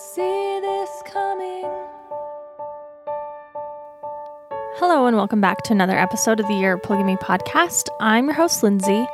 did 0.00 0.22
I 0.22 0.28
not 0.60 0.60
see 0.60 0.60
this 0.60 1.02
coming? 1.04 1.64
Hello, 4.76 5.06
and 5.06 5.16
welcome 5.16 5.40
back 5.40 5.62
to 5.64 5.72
another 5.72 5.98
episode 5.98 6.40
of 6.40 6.46
the 6.46 6.54
Year 6.54 6.74
of 6.74 6.82
Polygamy 6.82 7.16
podcast. 7.16 7.88
I'm 8.00 8.26
your 8.26 8.34
host, 8.34 8.62
Lindsay, 8.62 9.06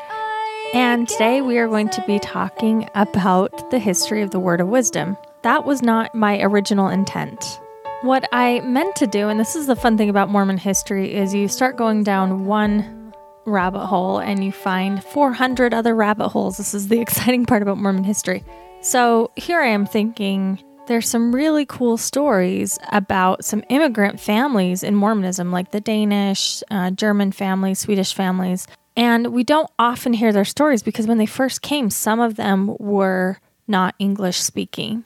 and 0.75 1.09
today 1.09 1.41
we 1.41 1.59
are 1.59 1.69
going 1.69 1.89
to 1.91 2.05
be 2.07 2.19
talking 2.19 2.89
about 2.95 3.71
the 3.71 3.79
history 3.79 4.23
of 4.23 4.31
the 4.31 4.39
Word 4.39 4.61
of 4.61 4.69
Wisdom. 4.69 5.17
That 5.43 5.65
was 5.65 5.83
not 5.83 6.15
my 6.15 6.41
original 6.41 6.89
intent. 6.89 7.61
What 8.03 8.29
I 8.33 8.61
meant 8.61 8.95
to 8.97 9.07
do, 9.07 9.29
and 9.29 9.41
this 9.41 9.57
is 9.57 9.67
the 9.67 9.77
fun 9.77 9.97
thing 9.97 10.11
about 10.11 10.29
Mormon 10.29 10.59
history, 10.59 11.15
is 11.15 11.35
you 11.35 11.49
start 11.49 11.77
going 11.77 12.05
down 12.05 12.45
one 12.45 13.13
rabbit 13.45 13.87
hole 13.87 14.19
and 14.19 14.45
you 14.45 14.53
find 14.53 15.03
400 15.03 15.73
other 15.73 15.95
rabbit 15.95 16.29
holes. 16.29 16.57
This 16.59 16.75
is 16.75 16.89
the 16.89 17.01
exciting 17.07 17.47
part 17.47 17.63
about 17.63 17.79
Mormon 17.79 18.05
history. 18.05 18.45
So 18.83 19.33
here 19.37 19.61
I 19.61 19.69
am 19.69 19.87
thinking, 19.87 20.61
there's 20.87 21.09
some 21.09 21.35
really 21.35 21.67
cool 21.67 21.97
stories 21.97 22.79
about 22.91 23.45
some 23.45 23.65
immigrant 23.69 24.21
families 24.21 24.83
in 24.83 24.95
Mormonism, 24.95 25.51
like 25.51 25.71
the 25.71 25.81
Danish, 25.81 26.63
uh, 26.71 26.91
German 26.91 27.33
families, 27.33 27.81
Swedish 27.81 28.15
families. 28.15 28.67
And 28.97 29.29
we 29.29 29.45
don't 29.45 29.71
often 29.79 30.15
hear 30.15 30.33
their 30.33 30.45
stories 30.45 30.83
because 30.83 31.07
when 31.07 31.19
they 31.19 31.27
first 31.27 31.63
came, 31.63 31.91
some 31.91 32.21
of 32.21 32.37
them 32.37 32.77
were 32.79 33.39
not 33.69 33.95
English 33.99 34.39
speaking. 34.39 35.05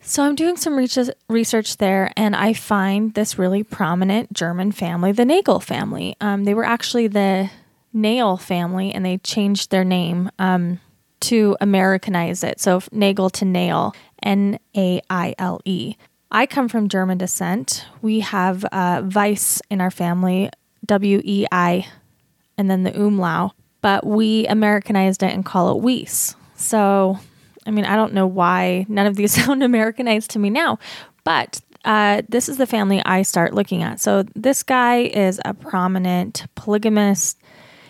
So 0.00 0.24
I'm 0.24 0.34
doing 0.34 0.56
some 0.56 0.76
research 1.28 1.76
there, 1.76 2.12
and 2.16 2.34
I 2.34 2.54
find 2.54 3.14
this 3.14 3.38
really 3.38 3.62
prominent 3.62 4.32
German 4.32 4.72
family, 4.72 5.12
the 5.12 5.24
Nagel 5.24 5.60
family. 5.60 6.16
Um, 6.20 6.42
they 6.42 6.54
were 6.54 6.64
actually 6.64 7.06
the 7.06 7.50
Nail 7.92 8.36
family, 8.36 8.92
and 8.92 9.04
they 9.04 9.18
changed 9.18 9.70
their 9.70 9.84
name 9.84 10.28
um, 10.40 10.80
to 11.20 11.56
Americanize 11.60 12.42
it. 12.42 12.60
So 12.60 12.82
Nagel 12.90 13.30
to 13.30 13.44
Nail. 13.44 13.94
N 14.22 14.58
A 14.76 15.00
I 15.10 15.34
L 15.38 15.60
E. 15.64 15.96
I 16.30 16.46
come 16.46 16.68
from 16.68 16.88
German 16.88 17.18
descent. 17.18 17.84
We 18.00 18.20
have 18.20 18.64
uh, 18.72 19.02
Weiss 19.14 19.60
in 19.70 19.80
our 19.80 19.90
family, 19.90 20.50
W 20.86 21.20
E 21.24 21.46
I, 21.52 21.86
and 22.56 22.70
then 22.70 22.84
the 22.84 22.98
umlaut, 22.98 23.52
but 23.82 24.06
we 24.06 24.46
Americanized 24.46 25.22
it 25.22 25.32
and 25.32 25.44
call 25.44 25.76
it 25.76 25.82
Weiss. 25.82 26.34
So, 26.56 27.18
I 27.66 27.70
mean, 27.70 27.84
I 27.84 27.96
don't 27.96 28.14
know 28.14 28.26
why 28.26 28.86
none 28.88 29.06
of 29.06 29.16
these 29.16 29.32
sound 29.44 29.62
Americanized 29.62 30.30
to 30.30 30.38
me 30.38 30.48
now, 30.48 30.78
but 31.24 31.60
uh, 31.84 32.22
this 32.28 32.48
is 32.48 32.56
the 32.56 32.66
family 32.66 33.02
I 33.04 33.22
start 33.22 33.52
looking 33.52 33.82
at. 33.82 34.00
So, 34.00 34.24
this 34.34 34.62
guy 34.62 35.00
is 35.02 35.40
a 35.44 35.52
prominent 35.52 36.46
polygamist. 36.54 37.38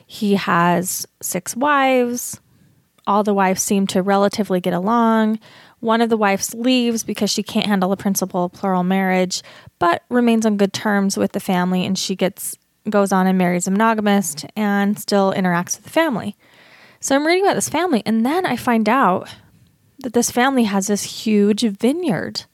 He 0.06 0.34
has 0.34 1.06
six 1.20 1.54
wives. 1.54 2.40
All 3.06 3.22
the 3.22 3.34
wives 3.34 3.62
seem 3.62 3.86
to 3.88 4.02
relatively 4.02 4.60
get 4.60 4.74
along. 4.74 5.38
One 5.82 6.00
of 6.00 6.10
the 6.10 6.16
wives 6.16 6.54
leaves 6.54 7.02
because 7.02 7.28
she 7.28 7.42
can't 7.42 7.66
handle 7.66 7.90
the 7.90 7.96
principle 7.96 8.44
of 8.44 8.52
plural 8.52 8.84
marriage, 8.84 9.42
but 9.80 10.04
remains 10.08 10.46
on 10.46 10.56
good 10.56 10.72
terms 10.72 11.16
with 11.16 11.32
the 11.32 11.40
family 11.40 11.84
and 11.84 11.98
she 11.98 12.14
gets 12.14 12.56
goes 12.88 13.10
on 13.10 13.26
and 13.26 13.36
marries 13.36 13.66
a 13.66 13.70
monogamist 13.72 14.46
and 14.54 14.96
still 14.96 15.32
interacts 15.32 15.76
with 15.76 15.82
the 15.82 15.90
family. 15.90 16.36
So 17.00 17.16
I'm 17.16 17.26
reading 17.26 17.42
about 17.42 17.56
this 17.56 17.68
family 17.68 18.00
and 18.06 18.24
then 18.24 18.46
I 18.46 18.54
find 18.54 18.88
out 18.88 19.28
that 20.04 20.12
this 20.12 20.30
family 20.30 20.62
has 20.64 20.86
this 20.86 21.24
huge 21.24 21.62
vineyard 21.62 22.44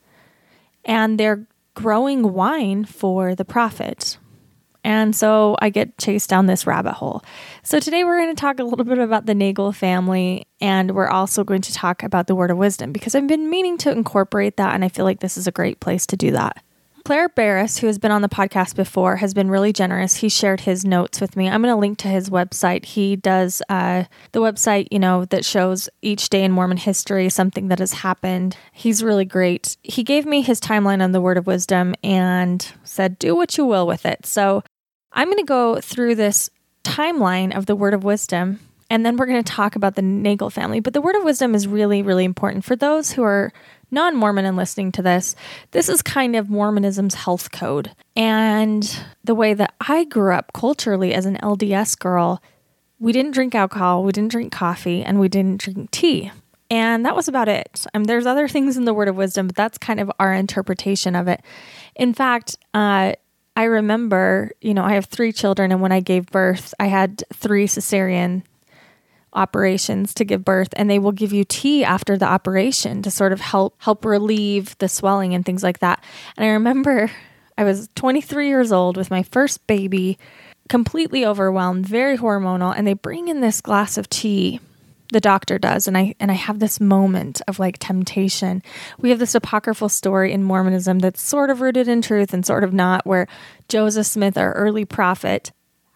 and 0.87 1.21
they're 1.21 1.47
growing 1.75 2.33
wine 2.33 2.87
for 2.87 3.35
the 3.35 3.45
prophet. 3.45 4.17
And 4.85 5.15
so 5.15 5.57
I 5.61 5.71
get 5.71 5.99
chased 5.99 6.31
down 6.31 6.47
this 6.47 6.67
rabbit 6.67 6.95
hole. 6.95 7.23
So 7.63 7.81
today 7.81 8.05
we're 8.05 8.21
going 8.21 8.35
to 8.35 8.41
talk 8.41 8.59
a 8.59 8.65
little 8.65 8.85
bit 8.85 8.99
about 8.99 9.27
the 9.27 9.35
Nagel 9.35 9.73
family, 9.73 10.47
and 10.61 10.93
we're 10.93 11.09
also 11.09 11.45
going 11.45 11.63
to 11.63 11.73
talk 11.73 12.03
about 12.03 12.27
the 12.27 12.35
word 12.35 12.51
of 12.51 12.59
wisdom 12.59 12.93
because 12.93 13.15
I've 13.15 13.27
been 13.27 13.51
meaning 13.51 13.77
to 13.79 13.91
incorporate 13.91 14.57
that, 14.57 14.75
and 14.75 14.85
I 14.85 14.89
feel 14.89 15.05
like 15.05 15.21
this 15.21 15.37
is 15.37 15.47
a 15.47 15.53
great 15.53 15.81
place 15.81 16.07
to 16.07 16.17
do 16.17 16.31
that. 16.31 16.63
Clair 17.05 17.31
Barrus, 17.31 17.79
who 17.79 17.87
has 17.87 17.99
been 17.99 18.11
on 18.11 18.21
the 18.21 18.29
podcast 18.29 18.77
before, 18.77 19.17
has 19.17 19.33
been 19.33 19.49
really 19.49 19.73
generous. 19.73 20.17
He 20.17 20.29
shared 20.29 20.61
his 20.61 20.85
notes 20.85 21.23
with 21.23 21.37
me. 21.37 21.49
I'm 21.49 21.63
going 21.63 21.73
to 21.73 21.81
link 21.81 21.97
to 21.99 22.09
his 22.09 22.29
website. 22.29 22.85
He 22.85 23.17
does 23.17 23.63
uh, 23.71 24.05
the 24.33 24.41
website, 24.41 24.89
you 24.91 24.99
know, 24.99 25.25
that 25.27 25.43
shows 25.43 25.89
each 26.03 26.29
day 26.29 26.45
in 26.45 26.53
Mormon 26.53 26.77
history 26.77 27.31
something 27.31 27.69
that 27.69 27.79
has 27.79 27.95
happened. 27.95 28.59
He's 28.73 29.03
really 29.03 29.25
great. 29.25 29.79
He 29.83 30.03
gave 30.03 30.27
me 30.27 30.43
his 30.43 30.61
timeline 30.61 31.03
on 31.03 31.13
the 31.13 31.21
Word 31.23 31.39
of 31.39 31.47
Wisdom 31.47 31.95
and 32.05 32.71
said, 32.85 33.19
do 33.19 33.35
what 33.35 33.57
you 33.57 33.65
will 33.65 33.87
with 33.87 34.05
it. 34.05 34.27
So 34.27 34.63
I'm 35.13 35.29
going 35.29 35.39
to 35.39 35.45
go 35.45 35.81
through 35.81 36.15
this 36.15 36.51
timeline 36.85 37.57
of 37.57 37.67
the 37.67 37.77
Word 37.77 37.95
of 37.95 38.05
Wisdom 38.05 38.61
and 38.91 39.05
then 39.05 39.17
we're 39.17 39.27
going 39.27 39.43
to 39.43 39.53
talk 39.53 39.77
about 39.77 39.95
the 39.97 40.03
Nagel 40.03 40.51
family. 40.51 40.81
But 40.81 40.95
the 40.95 41.01
word 41.01 41.17
of 41.17 41.25
wisdom 41.25 41.55
is 41.55 41.69
really, 41.69 42.03
really 42.03 42.25
important 42.25 42.65
for 42.65 42.75
those 42.75 43.13
who 43.13 43.23
are 43.23 43.53
non 43.91 44.17
Mormon 44.17 44.45
and 44.45 44.57
listening 44.57 44.93
to 44.93 45.03
this, 45.03 45.37
this 45.73 45.89
is 45.89 46.03
kind 46.03 46.35
of 46.35 46.49
Mormonism's 46.49 47.15
health 47.15 47.53
code. 47.53 47.93
And 48.17 49.05
the 49.25 49.35
way 49.35 49.55
that 49.55 49.75
I 49.81 50.05
grew 50.05 50.33
up 50.33 50.53
culturally 50.55 51.13
as 51.15 51.27
an 51.27 51.37
LDS 51.37 51.99
girl, 51.99 52.43
we 52.99 53.13
didn't 53.13 53.33
drink 53.33 53.55
alcohol, 53.55 54.03
we 54.05 54.13
didn't 54.13 54.33
drink 54.33 54.53
coffee, 54.53 55.03
and 55.03 55.21
we 55.21 55.29
didn't 55.29 55.61
drink 55.61 55.91
tea. 55.91 56.33
And 56.71 57.05
that 57.07 57.17
was 57.17 57.29
about 57.29 57.49
it. 57.49 57.87
Mean, 57.95 58.05
there's 58.05 58.27
other 58.27 58.49
things 58.49 58.77
in 58.77 58.85
the 58.85 58.95
Word 58.95 59.09
of 59.09 59.17
Wisdom, 59.17 59.49
but 59.49 59.57
that's 59.57 59.79
kind 59.79 60.01
of 60.01 60.11
our 60.19 60.33
interpretation 60.33 61.15
of 61.15 61.29
it. 61.29 61.43
In 61.95 62.15
fact, 62.15 62.57
uh, 62.73 63.13
I 63.59 63.65
remember, 63.65 64.53
you 64.61 64.73
know, 64.73 64.85
I 64.85 64.95
have 64.95 65.07
three 65.07 65.33
children, 65.33 65.73
and 65.73 65.81
when 65.83 65.91
I 65.91 65.99
gave 65.99 66.27
birth, 66.27 66.75
I 66.79 66.87
had 66.87 67.25
three 67.35 67.67
cesarean 67.67 68.45
operations 69.33 70.15
to 70.15 70.25
give 70.25 70.45
birth 70.45 70.69
and 70.75 70.89
they 70.89 70.99
will 70.99 71.13
give 71.13 71.33
you 71.33 71.45
tea 71.45 71.85
after 71.85 72.17
the 72.17 72.25
operation 72.25 73.03
to 73.03 73.11
sort 73.11 73.33
of 73.33 73.41
help 73.41 73.75
help 73.79 74.05
relieve 74.05 74.79
the 74.79 74.89
swelling 74.89 75.35
and 75.35 75.45
things 75.45 75.63
like 75.63 75.81
that. 75.81 76.03
And 76.37 76.47
I 76.47 76.51
remember 76.51 77.11
I 77.59 77.65
was 77.65 77.89
23 77.95 78.49
years 78.49 78.71
old 78.71 78.97
with 78.97 79.11
my 79.11 79.25
first 79.25 79.67
baby, 79.67 80.19
completely 80.69 81.27
overwhelmed, 81.27 81.85
very 81.85 82.17
hormonal, 82.17 82.73
and 82.75 82.87
they 82.87 82.95
bring 82.95 83.27
in 83.27 83.41
this 83.41 83.61
glass 83.61 83.99
of 83.99 84.09
tea. 84.09 84.61
The 85.11 85.21
doctor 85.21 85.59
does, 85.59 85.89
and 85.89 85.97
I 85.97 86.15
and 86.21 86.31
I 86.31 86.35
have 86.35 86.59
this 86.59 86.81
moment 86.81 87.41
of 87.49 87.59
like 87.59 87.79
temptation. 87.79 88.63
We 88.99 89.11
have 89.11 89.19
this 89.19 89.35
apocryphal 89.35 89.89
story 89.89 90.33
in 90.33 90.43
Mormonism 90.43 90.99
that's 90.99 91.23
sort 91.23 91.49
of 91.49 91.61
rooted 91.63 91.89
in 91.89 92.03
truth 92.03 92.35
and 92.35 92.45
sort 92.45 92.63
of 92.63 92.75
not, 92.75 93.07
where 93.07 93.27
Joseph 93.69 94.07
Smith, 94.07 94.37
our 94.37 94.53
early 94.53 94.85
prophet, 94.85 95.51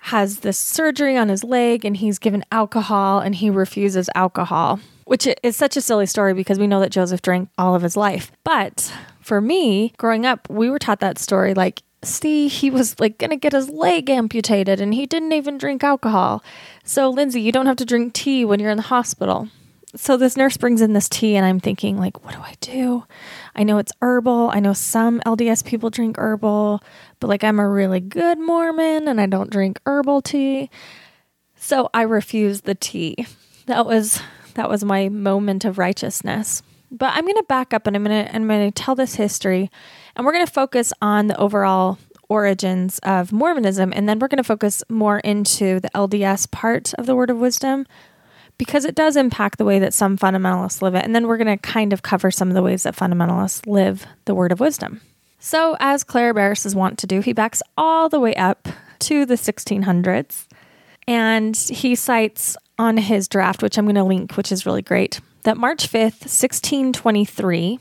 has 0.05 0.41
this 0.41 0.59
surgery 0.59 1.17
on 1.17 1.29
his 1.29 1.45
leg 1.45 1.85
and 1.85 1.99
he's 1.99 2.19
given 2.19 2.45
alcohol 2.51 3.21
and 3.21 3.35
he 3.35 3.51
refuses 3.51 4.11
alcohol, 4.15 4.81
which 5.05 5.29
is 5.43 5.57
such 5.57 5.77
a 5.77 5.81
silly 5.81 6.07
story 6.07 6.35
because 6.35 6.59
we 6.59 6.67
know 6.67 6.81
that 6.81 6.91
Joseph 6.91 7.23
drank 7.23 7.49
all 7.57 7.75
of 7.75 7.83
his 7.83 7.97
life. 7.97 8.33
But 8.45 8.93
for 9.21 9.41
me, 9.41 9.93
growing 9.99 10.27
up, 10.27 10.49
we 10.51 10.71
were 10.71 10.79
taught 10.79 11.01
that 11.01 11.19
story 11.19 11.55
like, 11.55 11.83
see, 12.05 12.49
he 12.49 12.71
was 12.71 12.99
like 12.99 13.19
going 13.19 13.31
to 13.31 13.37
get 13.37 13.53
his 13.53 13.69
leg 13.69 14.11
amputated 14.11 14.81
and 14.81 14.95
he 14.95 15.07
didn't 15.07 15.33
even 15.33 15.59
drink 15.59 15.85
alcohol. 15.85 16.43
So, 16.85 17.11
Lindsay, 17.11 17.41
you 17.41 17.53
don't 17.53 17.67
have 17.67 17.77
to 17.77 17.85
drink 17.85 18.13
tea 18.13 18.45
when 18.45 18.61
you're 18.61 18.71
in 18.71 18.77
the 18.77 18.83
hospital. 18.83 19.49
So, 19.95 20.17
this 20.17 20.37
nurse 20.37 20.57
brings 20.57 20.81
in 20.81 20.95
this 20.95 21.09
tea, 21.09 21.37
and 21.37 21.45
I'm 21.45 21.61
thinking, 21.61 21.99
like, 21.99 22.25
what 22.25 22.35
do 22.35 22.41
I 22.41 22.55
do? 22.61 23.05
I 23.55 23.63
know 23.63 23.79
it's 23.79 23.93
herbal. 24.01 24.51
I 24.53 24.61
know 24.61 24.73
some 24.73 25.21
LDS 25.21 25.65
people 25.65 25.91
drink 25.91 26.17
herbal, 26.19 26.83
but 27.21 27.29
like 27.29 27.45
I'm 27.45 27.61
a 27.61 27.69
really 27.69 28.01
good 28.01 28.39
Mormon 28.39 29.07
and 29.07 29.21
I 29.21 29.27
don't 29.27 29.51
drink 29.51 29.79
herbal 29.87 30.23
tea. 30.23 30.71
So 31.57 31.91
I 31.95 32.03
refused 32.03 32.65
the 32.65 32.75
tea. 32.75 33.27
That 33.67 33.87
was 33.87 34.21
that 34.55 34.69
was 34.69 34.85
my 34.85 35.09
moment 35.09 35.65
of 35.65 35.79
righteousness. 35.79 36.63
But 36.91 37.15
I'm 37.15 37.25
going 37.25 37.37
to 37.37 37.45
back 37.45 37.73
up 37.73 37.87
and 37.87 37.95
I'm 37.95 38.05
going 38.05 38.27
to 38.27 38.35
I'm 38.35 38.49
going 38.49 38.73
to 38.73 38.83
tell 38.83 38.95
this 38.95 39.15
history 39.15 39.71
and 40.17 40.25
we're 40.25 40.33
going 40.33 40.47
to 40.47 40.53
focus 40.53 40.93
on 41.01 41.27
the 41.27 41.37
overall 41.37 41.99
origins 42.29 42.99
of 43.01 43.33
Mormonism 43.33 43.93
and 43.95 44.09
then 44.09 44.19
we're 44.19 44.29
going 44.29 44.39
to 44.39 44.45
focus 44.45 44.83
more 44.89 45.19
into 45.21 45.81
the 45.81 45.91
LDS 45.91 46.51
part 46.51 46.95
of 46.95 47.07
the 47.07 47.15
word 47.15 47.31
of 47.31 47.39
wisdom 47.39 47.87
because 48.59 48.85
it 48.85 48.95
does 48.95 49.17
impact 49.17 49.59
the 49.59 49.65
way 49.65 49.79
that 49.79 49.95
some 49.95 50.17
fundamentalists 50.17 50.83
live 50.83 50.95
it. 50.95 51.05
And 51.05 51.15
then 51.15 51.27
we're 51.27 51.37
going 51.37 51.47
to 51.49 51.57
kind 51.57 51.93
of 51.93 52.03
cover 52.03 52.31
some 52.31 52.49
of 52.49 52.55
the 52.55 52.63
ways 52.63 52.85
that 52.85 52.97
fundamentalists 52.97 53.67
live 53.67 54.07
the 54.25 54.35
word 54.35 54.53
of 54.53 54.61
wisdom. 54.61 55.01
So, 55.41 55.77
as 55.81 56.05
Clair 56.05 56.33
Barrus 56.33 56.65
is 56.65 56.77
wont 56.77 56.99
to 57.01 57.07
do, 57.09 57.21
he 57.21 57.33
backs 57.33 57.63
all 57.77 58.09
the 58.09 58.21
way 58.21 58.35
up 58.37 58.69
to 59.01 59.27
the 59.27 59.35
1600s. 59.35 60.47
And 61.09 61.57
he 61.57 61.97
cites 61.97 62.57
on 62.79 62.97
his 62.97 63.27
draft, 63.27 63.63
which 63.63 63.77
I'm 63.77 63.87
going 63.87 63.97
to 63.97 64.05
link, 64.05 64.37
which 64.37 64.53
is 64.53 64.65
really 64.65 64.83
great, 64.83 65.21
that 65.43 65.57
March 65.57 65.91
5th, 65.91 66.23
1623, 66.23 67.81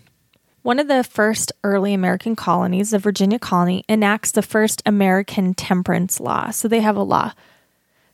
one 0.64 0.80
of 0.80 0.88
the 0.88 1.04
first 1.04 1.52
early 1.64 1.94
American 1.94 2.36
colonies, 2.36 2.92
the 2.92 3.00
Virginia 3.00 3.40
colony, 3.40 3.84
enacts 3.90 4.32
the 4.32 4.42
first 4.42 4.82
American 4.86 5.54
temperance 5.54 6.20
law. 6.20 6.52
So 6.52 6.68
they 6.68 6.82
have 6.82 6.96
a 6.96 7.04
law. 7.04 7.34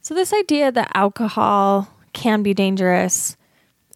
So, 0.01 0.13
this 0.13 0.33
idea 0.33 0.71
that 0.71 0.91
alcohol 0.94 1.89
can 2.13 2.41
be 2.41 2.53
dangerous 2.53 3.35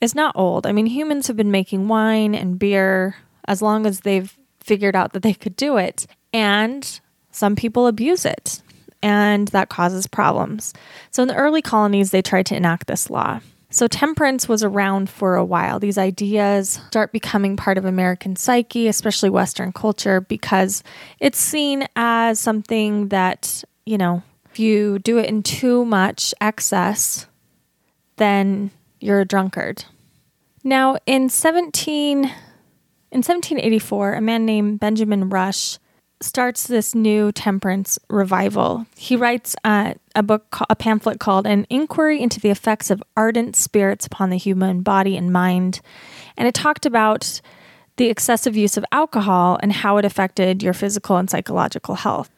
is 0.01 0.13
not 0.13 0.36
old. 0.36 0.68
I 0.68 0.74
mean, 0.74 0.88
humans 0.88 1.27
have 1.27 1.38
been 1.38 1.51
making 1.51 1.88
wine 1.88 2.36
and 2.36 2.59
beer 2.59 3.15
as 3.48 3.62
long 3.62 3.86
as 3.86 4.01
they've 4.01 4.38
figured 4.59 4.95
out 4.95 5.13
that 5.13 5.24
they 5.24 5.33
could 5.33 5.56
do 5.56 5.77
it. 5.77 6.07
And 6.33 7.00
some 7.31 7.56
people 7.56 7.88
abuse 7.88 8.25
it, 8.25 8.62
and 9.01 9.48
that 9.50 9.69
causes 9.69 10.06
problems. 10.06 10.74
So, 11.12 11.21
in 11.21 11.30
the 11.30 11.36
early 11.36 11.62
colonies, 11.62 12.12
they 12.12 12.21
tried 12.21 12.48
to 12.48 12.56
enact 12.57 12.88
this 12.88 13.09
law. 13.09 13.39
So, 13.73 13.88
temperance 13.88 14.50
was 14.50 14.63
around 14.63 15.09
for 15.09 15.35
a 15.35 15.45
while. 15.45 15.79
These 15.79 15.97
ideas 15.97 16.81
start 16.88 17.13
becoming 17.13 17.56
part 17.56 17.77
of 17.77 17.85
American 17.85 18.35
psyche, 18.35 18.89
especially 18.89 19.29
Western 19.29 19.71
culture, 19.71 20.19
because 20.19 20.83
it's 21.19 21.39
seen 21.39 21.88
as 21.95 22.38
something 22.38 23.07
that, 23.07 23.63
you 23.85 23.97
know, 23.97 24.23
if 24.51 24.59
you 24.59 25.00
do 25.00 25.18
it 25.18 25.27
in 25.27 25.41
too 25.41 25.85
much 25.85 26.33
excess, 26.41 27.27
then 28.18 28.71
you're 29.00 29.21
a 29.21 29.25
drunkard. 29.25 29.85
Now, 30.65 30.97
in 31.06 31.29
17 31.29 32.25
in 33.12 33.17
1784, 33.17 34.13
a 34.13 34.21
man 34.21 34.45
named 34.45 34.79
Benjamin 34.79 35.29
Rush 35.29 35.79
starts 36.23 36.68
this 36.68 36.94
new 36.94 37.31
temperance 37.31 37.97
revival. 38.09 38.85
He 38.95 39.15
writes 39.15 39.56
uh, 39.63 39.95
a 40.15 40.23
book, 40.23 40.57
a 40.69 40.75
pamphlet 40.75 41.19
called 41.19 41.47
An 41.47 41.65
Inquiry 41.69 42.21
into 42.21 42.39
the 42.39 42.50
Effects 42.50 42.89
of 42.89 43.03
Ardent 43.18 43.56
Spirits 43.56 44.06
Upon 44.06 44.29
the 44.29 44.38
Human 44.38 44.81
Body 44.81 45.18
and 45.18 45.31
Mind. 45.31 45.81
And 46.38 46.47
it 46.47 46.53
talked 46.53 46.85
about 46.85 47.41
the 47.97 48.09
excessive 48.09 48.56
use 48.56 48.77
of 48.77 48.85
alcohol 48.91 49.59
and 49.62 49.71
how 49.71 49.97
it 49.97 50.06
affected 50.06 50.63
your 50.63 50.73
physical 50.73 51.18
and 51.18 51.29
psychological 51.29 51.95
health. 51.95 52.29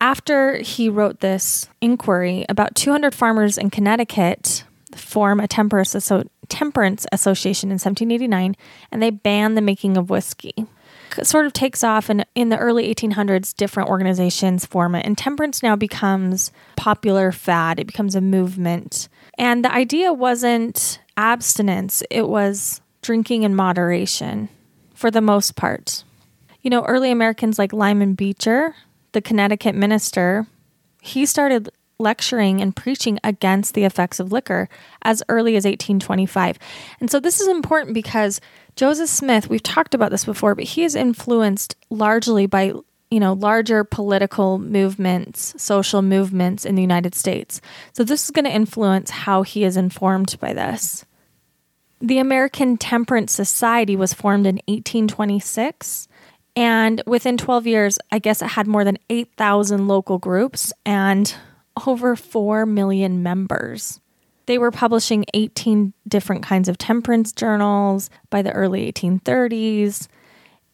After 0.00 0.58
he 0.58 0.88
wrote 0.88 1.20
this 1.20 1.68
inquiry, 1.80 2.46
about 2.48 2.74
200 2.74 3.14
farmers 3.14 3.58
in 3.58 3.70
Connecticut 3.70 4.64
form 4.94 5.40
a 5.40 5.48
temperance, 5.48 6.10
temperance 6.48 7.06
association 7.12 7.68
in 7.68 7.74
1789 7.74 8.56
and 8.90 9.02
they 9.02 9.10
ban 9.10 9.54
the 9.54 9.60
making 9.60 9.96
of 9.96 10.08
whiskey 10.08 10.66
sort 11.22 11.46
of 11.46 11.52
takes 11.52 11.82
off 11.84 12.08
and 12.08 12.24
in 12.34 12.48
the 12.48 12.58
early 12.58 12.92
1800s 12.94 13.54
different 13.54 13.88
organizations 13.88 14.66
form 14.66 14.94
it. 14.94 15.04
And 15.06 15.16
temperance 15.16 15.62
now 15.62 15.76
becomes 15.76 16.52
popular 16.76 17.32
fad. 17.32 17.78
It 17.78 17.86
becomes 17.86 18.14
a 18.14 18.20
movement. 18.20 19.08
And 19.36 19.64
the 19.64 19.72
idea 19.72 20.12
wasn't 20.12 21.00
abstinence. 21.16 22.02
It 22.10 22.28
was 22.28 22.80
drinking 23.02 23.42
in 23.42 23.54
moderation 23.54 24.48
for 24.94 25.10
the 25.10 25.20
most 25.20 25.56
part. 25.56 26.04
You 26.62 26.70
know 26.70 26.84
early 26.84 27.10
americans 27.10 27.58
like 27.58 27.72
lyman 27.72 28.14
beecher 28.14 28.74
the 29.12 29.22
connecticut 29.22 29.74
minister 29.74 30.46
he 31.00 31.24
started 31.24 31.70
lecturing 31.98 32.60
and 32.60 32.76
preaching 32.76 33.18
against 33.24 33.74
the 33.74 33.84
effects 33.84 34.20
of 34.20 34.32
liquor 34.32 34.68
as 35.02 35.22
early 35.28 35.56
as 35.56 35.64
1825 35.64 36.58
and 37.00 37.10
so 37.10 37.20
this 37.20 37.40
is 37.40 37.48
important 37.48 37.94
because 37.94 38.40
Joseph 38.78 39.08
Smith, 39.08 39.50
we've 39.50 39.60
talked 39.60 39.92
about 39.92 40.12
this 40.12 40.24
before, 40.24 40.54
but 40.54 40.62
he 40.62 40.84
is 40.84 40.94
influenced 40.94 41.74
largely 41.90 42.46
by 42.46 42.72
you 43.10 43.18
know 43.18 43.32
larger 43.32 43.82
political 43.82 44.60
movements, 44.60 45.52
social 45.60 46.00
movements 46.00 46.64
in 46.64 46.76
the 46.76 46.82
United 46.82 47.16
States. 47.16 47.60
So 47.92 48.04
this 48.04 48.24
is 48.24 48.30
going 48.30 48.44
to 48.44 48.54
influence 48.54 49.10
how 49.10 49.42
he 49.42 49.64
is 49.64 49.76
informed 49.76 50.36
by 50.38 50.52
this. 50.52 51.04
The 52.00 52.18
American 52.18 52.76
Temperance 52.76 53.32
Society 53.32 53.96
was 53.96 54.14
formed 54.14 54.46
in 54.46 54.60
1826 54.68 56.06
and 56.54 57.02
within 57.04 57.36
12 57.36 57.66
years, 57.66 57.98
I 58.12 58.20
guess 58.20 58.42
it 58.42 58.50
had 58.50 58.68
more 58.68 58.84
than 58.84 58.98
8,000 59.10 59.88
local 59.88 60.18
groups 60.18 60.72
and 60.86 61.34
over 61.86 62.16
4 62.16 62.66
million 62.66 63.22
members. 63.22 64.00
They 64.46 64.58
were 64.58 64.70
publishing 64.70 65.26
18 65.34 65.92
different 66.08 66.42
kinds 66.42 66.68
of 66.68 66.78
temperance 66.78 67.32
journals 67.32 68.08
by 68.30 68.40
the 68.40 68.52
early 68.52 68.90
1830s. 68.90 70.08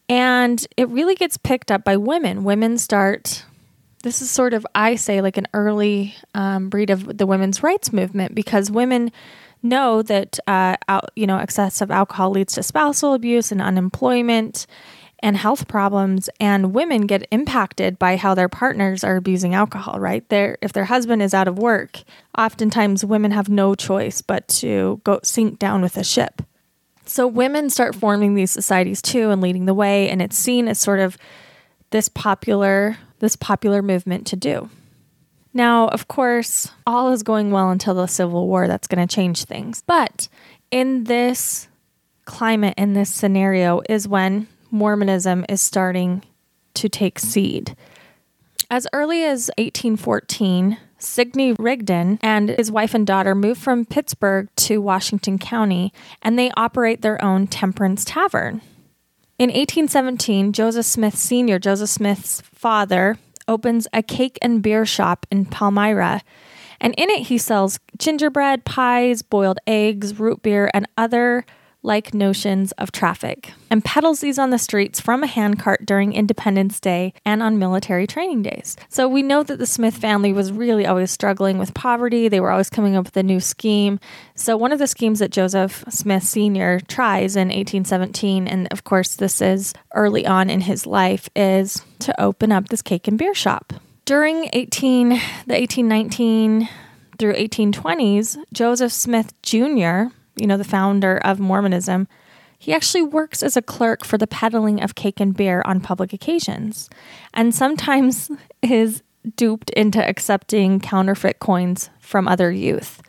And 0.09 0.65
it 0.77 0.89
really 0.91 1.17
gets 1.17 1.37
picked 1.37 1.71
up 1.71 1.83
by 1.85 1.97
women. 1.97 2.45
Women 2.45 2.79
start, 2.79 3.45
this 4.05 4.23
is 4.23 4.31
sort 4.31 4.55
of, 4.55 4.65
I 4.75 4.95
say, 4.95 5.21
like 5.21 5.37
an 5.37 5.49
early 5.55 6.15
um, 6.35 6.69
breed 6.69 6.91
of 6.91 7.19
the 7.19 7.27
women's 7.27 7.62
rights 7.62 7.93
movement 7.93 8.35
because 8.35 8.71
women 8.71 9.11
know 9.61 10.03
that, 10.03 10.39
uh, 10.47 10.77
out, 10.89 11.11
you 11.17 11.27
know, 11.27 11.39
excessive 11.39 11.91
alcohol 11.91 12.31
leads 12.31 12.53
to 12.55 12.62
spousal 12.62 13.15
abuse 13.15 13.50
and 13.50 13.61
unemployment 13.61 14.67
and 15.25 15.38
health 15.38 15.67
problems 15.67 16.29
and 16.38 16.75
women 16.75 17.06
get 17.06 17.26
impacted 17.31 17.99
by 17.99 18.15
how 18.15 18.35
their 18.35 18.49
partners 18.49 19.03
are 19.03 19.17
abusing 19.17 19.55
alcohol 19.55 19.99
right? 19.99 20.29
There 20.29 20.59
if 20.61 20.75
their 20.75 20.85
husband 20.85 21.23
is 21.23 21.32
out 21.32 21.49
of 21.49 21.59
work 21.59 22.03
oftentimes 22.37 23.06
women 23.06 23.31
have 23.31 23.49
no 23.49 23.75
choice 23.75 24.21
but 24.21 24.47
to 24.49 25.00
go 25.03 25.21
sink 25.23 25.59
down 25.59 25.81
with 25.81 25.97
a 25.97 26.05
ship. 26.05 26.43
So 27.06 27.26
women 27.26 27.71
start 27.71 27.97
forming 27.97 28.35
these 28.35 28.50
societies 28.50 29.00
too 29.00 29.31
and 29.31 29.41
leading 29.41 29.65
the 29.65 29.73
way 29.73 30.11
and 30.11 30.21
it's 30.21 30.37
seen 30.37 30.69
as 30.69 30.79
sort 30.79 31.00
of 31.00 31.17
this 31.88 32.11
popular 32.11 32.99
this 33.21 33.35
popular 33.35 33.81
movement 33.81 34.26
to 34.26 34.37
do. 34.37 34.69
Now 35.55 35.88
of 35.88 36.06
course 36.06 36.71
all 36.87 37.11
is 37.12 37.23
going 37.23 37.50
well 37.50 37.71
until 37.71 37.94
the 37.94 38.06
civil 38.06 38.47
war 38.47 38.69
that's 38.69 38.87
going 38.87 39.09
to 39.09 39.15
change 39.15 39.44
things. 39.44 39.82
But 39.87 40.29
in 40.71 41.05
this 41.05 41.69
climate 42.26 42.75
in 42.76 42.93
this 42.93 43.09
scenario 43.09 43.81
is 43.88 44.06
when 44.06 44.49
Mormonism 44.75 45.47
is 45.49 45.62
starting 45.62 46.25
to 46.75 46.88
take 46.88 47.21
seed. 47.21 47.76
As 48.69 48.88
early 48.93 49.23
as 49.23 49.49
1814, 49.56 50.79
Sidney 50.99 51.53
Rigdon 51.53 52.19
and 52.23 52.49
his 52.49 52.73
wife 52.73 52.93
and 52.93 53.06
daughter 53.06 53.37
moved 53.37 53.61
from 53.61 53.85
Pittsburgh 53.85 54.49
to 54.56 54.81
Washington 54.81 55.38
County, 55.38 55.93
and 56.23 56.37
they 56.37 56.50
operate 56.56 57.03
their 57.03 57.23
own 57.25 57.47
temperance 57.47 58.05
tavern. 58.05 58.62
In 59.38 59.50
1817, 59.50 60.53
Joseph 60.53 60.87
Smith 60.87 61.17
Sr., 61.17 61.61
Joseph 61.61 61.91
Smith's 61.91 62.41
father, 62.41 63.17
opens 63.47 63.87
a 63.93 64.03
cake 64.03 64.38
and 64.43 64.61
beer 64.61 64.85
shop 64.85 65.25
in 65.31 65.44
Palmyra, 65.44 66.23
and 66.81 66.94
in 66.94 67.11
it 67.11 67.29
he 67.29 67.38
sells 67.38 67.79
gingerbread, 67.97 68.65
pies, 68.65 69.23
boiled 69.23 69.59
eggs, 69.69 70.19
root 70.19 70.43
beer, 70.43 70.69
and 70.75 70.88
other 70.97 71.44
like 71.85 72.15
notions 72.15 72.73
of 72.73 72.91
traffic 72.91 73.53
and 73.71 73.85
peddles 73.85 74.21
these 74.21 74.39
on 74.39 74.51
the 74.51 74.59
streets 74.59 74.99
from 74.99 75.23
a 75.23 75.27
handcart 75.27 75.85
during 75.85 76.15
Independence 76.15 76.81
Day 76.81 77.13
and 77.25 77.43
on 77.43 77.59
military 77.59 78.07
training 78.07 78.43
days. 78.43 78.77
So 78.89 79.07
we 79.07 79.23
know 79.23 79.43
that 79.43 79.59
the 79.59 79.67
Smith 79.67 79.97
family 79.97 80.33
was 80.33 80.50
really 80.50 80.87
always 80.87 81.11
struggling 81.11 81.59
with 81.59 81.75
poverty. 81.75 82.29
They 82.29 82.41
were 82.41 82.50
always 82.50 82.71
coming 82.71 82.97
up 82.97 83.05
with 83.05 83.17
a 83.19 83.23
new 83.23 83.38
scheme. 83.38 84.00
So 84.35 84.57
one 84.57 84.73
of 84.73 84.79
the 84.79 84.87
schemes 84.87 85.19
that 85.19 85.31
Joseph 85.31 85.85
Smith 85.91 86.25
Sr. 86.25 86.81
tries 86.88 87.37
in 87.37 87.49
1817, 87.49 88.49
and 88.49 88.67
of 88.73 88.85
course 88.85 89.17
this 89.17 89.43
is 89.43 89.75
early 89.95 90.26
on 90.26 90.49
in 90.49 90.62
his 90.62 90.87
life, 90.87 91.29
is 91.37 91.83
to 92.00 92.19
open 92.21 92.50
up 92.50 92.71
this 92.71 92.83
cake 92.83 93.07
and 93.07 93.19
beer 93.19 93.35
shop. 93.35 93.75
During 94.07 94.49
18 94.55 95.11
the 95.11 95.17
1819 95.55 96.69
through 97.19 97.35
1820s, 97.35 98.38
Joseph 98.53 98.93
Smith 98.93 99.33
Jr 99.43 100.14
you 100.37 100.47
know, 100.47 100.57
the 100.57 100.64
founder 100.64 101.19
of 101.19 101.38
Mormonism, 101.38 102.09
he 102.59 102.73
actually 102.73 103.03
works 103.03 103.43
as 103.43 103.57
a 103.57 103.62
clerk 103.62 104.05
for 104.05 104.17
the 104.17 104.26
peddling 104.26 104.83
of 104.83 104.95
cake 104.95 105.21
and 105.21 105.37
beer 105.37 105.62
on 105.64 105.81
public 105.81 106.12
occasions, 106.12 106.88
and 107.33 107.55
sometimes 107.55 108.31
is 108.62 109.03
duped 109.37 109.71
into 109.71 110.07
accepting 110.07 110.81
counterfeit 110.81 111.38
coins 111.38 111.91
from 111.99 112.29
other 112.29 112.50
youth. 112.50 113.03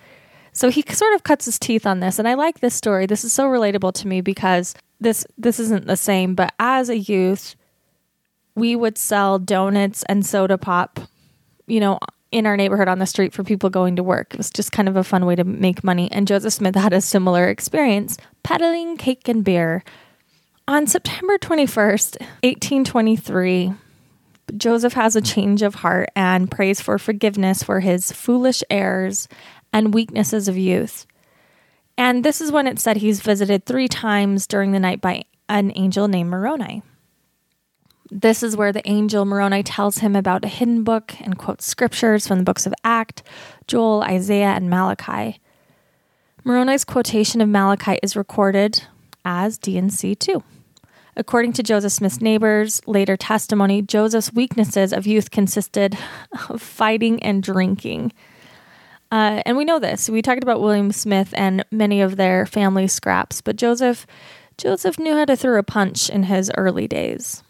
So 0.52 0.70
he 0.70 0.84
sort 0.90 1.14
of 1.14 1.24
cuts 1.24 1.46
his 1.46 1.60
teeth 1.60 1.86
on 1.86 2.00
this, 2.00 2.18
and 2.18 2.28
I 2.28 2.34
like 2.36 2.60
this 2.60 2.74
story. 2.74 3.06
This 3.06 3.26
is 3.26 3.34
so 3.34 3.46
relatable 3.46 3.94
to 3.94 4.08
me 4.08 4.22
because 4.22 4.74
this 5.02 5.26
this 5.38 5.60
isn't 5.60 5.88
the 5.88 5.98
same, 5.98 6.36
but 6.36 6.54
as 6.60 6.90
a 6.90 6.98
youth, 6.98 7.56
we 8.56 8.76
would 8.76 8.98
sell 8.98 9.38
donuts 9.38 10.04
and 10.08 10.26
soda 10.26 10.58
pop, 10.58 11.00
you 11.68 11.82
know, 11.82 12.00
in 12.36 12.46
our 12.46 12.58
neighborhood 12.58 12.90
on 12.90 13.00
the 13.00 13.06
street 13.06 13.32
for 13.32 13.46
people 13.46 13.70
going 13.70 13.96
to 13.96 14.04
work. 14.04 14.34
It 14.34 14.38
was 14.38 14.50
just 14.50 14.74
kind 14.74 14.90
of 14.90 14.98
a 14.98 15.06
fun 15.06 15.26
way 15.26 15.36
to 15.36 15.46
make 15.46 15.86
money. 15.86 16.12
And 16.12 16.28
Joseph 16.28 16.52
Smith 16.52 16.76
had 16.76 16.92
a 16.92 17.00
similar 17.00 17.48
experience 17.48 18.18
peddling 18.44 18.98
cake 18.98 19.30
and 19.30 19.42
beer. 19.42 19.86
On 20.68 20.86
September 20.86 21.38
21st, 21.38 22.20
1823, 22.44 23.74
Joseph 24.58 24.92
has 24.94 25.16
a 25.16 25.22
change 25.22 25.62
of 25.62 25.76
heart 25.76 26.10
and 26.14 26.52
prays 26.52 26.82
for 26.82 27.00
forgiveness 27.00 27.64
for 27.64 27.80
his 27.80 28.12
foolish 28.12 28.62
errors 28.70 29.30
and 29.72 29.94
weaknesses 29.94 30.50
of 30.50 30.58
youth. 30.58 31.08
And 31.98 32.26
this 32.26 32.42
is 32.42 32.52
when 32.52 32.68
it 32.68 32.80
said 32.80 32.98
he's 32.98 33.22
visited 33.22 33.66
three 33.66 33.88
times 33.88 34.46
during 34.46 34.74
the 34.74 34.80
night 34.82 35.00
by 35.00 35.24
an 35.48 35.72
angel 35.78 36.10
named 36.10 36.32
Moroni. 36.32 36.84
This 38.12 38.44
is 38.44 38.56
where 38.56 38.72
the 38.72 38.88
angel 38.88 39.26
Moroni 39.26 39.64
tells 39.64 39.98
him 39.98 40.16
about 40.16 40.46
a 40.46 40.48
hidden 40.48 40.84
book 40.84 41.20
and 41.22 41.38
quotes 41.38 41.66
scriptures 41.66 42.28
from 42.28 42.38
the 42.38 42.44
books 42.44 42.68
of 42.68 42.74
Act, 42.84 43.24
Joel, 43.68 44.04
Isaiah, 44.04 44.50
and 44.50 44.70
Malachi. 44.70 45.40
Moroni's 46.44 46.86
quotation 46.86 47.42
of 47.42 47.50
Malachi 47.50 47.98
is 48.04 48.16
recorded 48.16 48.84
as 49.26 49.58
D&C 49.58 50.14
2. 50.14 50.44
According 51.18 51.54
to 51.54 51.64
Joseph 51.64 51.94
Smith's 51.94 52.22
neighbors' 52.22 52.80
later 52.86 53.18
testimony, 53.18 53.82
Joseph's 53.82 54.32
weaknesses 54.34 54.94
of 54.94 55.08
youth 55.08 55.32
consisted 55.32 55.98
of 56.50 56.62
fighting 56.62 57.24
and 57.24 57.42
drinking. 57.42 58.14
Uh, 59.12 59.42
and 59.48 59.58
we 59.58 59.66
know 59.66 59.80
this. 59.80 60.10
We 60.10 60.22
talked 60.22 60.44
about 60.44 60.62
William 60.62 60.92
Smith 60.92 61.34
and 61.36 61.66
many 61.72 62.02
of 62.02 62.18
their 62.18 62.46
family 62.46 62.88
scraps, 62.88 63.42
but 63.42 63.56
Joseph 63.56 64.06
Joseph 64.58 65.00
knew 65.00 65.14
how 65.14 65.26
to 65.26 65.36
throw 65.36 65.58
a 65.60 65.64
punch 65.64 66.10
in 66.10 66.24
his 66.24 66.52
early 66.56 66.88
days. 66.88 67.44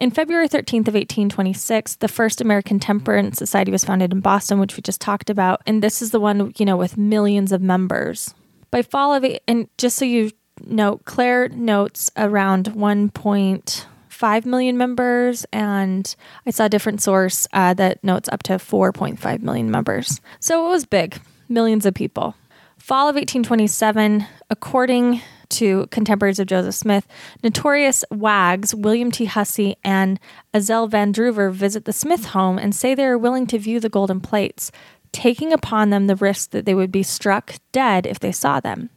In 0.00 0.10
February 0.10 0.48
13th 0.48 0.88
of 0.88 0.94
1826, 0.94 1.96
the 1.96 2.08
first 2.08 2.40
American 2.40 2.80
Temperance 2.80 3.36
Society 3.36 3.70
was 3.70 3.84
founded 3.84 4.14
in 4.14 4.20
Boston, 4.20 4.58
which 4.58 4.74
we 4.74 4.80
just 4.80 4.98
talked 4.98 5.28
about, 5.28 5.60
and 5.66 5.82
this 5.82 6.00
is 6.00 6.10
the 6.10 6.18
one, 6.18 6.54
you 6.56 6.64
know, 6.64 6.78
with 6.78 6.96
millions 6.96 7.52
of 7.52 7.60
members. 7.60 8.32
By 8.70 8.80
fall 8.80 9.12
of 9.12 9.26
and 9.46 9.68
just 9.76 9.98
so 9.98 10.06
you 10.06 10.30
know, 10.64 11.02
Clair 11.04 11.50
notes 11.50 12.10
around 12.16 12.68
1.5 12.68 14.46
million 14.46 14.78
members, 14.78 15.44
and 15.52 16.16
I 16.46 16.50
saw 16.50 16.64
a 16.64 16.70
different 16.70 17.02
source 17.02 17.46
uh, 17.52 17.74
that 17.74 18.02
notes 18.02 18.30
up 18.32 18.42
to 18.44 18.54
4.5 18.54 19.42
million 19.42 19.70
members. 19.70 20.22
So 20.38 20.66
it 20.66 20.70
was 20.70 20.86
big, 20.86 21.20
millions 21.46 21.84
of 21.84 21.92
people. 21.92 22.34
Fall 22.78 23.10
of 23.10 23.16
1827, 23.16 24.24
according 24.48 25.20
to 25.50 25.86
contemporaries 25.90 26.38
of 26.38 26.46
Joseph 26.46 26.74
Smith, 26.74 27.06
notorious 27.42 28.04
wags 28.10 28.74
William 28.74 29.10
T. 29.10 29.26
Hussey 29.26 29.76
and 29.84 30.18
Azel 30.54 30.88
Van 30.88 31.12
Druver 31.12 31.52
visit 31.52 31.84
the 31.84 31.92
Smith 31.92 32.26
home 32.26 32.58
and 32.58 32.74
say 32.74 32.94
they 32.94 33.04
are 33.04 33.18
willing 33.18 33.46
to 33.48 33.58
view 33.58 33.80
the 33.80 33.88
golden 33.88 34.20
plates, 34.20 34.72
taking 35.12 35.52
upon 35.52 35.90
them 35.90 36.06
the 36.06 36.16
risk 36.16 36.50
that 36.50 36.64
they 36.64 36.74
would 36.74 36.92
be 36.92 37.02
struck 37.02 37.54
dead 37.72 38.06
if 38.06 38.18
they 38.18 38.32
saw 38.32 38.60
them. 38.60 38.90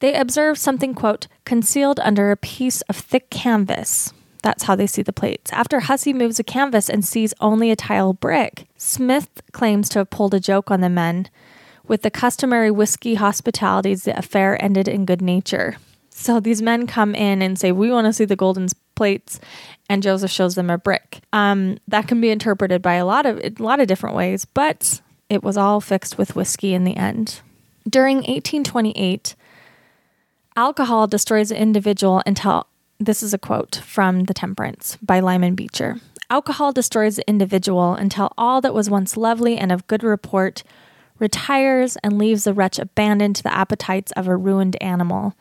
They 0.00 0.14
observe 0.14 0.58
something, 0.58 0.94
quote, 0.94 1.26
concealed 1.44 2.00
under 2.00 2.30
a 2.30 2.36
piece 2.36 2.80
of 2.82 2.96
thick 2.96 3.30
canvas. 3.30 4.12
That's 4.42 4.64
how 4.64 4.74
they 4.74 4.86
see 4.86 5.02
the 5.02 5.12
plates. 5.12 5.52
After 5.52 5.80
Hussey 5.80 6.14
moves 6.14 6.38
a 6.38 6.44
canvas 6.44 6.88
and 6.88 7.04
sees 7.04 7.34
only 7.40 7.70
a 7.70 7.76
tile 7.76 8.14
brick, 8.14 8.66
Smith 8.76 9.28
claims 9.52 9.90
to 9.90 9.98
have 10.00 10.10
pulled 10.10 10.32
a 10.32 10.40
joke 10.40 10.70
on 10.70 10.80
the 10.80 10.88
men 10.88 11.28
with 11.90 12.02
the 12.02 12.10
customary 12.10 12.70
whiskey 12.70 13.16
hospitalities, 13.16 14.04
the 14.04 14.16
affair 14.16 14.62
ended 14.62 14.86
in 14.86 15.04
good 15.04 15.20
nature. 15.20 15.76
So 16.10 16.38
these 16.38 16.62
men 16.62 16.86
come 16.86 17.16
in 17.16 17.42
and 17.42 17.58
say, 17.58 17.72
We 17.72 17.90
want 17.90 18.06
to 18.06 18.12
see 18.12 18.24
the 18.24 18.36
golden 18.36 18.68
plates, 18.94 19.40
and 19.88 20.00
Joseph 20.00 20.30
shows 20.30 20.54
them 20.54 20.70
a 20.70 20.78
brick. 20.78 21.20
Um, 21.32 21.78
that 21.88 22.06
can 22.06 22.20
be 22.20 22.30
interpreted 22.30 22.80
by 22.80 22.94
a 22.94 23.04
lot 23.04 23.26
of 23.26 23.40
a 23.40 23.52
lot 23.58 23.80
of 23.80 23.88
different 23.88 24.14
ways, 24.14 24.44
but 24.44 25.00
it 25.28 25.42
was 25.42 25.56
all 25.56 25.80
fixed 25.80 26.16
with 26.16 26.36
whiskey 26.36 26.74
in 26.74 26.84
the 26.84 26.96
end. 26.96 27.40
During 27.88 28.18
1828, 28.18 29.34
alcohol 30.54 31.08
destroys 31.08 31.48
the 31.48 31.60
individual 31.60 32.22
until 32.24 32.68
this 33.00 33.20
is 33.20 33.34
a 33.34 33.38
quote 33.38 33.80
from 33.84 34.24
The 34.24 34.34
Temperance 34.34 34.96
by 35.02 35.18
Lyman 35.18 35.56
Beecher. 35.56 35.96
Alcohol 36.28 36.70
destroys 36.70 37.16
the 37.16 37.28
individual 37.28 37.94
until 37.94 38.32
all 38.38 38.60
that 38.60 38.74
was 38.74 38.88
once 38.88 39.16
lovely 39.16 39.56
and 39.56 39.72
of 39.72 39.88
good 39.88 40.04
report 40.04 40.62
retires 41.20 41.96
and 42.02 42.18
leaves 42.18 42.44
the 42.44 42.54
wretch 42.54 42.78
abandoned 42.78 43.36
to 43.36 43.42
the 43.42 43.54
appetites 43.54 44.12
of 44.12 44.26
a 44.26 44.36
ruined 44.36 44.76
animal. 44.80 45.34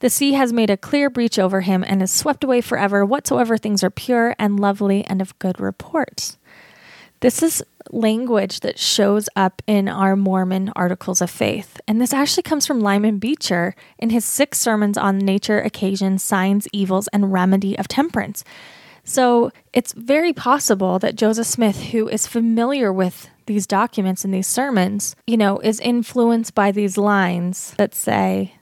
The 0.00 0.10
sea 0.10 0.32
has 0.32 0.52
made 0.52 0.70
a 0.70 0.76
clear 0.76 1.08
breach 1.10 1.38
over 1.38 1.60
him 1.60 1.84
and 1.86 2.00
has 2.00 2.10
swept 2.10 2.42
away 2.42 2.60
forever 2.60 3.04
whatsoever 3.04 3.56
things 3.56 3.84
are 3.84 3.90
pure 3.90 4.34
and 4.38 4.58
lovely 4.58 5.04
and 5.04 5.20
of 5.20 5.38
good 5.38 5.60
report. 5.60 6.36
This 7.20 7.42
is 7.42 7.62
language 7.90 8.60
that 8.60 8.78
shows 8.78 9.28
up 9.36 9.60
in 9.66 9.88
our 9.88 10.16
Mormon 10.16 10.72
articles 10.74 11.20
of 11.20 11.30
faith. 11.30 11.78
And 11.86 12.00
this 12.00 12.14
actually 12.14 12.44
comes 12.44 12.66
from 12.66 12.80
Lyman 12.80 13.18
Beecher 13.18 13.74
in 13.98 14.08
his 14.08 14.24
six 14.24 14.58
sermons 14.58 14.96
on 14.96 15.18
nature, 15.18 15.60
occasion, 15.60 16.18
signs, 16.18 16.66
evils, 16.72 17.08
and 17.08 17.30
remedy 17.30 17.78
of 17.78 17.88
temperance. 17.88 18.42
So 19.04 19.50
it's 19.74 19.92
very 19.92 20.32
possible 20.32 20.98
that 20.98 21.16
Joseph 21.16 21.46
Smith, 21.46 21.82
who 21.90 22.08
is 22.08 22.26
familiar 22.26 22.90
with 22.90 23.28
these 23.50 23.66
documents 23.66 24.24
and 24.24 24.32
these 24.32 24.46
sermons, 24.46 25.16
you 25.26 25.36
know, 25.36 25.58
is 25.58 25.80
influenced 25.80 26.54
by 26.54 26.70
these 26.70 26.96
lines 26.96 27.74
that 27.78 27.96
say, 27.96 28.54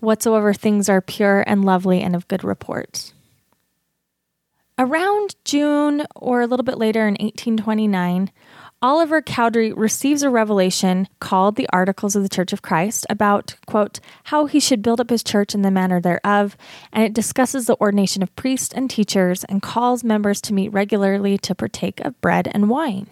Whatsoever 0.00 0.52
things 0.52 0.90
are 0.90 1.00
pure 1.00 1.42
and 1.46 1.64
lovely 1.64 2.02
and 2.02 2.14
of 2.14 2.28
good 2.28 2.44
report. 2.44 3.14
Around 4.78 5.36
June 5.46 6.04
or 6.14 6.42
a 6.42 6.46
little 6.46 6.64
bit 6.64 6.76
later 6.76 7.08
in 7.08 7.14
1829, 7.14 8.30
Oliver 8.82 9.22
Cowdery 9.22 9.72
receives 9.72 10.22
a 10.22 10.28
revelation 10.28 11.08
called 11.18 11.56
the 11.56 11.68
Articles 11.72 12.14
of 12.14 12.22
the 12.22 12.28
Church 12.28 12.52
of 12.52 12.60
Christ 12.60 13.06
about, 13.08 13.56
quote, 13.66 14.00
how 14.24 14.44
he 14.44 14.60
should 14.60 14.82
build 14.82 15.00
up 15.00 15.08
his 15.08 15.22
church 15.22 15.54
in 15.54 15.62
the 15.62 15.70
manner 15.70 15.98
thereof, 15.98 16.58
and 16.92 17.04
it 17.04 17.14
discusses 17.14 17.66
the 17.66 17.80
ordination 17.80 18.22
of 18.22 18.36
priests 18.36 18.74
and 18.74 18.90
teachers 18.90 19.44
and 19.44 19.62
calls 19.62 20.04
members 20.04 20.42
to 20.42 20.52
meet 20.52 20.74
regularly 20.74 21.38
to 21.38 21.54
partake 21.54 22.00
of 22.00 22.20
bread 22.20 22.50
and 22.52 22.68
wine. 22.68 23.06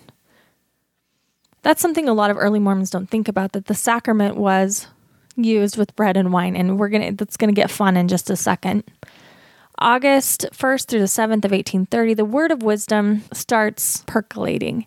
That's 1.68 1.82
something 1.82 2.08
a 2.08 2.14
lot 2.14 2.30
of 2.30 2.38
early 2.38 2.60
Mormons 2.60 2.88
don't 2.88 3.10
think 3.10 3.28
about 3.28 3.52
that 3.52 3.66
the 3.66 3.74
sacrament 3.74 4.38
was 4.38 4.86
used 5.36 5.76
with 5.76 5.94
bread 5.96 6.16
and 6.16 6.32
wine, 6.32 6.56
and 6.56 6.78
we're 6.78 6.88
gonna 6.88 7.12
that's 7.12 7.36
gonna 7.36 7.52
get 7.52 7.70
fun 7.70 7.94
in 7.94 8.08
just 8.08 8.30
a 8.30 8.36
second. 8.36 8.84
August 9.78 10.46
1st 10.50 10.86
through 10.86 11.00
the 11.00 11.04
7th 11.04 11.44
of 11.44 11.52
1830, 11.52 12.14
the 12.14 12.24
word 12.24 12.52
of 12.52 12.62
wisdom 12.62 13.22
starts 13.34 14.02
percolating. 14.06 14.86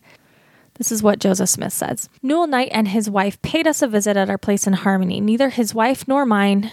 This 0.74 0.92
is 0.92 1.04
what 1.04 1.20
Joseph 1.20 1.50
Smith 1.50 1.72
says. 1.72 2.10
Newell 2.24 2.48
Knight 2.48 2.70
and 2.72 2.88
his 2.88 3.08
wife 3.08 3.40
paid 3.44 3.68
us 3.68 3.84
a 3.84 3.88
visit 3.88 4.18
at 4.18 4.32
our 4.32 4.40
place 4.40 4.66
in 4.66 4.74
Harmony. 4.74 5.22
Neither 5.22 5.50
his 5.50 5.76
wife 5.76 6.08
nor 6.08 6.26
mine 6.26 6.72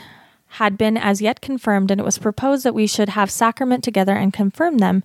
had 0.53 0.79
been 0.79 0.97
as 0.97 1.21
yet 1.21 1.43
confirmed, 1.43 1.91
and 1.91 2.01
it 2.01 2.05
was 2.05 2.17
proposed 2.17 2.65
that 2.65 2.75
we 2.75 2.87
should 2.87 3.11
have 3.11 3.31
sacrament 3.31 3.85
together 3.85 4.17
and 4.17 4.33
confirm 4.33 4.79
them 4.79 5.03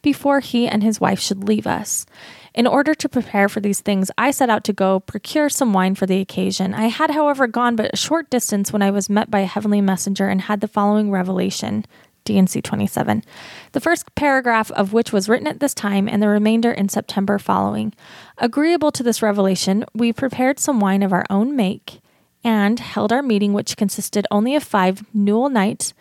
before 0.00 0.40
he 0.40 0.66
and 0.66 0.82
his 0.82 0.98
wife 0.98 1.20
should 1.20 1.46
leave 1.46 1.66
us. 1.66 2.06
In 2.56 2.66
order 2.66 2.94
to 2.94 3.08
prepare 3.08 3.50
for 3.50 3.60
these 3.60 3.82
things, 3.82 4.10
I 4.16 4.30
set 4.30 4.48
out 4.48 4.64
to 4.64 4.72
go 4.72 4.98
procure 4.98 5.50
some 5.50 5.74
wine 5.74 5.94
for 5.94 6.06
the 6.06 6.20
occasion. 6.20 6.72
I 6.72 6.86
had, 6.86 7.10
however, 7.10 7.46
gone 7.46 7.76
but 7.76 7.90
a 7.92 7.98
short 7.98 8.30
distance 8.30 8.72
when 8.72 8.80
I 8.80 8.90
was 8.90 9.10
met 9.10 9.30
by 9.30 9.40
a 9.40 9.46
heavenly 9.46 9.82
messenger 9.82 10.28
and 10.28 10.40
had 10.40 10.62
the 10.62 10.68
following 10.68 11.10
revelation. 11.10 11.84
D&C 12.24 12.60
27, 12.60 13.22
the 13.70 13.80
first 13.80 14.12
paragraph 14.16 14.72
of 14.72 14.92
which 14.92 15.12
was 15.12 15.28
written 15.28 15.46
at 15.46 15.60
this 15.60 15.74
time 15.74 16.08
and 16.08 16.20
the 16.20 16.28
remainder 16.28 16.72
in 16.72 16.88
September 16.88 17.38
following. 17.38 17.94
Agreeable 18.38 18.90
to 18.90 19.04
this 19.04 19.22
revelation, 19.22 19.84
we 19.94 20.12
prepared 20.12 20.58
some 20.58 20.80
wine 20.80 21.04
of 21.04 21.12
our 21.12 21.24
own 21.30 21.54
make 21.54 22.00
and 22.42 22.80
held 22.80 23.12
our 23.12 23.22
meeting, 23.22 23.52
which 23.52 23.76
consisted 23.76 24.26
only 24.30 24.56
of 24.56 24.64
five 24.64 25.04
Newell 25.14 25.50
Knight 25.50 25.92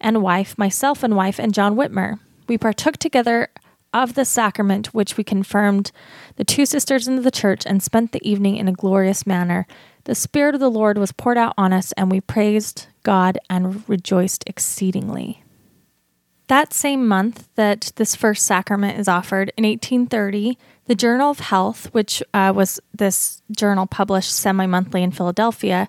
and 0.00 0.22
wife, 0.22 0.58
myself 0.58 1.02
and 1.02 1.16
wife, 1.16 1.38
and 1.38 1.54
John 1.54 1.76
Whitmer. 1.76 2.18
We 2.46 2.58
partook 2.58 2.98
together 2.98 3.48
of 3.92 4.14
the 4.14 4.24
sacrament, 4.24 4.88
which 4.88 5.16
we 5.16 5.24
confirmed 5.24 5.90
the 6.36 6.44
two 6.44 6.66
sisters 6.66 7.08
into 7.08 7.22
the 7.22 7.30
church 7.30 7.64
and 7.66 7.82
spent 7.82 8.12
the 8.12 8.28
evening 8.28 8.56
in 8.56 8.68
a 8.68 8.72
glorious 8.72 9.26
manner. 9.26 9.66
The 10.04 10.14
Spirit 10.14 10.54
of 10.54 10.60
the 10.60 10.70
Lord 10.70 10.98
was 10.98 11.12
poured 11.12 11.38
out 11.38 11.54
on 11.58 11.72
us, 11.72 11.92
and 11.92 12.10
we 12.10 12.20
praised 12.20 12.86
God 13.02 13.38
and 13.48 13.88
rejoiced 13.88 14.44
exceedingly. 14.46 15.44
That 16.48 16.72
same 16.72 17.06
month 17.06 17.48
that 17.54 17.92
this 17.96 18.16
first 18.16 18.44
sacrament 18.44 18.98
is 18.98 19.06
offered, 19.06 19.52
in 19.56 19.64
1830, 19.64 20.58
the 20.86 20.96
Journal 20.96 21.30
of 21.30 21.38
Health, 21.38 21.92
which 21.94 22.22
uh, 22.34 22.52
was 22.54 22.80
this 22.92 23.42
journal 23.56 23.86
published 23.86 24.32
semi 24.32 24.66
monthly 24.66 25.04
in 25.04 25.12
Philadelphia, 25.12 25.88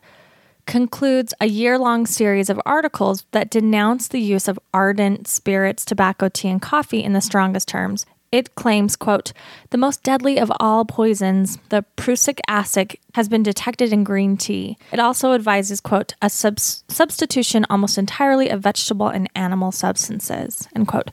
concludes 0.72 1.34
a 1.42 1.48
year 1.48 1.78
long 1.78 2.06
series 2.06 2.50
of 2.50 2.58
articles 2.66 3.26
that 3.32 3.50
denounce 3.50 4.08
the 4.08 4.22
use 4.22 4.48
of 4.48 4.58
ardent 4.74 5.28
spirits, 5.28 5.84
tobacco, 5.84 6.30
tea, 6.30 6.48
and 6.48 6.62
coffee 6.62 7.04
in 7.04 7.12
the 7.12 7.20
strongest 7.20 7.68
terms. 7.68 8.06
It 8.32 8.56
claims, 8.56 8.96
quote, 8.96 9.34
the 9.72 9.78
most 9.78 10.02
deadly 10.02 10.40
of 10.40 10.50
all 10.62 10.86
poisons, 10.86 11.58
the 11.68 11.84
prussic 11.98 12.40
acid, 12.48 12.96
has 13.16 13.28
been 13.28 13.44
detected 13.44 13.92
in 13.92 14.06
green 14.06 14.38
tea. 14.38 14.78
It 14.94 15.00
also 15.02 15.34
advises, 15.34 15.82
quote, 15.82 16.14
a 16.22 16.30
sub- 16.30 16.58
substitution 16.58 17.66
almost 17.70 17.98
entirely 17.98 18.48
of 18.48 18.62
vegetable 18.62 19.10
and 19.10 19.30
animal 19.36 19.74
substances, 19.74 20.70
end 20.74 20.88
quote. 20.88 21.12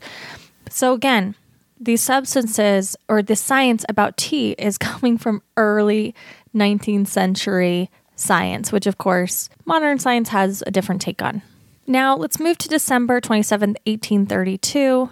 So 0.69 0.93
again, 0.93 1.35
these 1.77 2.01
substances 2.01 2.95
or 3.09 3.21
the 3.21 3.35
science 3.35 3.83
about 3.89 4.15
tea 4.15 4.51
is 4.57 4.77
coming 4.89 5.17
from 5.17 5.41
early 5.57 6.15
19th 6.55 7.07
century 7.07 7.89
science, 8.19 8.71
which 8.71 8.85
of 8.85 8.97
course 8.97 9.49
modern 9.65 9.99
science 9.99 10.29
has 10.29 10.63
a 10.67 10.71
different 10.71 11.01
take 11.01 11.21
on. 11.21 11.41
Now 11.87 12.15
let's 12.15 12.39
move 12.39 12.57
to 12.59 12.67
December 12.69 13.19
27th, 13.21 13.77
1832. 13.85 15.09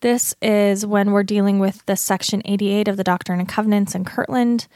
This 0.00 0.34
is 0.42 0.84
when 0.84 1.12
we're 1.12 1.22
dealing 1.22 1.58
with 1.58 1.84
the 1.86 1.96
Section 1.96 2.42
88 2.44 2.88
of 2.88 2.96
the 2.96 3.04
Doctrine 3.04 3.40
and 3.40 3.48
Covenants 3.48 3.94
in 3.94 4.04
Kirtland. 4.04 4.66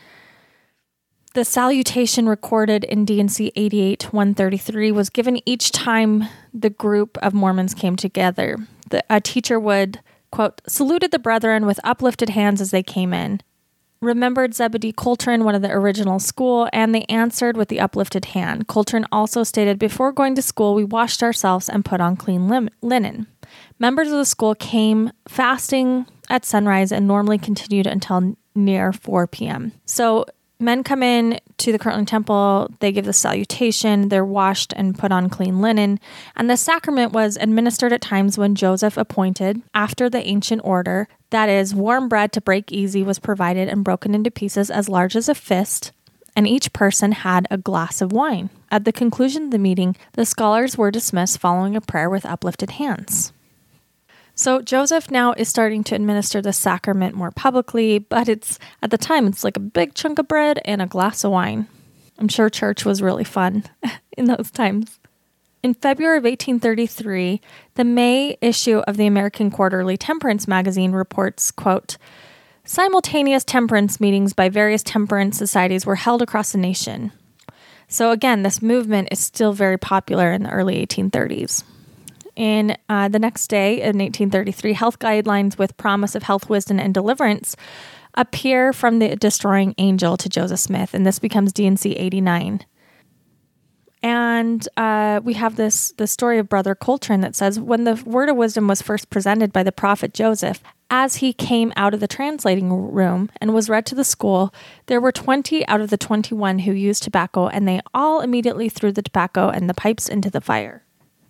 The 1.34 1.44
salutation 1.44 2.28
recorded 2.28 2.84
in 2.84 3.04
D&C 3.04 3.52
88 3.54 4.12
133 4.12 4.92
was 4.92 5.10
given 5.10 5.40
each 5.48 5.70
time 5.70 6.24
the 6.52 6.70
group 6.70 7.18
of 7.18 7.34
Mormons 7.34 7.74
came 7.74 7.96
together. 7.96 8.56
The, 8.90 9.04
a 9.08 9.20
teacher 9.20 9.60
would, 9.60 10.00
quote, 10.32 10.60
saluted 10.66 11.12
the 11.12 11.18
brethren 11.18 11.66
with 11.66 11.78
uplifted 11.84 12.30
hands 12.30 12.60
as 12.60 12.70
they 12.70 12.82
came 12.82 13.12
in 13.12 13.40
remembered 14.00 14.54
Zebedee 14.54 14.92
Coltrin, 14.92 15.44
one 15.44 15.54
of 15.54 15.62
the 15.62 15.70
original 15.70 16.18
school, 16.18 16.68
and 16.72 16.94
they 16.94 17.04
answered 17.04 17.56
with 17.56 17.68
the 17.68 17.80
uplifted 17.80 18.26
hand. 18.26 18.66
Coltrin 18.66 19.04
also 19.12 19.42
stated, 19.42 19.78
Before 19.78 20.12
going 20.12 20.34
to 20.34 20.42
school, 20.42 20.74
we 20.74 20.84
washed 20.84 21.22
ourselves 21.22 21.68
and 21.68 21.84
put 21.84 22.00
on 22.00 22.16
clean 22.16 22.48
lim- 22.48 22.70
linen. 22.82 23.26
Members 23.78 24.08
of 24.08 24.18
the 24.18 24.24
school 24.24 24.54
came 24.54 25.10
fasting 25.28 26.06
at 26.28 26.44
sunrise 26.44 26.92
and 26.92 27.06
normally 27.06 27.38
continued 27.38 27.86
until 27.86 28.36
near 28.54 28.92
4 28.92 29.26
p.m. 29.26 29.72
So 29.84 30.26
men 30.60 30.84
come 30.84 31.02
in 31.02 31.40
to 31.58 31.72
the 31.72 31.78
Kirtland 31.78 32.08
Temple, 32.08 32.70
they 32.80 32.92
give 32.92 33.04
the 33.04 33.12
salutation, 33.12 34.08
they're 34.08 34.24
washed 34.24 34.72
and 34.76 34.98
put 34.98 35.12
on 35.12 35.28
clean 35.28 35.60
linen, 35.60 36.00
and 36.36 36.48
the 36.48 36.56
sacrament 36.56 37.12
was 37.12 37.36
administered 37.40 37.92
at 37.92 38.00
times 38.00 38.38
when 38.38 38.54
Joseph 38.54 38.96
appointed 38.96 39.62
after 39.74 40.08
the 40.08 40.26
ancient 40.26 40.62
order. 40.64 41.08
That 41.30 41.48
is, 41.48 41.74
warm 41.74 42.08
bread 42.08 42.32
to 42.32 42.40
break 42.40 42.72
easy 42.72 43.02
was 43.02 43.18
provided 43.18 43.68
and 43.68 43.84
broken 43.84 44.14
into 44.14 44.30
pieces 44.30 44.70
as 44.70 44.88
large 44.88 45.16
as 45.16 45.28
a 45.28 45.34
fist, 45.34 45.92
and 46.36 46.46
each 46.46 46.72
person 46.72 47.12
had 47.12 47.46
a 47.50 47.58
glass 47.58 48.00
of 48.00 48.12
wine. 48.12 48.50
At 48.70 48.84
the 48.84 48.92
conclusion 48.92 49.44
of 49.44 49.50
the 49.50 49.58
meeting, 49.58 49.96
the 50.12 50.24
scholars 50.24 50.78
were 50.78 50.90
dismissed 50.90 51.38
following 51.38 51.76
a 51.76 51.80
prayer 51.80 52.08
with 52.08 52.24
uplifted 52.26 52.70
hands. 52.70 53.32
So 54.40 54.62
Joseph 54.62 55.10
now 55.10 55.34
is 55.34 55.50
starting 55.50 55.84
to 55.84 55.94
administer 55.94 56.40
the 56.40 56.54
sacrament 56.54 57.14
more 57.14 57.30
publicly, 57.30 57.98
but 57.98 58.26
it's 58.26 58.58
at 58.80 58.90
the 58.90 58.96
time 58.96 59.26
it's 59.26 59.44
like 59.44 59.58
a 59.58 59.60
big 59.60 59.92
chunk 59.92 60.18
of 60.18 60.28
bread 60.28 60.62
and 60.64 60.80
a 60.80 60.86
glass 60.86 61.24
of 61.24 61.30
wine. 61.30 61.66
I'm 62.18 62.28
sure 62.28 62.48
church 62.48 62.86
was 62.86 63.02
really 63.02 63.22
fun 63.22 63.64
in 64.16 64.24
those 64.24 64.50
times. 64.50 64.98
In 65.62 65.74
February 65.74 66.16
of 66.16 66.24
1833, 66.24 67.42
the 67.74 67.84
May 67.84 68.38
issue 68.40 68.78
of 68.78 68.96
the 68.96 69.06
American 69.06 69.50
Quarterly 69.50 69.98
Temperance 69.98 70.48
magazine 70.48 70.92
reports, 70.92 71.50
quote, 71.50 71.98
Simultaneous 72.64 73.44
temperance 73.44 74.00
meetings 74.00 74.32
by 74.32 74.48
various 74.48 74.82
temperance 74.82 75.36
societies 75.36 75.84
were 75.84 75.96
held 75.96 76.22
across 76.22 76.52
the 76.52 76.58
nation. 76.58 77.12
So 77.88 78.10
again, 78.10 78.42
this 78.42 78.62
movement 78.62 79.08
is 79.10 79.18
still 79.18 79.52
very 79.52 79.76
popular 79.76 80.32
in 80.32 80.44
the 80.44 80.50
early 80.50 80.86
1830s. 80.86 81.62
In 82.36 82.76
uh, 82.88 83.08
the 83.08 83.18
next 83.18 83.48
day, 83.48 83.74
in 83.74 83.98
1833, 83.98 84.72
health 84.74 84.98
guidelines 84.98 85.58
with 85.58 85.76
promise 85.76 86.14
of 86.14 86.22
health, 86.22 86.48
wisdom, 86.48 86.78
and 86.78 86.94
deliverance 86.94 87.56
appear 88.14 88.72
from 88.72 88.98
the 88.98 89.16
destroying 89.16 89.74
angel 89.78 90.16
to 90.16 90.28
Joseph 90.28 90.60
Smith, 90.60 90.94
and 90.94 91.06
this 91.06 91.18
becomes 91.18 91.52
D&C 91.52 91.92
89. 91.92 92.64
And 94.02 94.66
uh, 94.78 95.20
we 95.22 95.34
have 95.34 95.56
this 95.56 95.92
the 95.98 96.06
story 96.06 96.38
of 96.38 96.48
Brother 96.48 96.74
Coltrin 96.74 97.20
that 97.20 97.36
says 97.36 97.60
when 97.60 97.84
the 97.84 98.02
word 98.06 98.30
of 98.30 98.36
wisdom 98.36 98.66
was 98.66 98.80
first 98.80 99.10
presented 99.10 99.52
by 99.52 99.62
the 99.62 99.72
prophet 99.72 100.14
Joseph, 100.14 100.62
as 100.88 101.16
he 101.16 101.34
came 101.34 101.70
out 101.76 101.92
of 101.92 102.00
the 102.00 102.08
translating 102.08 102.72
room 102.72 103.30
and 103.40 103.52
was 103.52 103.68
read 103.68 103.84
to 103.86 103.94
the 103.94 104.04
school, 104.04 104.54
there 104.86 105.00
were 105.00 105.12
20 105.12 105.68
out 105.68 105.82
of 105.82 105.90
the 105.90 105.98
21 105.98 106.60
who 106.60 106.72
used 106.72 107.02
tobacco, 107.02 107.48
and 107.48 107.68
they 107.68 107.80
all 107.92 108.20
immediately 108.20 108.68
threw 108.70 108.90
the 108.90 109.02
tobacco 109.02 109.50
and 109.50 109.68
the 109.68 109.74
pipes 109.74 110.08
into 110.08 110.30
the 110.30 110.40
fire 110.40 110.84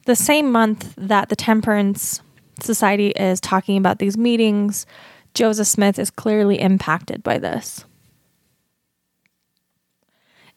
the 0.04 0.16
same 0.16 0.50
month 0.50 0.94
that 0.96 1.28
the 1.28 1.36
Temperance 1.36 2.20
Society 2.60 3.08
is 3.10 3.40
talking 3.40 3.76
about 3.76 3.98
these 3.98 4.16
meetings, 4.16 4.86
Joseph 5.34 5.66
Smith 5.66 5.98
is 5.98 6.10
clearly 6.10 6.60
impacted 6.60 7.22
by 7.22 7.38
this. 7.38 7.84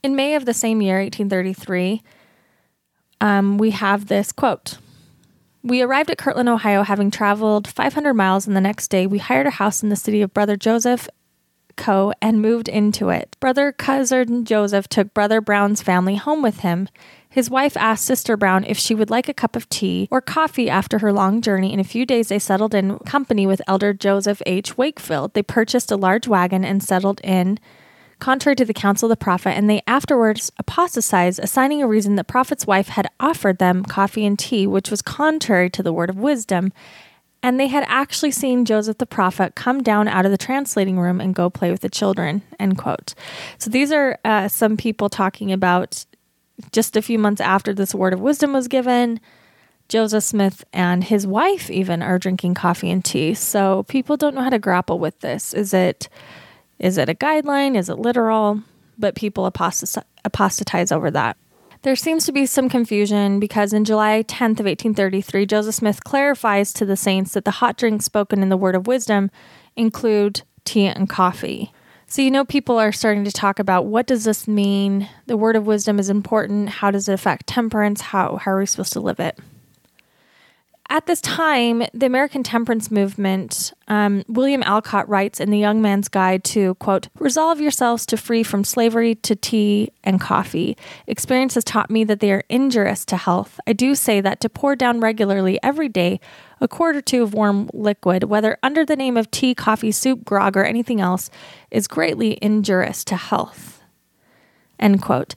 In 0.01 0.15
May 0.15 0.35
of 0.35 0.45
the 0.45 0.53
same 0.53 0.81
year, 0.81 0.97
1833, 0.97 2.01
um, 3.21 3.57
we 3.57 3.71
have 3.71 4.07
this 4.07 4.33
quote 4.33 4.77
We 5.63 5.81
arrived 5.81 6.11
at 6.11 6.17
Kirtland, 6.17 6.49
Ohio, 6.49 6.83
having 6.83 7.09
traveled 7.09 7.67
500 7.67 8.13
miles, 8.13 8.45
and 8.45 8.55
the 8.55 8.61
next 8.61 8.89
day 8.89 9.07
we 9.07 9.19
hired 9.19 9.47
a 9.47 9.51
house 9.51 9.81
in 9.81 9.89
the 9.89 9.95
city 9.95 10.21
of 10.21 10.33
Brother 10.33 10.57
Joseph 10.57 11.07
Coe 11.75 12.13
and 12.21 12.41
moved 12.41 12.67
into 12.67 13.09
it. 13.09 13.35
Brother 13.39 13.71
Cousin 13.71 14.45
Joseph 14.45 14.87
took 14.87 15.13
Brother 15.13 15.41
Brown's 15.41 15.81
family 15.81 16.15
home 16.15 16.41
with 16.41 16.59
him. 16.59 16.89
His 17.33 17.49
wife 17.49 17.75
asked 17.77 18.05
Sister 18.05 18.37
Brown 18.37 18.63
if 18.63 18.77
she 18.77 18.93
would 18.93 19.09
like 19.09 19.27
a 19.27 19.33
cup 19.33 19.55
of 19.55 19.67
tea 19.67 20.07
or 20.11 20.21
coffee 20.21 20.69
after 20.69 20.99
her 20.99 21.11
long 21.11 21.41
journey. 21.41 21.73
In 21.73 21.79
a 21.79 21.83
few 21.83 22.05
days, 22.05 22.27
they 22.27 22.37
settled 22.37 22.75
in 22.75 22.99
company 22.99 23.47
with 23.47 23.59
Elder 23.65 23.91
Joseph 23.91 24.43
H. 24.45 24.77
Wakefield. 24.77 25.33
They 25.33 25.41
purchased 25.41 25.91
a 25.91 25.95
large 25.95 26.27
wagon 26.27 26.63
and 26.63 26.83
settled 26.83 27.19
in 27.23 27.57
contrary 28.19 28.55
to 28.57 28.65
the 28.65 28.73
counsel 28.73 29.07
of 29.07 29.17
the 29.17 29.23
prophet, 29.23 29.49
and 29.49 29.67
they 29.67 29.81
afterwards 29.87 30.51
apostatized, 30.59 31.39
assigning 31.39 31.81
a 31.81 31.87
reason 31.87 32.17
that 32.17 32.27
prophet's 32.27 32.67
wife 32.67 32.89
had 32.89 33.09
offered 33.19 33.57
them 33.57 33.83
coffee 33.83 34.27
and 34.27 34.37
tea, 34.37 34.67
which 34.67 34.91
was 34.91 35.01
contrary 35.01 35.71
to 35.71 35.81
the 35.81 35.91
word 35.91 36.11
of 36.11 36.17
wisdom. 36.19 36.71
And 37.41 37.59
they 37.59 37.67
had 37.67 37.83
actually 37.87 38.29
seen 38.29 38.63
Joseph 38.63 38.99
the 38.99 39.07
prophet 39.07 39.55
come 39.55 39.81
down 39.81 40.07
out 40.07 40.25
of 40.25 40.31
the 40.31 40.37
translating 40.37 40.99
room 40.99 41.19
and 41.19 41.33
go 41.33 41.49
play 41.49 41.71
with 41.71 41.81
the 41.81 41.89
children. 41.89 42.43
End 42.59 42.77
quote. 42.77 43.15
So 43.57 43.71
these 43.71 43.91
are 43.91 44.19
uh, 44.23 44.47
some 44.49 44.77
people 44.77 45.09
talking 45.09 45.51
about 45.51 46.05
just 46.71 46.95
a 46.95 47.01
few 47.01 47.19
months 47.19 47.41
after 47.41 47.73
this 47.73 47.93
word 47.93 48.13
of 48.13 48.19
wisdom 48.19 48.53
was 48.53 48.67
given, 48.67 49.19
Joseph 49.89 50.23
Smith 50.23 50.63
and 50.73 51.03
his 51.03 51.27
wife 51.27 51.69
even 51.69 52.01
are 52.01 52.17
drinking 52.17 52.53
coffee 52.53 52.89
and 52.89 53.03
tea. 53.03 53.33
So 53.33 53.83
people 53.83 54.17
don't 54.17 54.35
know 54.35 54.41
how 54.41 54.49
to 54.49 54.59
grapple 54.59 54.99
with 54.99 55.19
this. 55.19 55.53
Is 55.53 55.73
it 55.73 56.09
is 56.79 56.97
it 56.97 57.09
a 57.09 57.13
guideline? 57.13 57.77
Is 57.77 57.89
it 57.89 57.99
literal? 57.99 58.61
But 58.97 59.15
people 59.15 59.45
apostatize 59.45 60.91
over 60.91 61.11
that. 61.11 61.37
There 61.83 61.95
seems 61.95 62.25
to 62.25 62.31
be 62.31 62.45
some 62.45 62.69
confusion 62.69 63.39
because 63.39 63.73
in 63.73 63.83
July 63.83 64.23
10th 64.23 64.59
of 64.59 64.65
1833, 64.65 65.45
Joseph 65.45 65.75
Smith 65.75 66.03
clarifies 66.03 66.71
to 66.73 66.85
the 66.85 66.95
saints 66.95 67.33
that 67.33 67.45
the 67.45 67.51
hot 67.51 67.77
drinks 67.77 68.05
spoken 68.05 68.41
in 68.41 68.49
the 68.49 68.57
word 68.57 68.75
of 68.75 68.87
wisdom 68.87 69.29
include 69.75 70.43
tea 70.63 70.85
and 70.85 71.09
coffee. 71.09 71.73
So 72.13 72.21
you 72.21 72.29
know 72.29 72.45
people 72.45 72.77
are 72.77 72.91
starting 72.91 73.23
to 73.23 73.31
talk 73.31 73.57
about 73.57 73.87
what 73.87 74.05
does 74.05 74.23
this 74.23 74.47
mean? 74.47 75.09
The 75.25 75.35
word 75.35 75.55
of 75.55 75.65
wisdom 75.65 75.97
is 75.97 76.11
important. 76.11 76.69
How 76.69 76.91
does 76.91 77.09
it 77.09 77.13
affect 77.13 77.47
temperance? 77.47 78.01
How 78.01 78.35
how 78.35 78.51
are 78.51 78.59
we 78.59 78.67
supposed 78.67 78.93
to 78.93 78.99
live 78.99 79.19
it? 79.19 79.39
At 80.91 81.07
this 81.07 81.21
time, 81.21 81.81
the 81.91 82.05
American 82.05 82.43
temperance 82.43 82.91
movement, 82.91 83.73
um, 83.87 84.23
William 84.27 84.61
Alcott 84.61 85.09
writes 85.09 85.39
in 85.39 85.49
The 85.49 85.57
Young 85.57 85.81
Man's 85.81 86.07
Guide 86.07 86.43
to, 86.43 86.75
quote, 86.75 87.07
resolve 87.17 87.59
yourselves 87.59 88.05
to 88.05 88.17
free 88.17 88.43
from 88.43 88.63
slavery 88.63 89.15
to 89.15 89.35
tea 89.35 89.91
and 90.03 90.21
coffee. 90.21 90.77
Experience 91.07 91.55
has 91.55 91.63
taught 91.63 91.89
me 91.89 92.03
that 92.03 92.19
they 92.19 92.31
are 92.31 92.43
injurious 92.47 93.05
to 93.05 93.17
health. 93.17 93.59
I 93.65 93.73
do 93.73 93.95
say 93.95 94.21
that 94.21 94.39
to 94.41 94.49
pour 94.49 94.75
down 94.75 94.99
regularly 94.99 95.57
every 95.63 95.89
day 95.89 96.19
a 96.63 96.67
quart 96.67 96.95
or 96.95 97.01
two 97.01 97.21
of 97.21 97.33
warm 97.33 97.69
liquid, 97.73 98.23
whether 98.23 98.57
under 98.63 98.85
the 98.85 98.95
name 98.95 99.17
of 99.17 99.29
tea, 99.29 99.53
coffee, 99.53 99.91
soup, 99.91 100.23
grog, 100.23 100.55
or 100.55 100.63
anything 100.63 101.01
else, 101.01 101.29
is 101.69 101.87
greatly 101.87 102.39
injurious 102.41 103.03
to 103.03 103.17
health. 103.17 103.81
End 104.79 105.01
quote. 105.01 105.35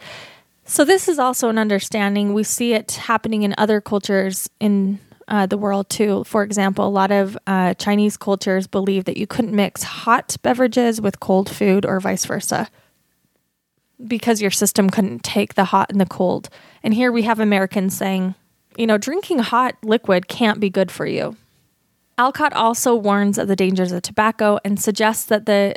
So, 0.64 0.84
this 0.84 1.08
is 1.08 1.18
also 1.18 1.48
an 1.48 1.58
understanding. 1.58 2.32
We 2.32 2.44
see 2.44 2.72
it 2.72 2.92
happening 2.92 3.42
in 3.42 3.54
other 3.58 3.80
cultures 3.80 4.48
in 4.60 5.00
uh, 5.28 5.46
the 5.46 5.58
world 5.58 5.90
too. 5.90 6.24
For 6.24 6.42
example, 6.42 6.86
a 6.86 6.88
lot 6.88 7.10
of 7.10 7.36
uh, 7.46 7.74
Chinese 7.74 8.16
cultures 8.16 8.66
believe 8.66 9.04
that 9.04 9.16
you 9.16 9.26
couldn't 9.26 9.54
mix 9.54 9.82
hot 9.82 10.36
beverages 10.42 11.00
with 11.00 11.20
cold 11.20 11.50
food 11.50 11.84
or 11.84 11.98
vice 11.98 12.24
versa 12.24 12.68
because 14.06 14.42
your 14.42 14.50
system 14.50 14.90
couldn't 14.90 15.24
take 15.24 15.54
the 15.54 15.64
hot 15.64 15.90
and 15.90 16.00
the 16.00 16.06
cold. 16.06 16.48
And 16.82 16.94
here 16.94 17.10
we 17.10 17.22
have 17.22 17.40
Americans 17.40 17.96
saying, 17.96 18.34
you 18.76 18.86
know, 18.86 18.98
drinking 18.98 19.38
hot 19.38 19.76
liquid 19.82 20.28
can't 20.28 20.60
be 20.60 20.70
good 20.70 20.90
for 20.90 21.06
you. 21.06 21.36
Alcott 22.18 22.52
also 22.52 22.94
warns 22.94 23.38
of 23.38 23.48
the 23.48 23.56
dangers 23.56 23.92
of 23.92 24.02
tobacco 24.02 24.58
and 24.64 24.80
suggests 24.80 25.24
that 25.26 25.46
the 25.46 25.74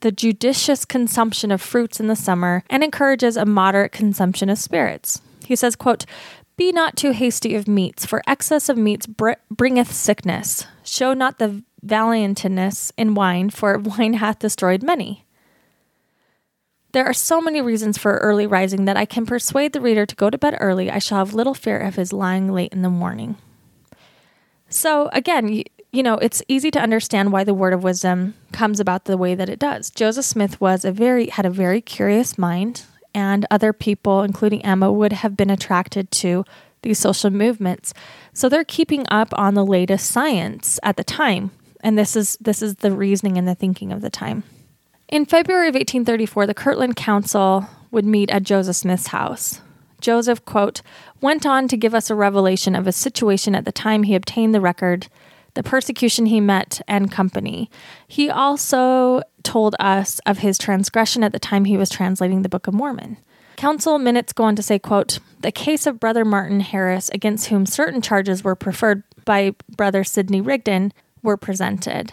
the 0.00 0.12
judicious 0.12 0.84
consumption 0.84 1.50
of 1.50 1.60
fruits 1.60 1.98
in 1.98 2.06
the 2.06 2.14
summer 2.14 2.62
and 2.70 2.84
encourages 2.84 3.36
a 3.36 3.44
moderate 3.44 3.90
consumption 3.90 4.48
of 4.48 4.56
spirits. 4.56 5.20
He 5.44 5.56
says, 5.56 5.74
quote, 5.74 6.04
be 6.56 6.72
not 6.72 6.96
too 6.96 7.12
hasty 7.12 7.54
of 7.54 7.66
meats, 7.68 8.04
for 8.04 8.22
excess 8.26 8.68
of 8.68 8.76
meats 8.76 9.06
br- 9.06 9.32
bringeth 9.50 9.92
sickness. 9.92 10.66
Show 10.84 11.14
not 11.14 11.38
the 11.38 11.62
valiantness 11.84 12.92
in 12.96 13.14
wine, 13.14 13.50
for 13.50 13.78
wine 13.98 14.14
hath 14.14 14.38
destroyed 14.38 14.82
many. 14.82 15.24
There 16.92 17.04
are 17.04 17.12
so 17.12 17.40
many 17.40 17.60
reasons 17.60 17.98
for 17.98 18.16
early 18.18 18.46
rising 18.46 18.86
that 18.86 18.96
I 18.96 19.04
can 19.04 19.26
persuade 19.26 19.72
the 19.72 19.80
reader 19.80 20.06
to 20.06 20.16
go 20.16 20.30
to 20.30 20.38
bed 20.38 20.56
early. 20.58 20.90
I 20.90 20.98
shall 20.98 21.18
have 21.18 21.34
little 21.34 21.54
fear 21.54 21.78
of 21.78 21.96
his 21.96 22.12
lying 22.12 22.52
late 22.52 22.72
in 22.72 22.82
the 22.82 22.88
morning. 22.88 23.36
So, 24.70 25.08
again, 25.12 25.48
you, 25.48 25.64
you 25.92 26.02
know, 26.02 26.14
it's 26.14 26.42
easy 26.48 26.70
to 26.70 26.80
understand 26.80 27.32
why 27.32 27.44
the 27.44 27.54
word 27.54 27.72
of 27.72 27.82
wisdom 27.82 28.34
comes 28.52 28.80
about 28.80 29.04
the 29.04 29.16
way 29.16 29.34
that 29.34 29.48
it 29.48 29.58
does. 29.58 29.90
Joseph 29.90 30.24
Smith 30.24 30.60
was 30.60 30.84
a 30.84 30.92
very 30.92 31.28
had 31.28 31.46
a 31.46 31.50
very 31.50 31.80
curious 31.80 32.38
mind 32.38 32.84
and 33.14 33.46
other 33.50 33.72
people, 33.72 34.22
including 34.22 34.64
Emma, 34.64 34.92
would 34.92 35.12
have 35.12 35.36
been 35.36 35.50
attracted 35.50 36.10
to 36.10 36.44
these 36.82 36.98
social 36.98 37.30
movements. 37.30 37.92
So 38.32 38.48
they're 38.48 38.64
keeping 38.64 39.06
up 39.10 39.28
on 39.32 39.54
the 39.54 39.64
latest 39.64 40.10
science 40.10 40.78
at 40.82 40.96
the 40.96 41.04
time. 41.04 41.50
And 41.80 41.98
this 41.98 42.16
is 42.16 42.36
this 42.40 42.62
is 42.62 42.76
the 42.76 42.92
reasoning 42.92 43.38
and 43.38 43.48
the 43.48 43.54
thinking 43.54 43.92
of 43.92 44.00
the 44.00 44.10
time. 44.10 44.44
In 45.08 45.24
February 45.24 45.68
of 45.68 45.74
1834, 45.74 46.46
the 46.46 46.52
Kirtland 46.52 46.94
Council 46.94 47.66
would 47.90 48.04
meet 48.04 48.30
at 48.30 48.42
Joseph 48.42 48.76
Smith's 48.76 49.06
house. 49.06 49.62
Joseph, 50.02 50.44
quote, 50.44 50.82
went 51.22 51.46
on 51.46 51.66
to 51.68 51.78
give 51.78 51.94
us 51.94 52.10
a 52.10 52.14
revelation 52.14 52.74
of 52.74 52.86
a 52.86 52.92
situation 52.92 53.54
at 53.54 53.64
the 53.64 53.72
time 53.72 54.02
he 54.02 54.14
obtained 54.14 54.54
the 54.54 54.60
record, 54.60 55.08
the 55.54 55.62
persecution 55.62 56.26
he 56.26 56.42
met, 56.42 56.82
and 56.86 57.10
company. 57.10 57.70
He 58.06 58.28
also 58.28 59.22
told 59.42 59.74
us 59.80 60.20
of 60.26 60.38
his 60.38 60.58
transgression 60.58 61.24
at 61.24 61.32
the 61.32 61.38
time 61.38 61.64
he 61.64 61.78
was 61.78 61.88
translating 61.88 62.42
the 62.42 62.50
Book 62.50 62.66
of 62.66 62.74
Mormon. 62.74 63.16
Council 63.56 63.98
minutes 63.98 64.34
go 64.34 64.44
on 64.44 64.56
to 64.56 64.62
say, 64.62 64.78
quote, 64.78 65.20
the 65.40 65.50
case 65.50 65.86
of 65.86 65.98
Brother 65.98 66.26
Martin 66.26 66.60
Harris, 66.60 67.08
against 67.14 67.46
whom 67.46 67.64
certain 67.64 68.02
charges 68.02 68.44
were 68.44 68.54
preferred 68.54 69.04
by 69.24 69.54
Brother 69.74 70.04
Sidney 70.04 70.42
Rigdon, 70.42 70.92
were 71.22 71.38
presented. 71.38 72.12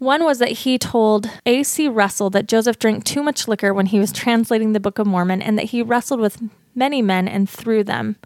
One 0.00 0.24
was 0.24 0.38
that 0.38 0.48
he 0.50 0.78
told 0.78 1.30
A.C. 1.44 1.86
Russell 1.86 2.30
that 2.30 2.48
Joseph 2.48 2.78
drank 2.78 3.04
too 3.04 3.22
much 3.22 3.46
liquor 3.46 3.74
when 3.74 3.84
he 3.84 3.98
was 3.98 4.12
translating 4.12 4.72
the 4.72 4.80
Book 4.80 4.98
of 4.98 5.06
Mormon 5.06 5.42
and 5.42 5.58
that 5.58 5.66
he 5.66 5.82
wrestled 5.82 6.20
with 6.20 6.42
many 6.74 7.02
men 7.02 7.28
and 7.28 7.50
threw 7.50 7.84
them. 7.84 8.16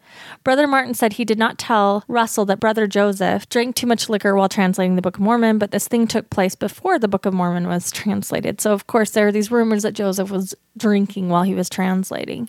Brother 0.45 0.69
Martin 0.69 0.95
said 0.95 1.15
he 1.15 1.25
did 1.25 1.37
not 1.37 1.59
tell 1.59 2.05
Russell 2.07 2.45
that 2.45 2.61
Brother 2.61 2.87
Joseph 2.87 3.49
drank 3.49 3.75
too 3.75 3.89
much 3.89 4.09
liquor 4.09 4.37
while 4.37 4.49
translating 4.49 4.95
the 4.95 5.03
Book 5.03 5.17
of 5.17 5.23
Mormon, 5.23 5.59
but 5.59 5.73
this 5.73 5.89
thing 5.89 6.07
took 6.07 6.31
place 6.31 6.55
before 6.55 6.97
the 6.97 7.09
Book 7.09 7.27
of 7.27 7.35
Mormon 7.35 7.67
was 7.67 7.91
translated. 7.91 8.61
So, 8.61 8.73
of 8.73 8.87
course, 8.87 9.11
there 9.11 9.27
are 9.27 9.33
these 9.33 9.51
rumors 9.51 9.83
that 9.83 9.95
Joseph 9.95 10.31
was 10.31 10.55
drinking 10.77 11.29
while 11.29 11.43
he 11.43 11.55
was 11.55 11.69
translating. 11.69 12.49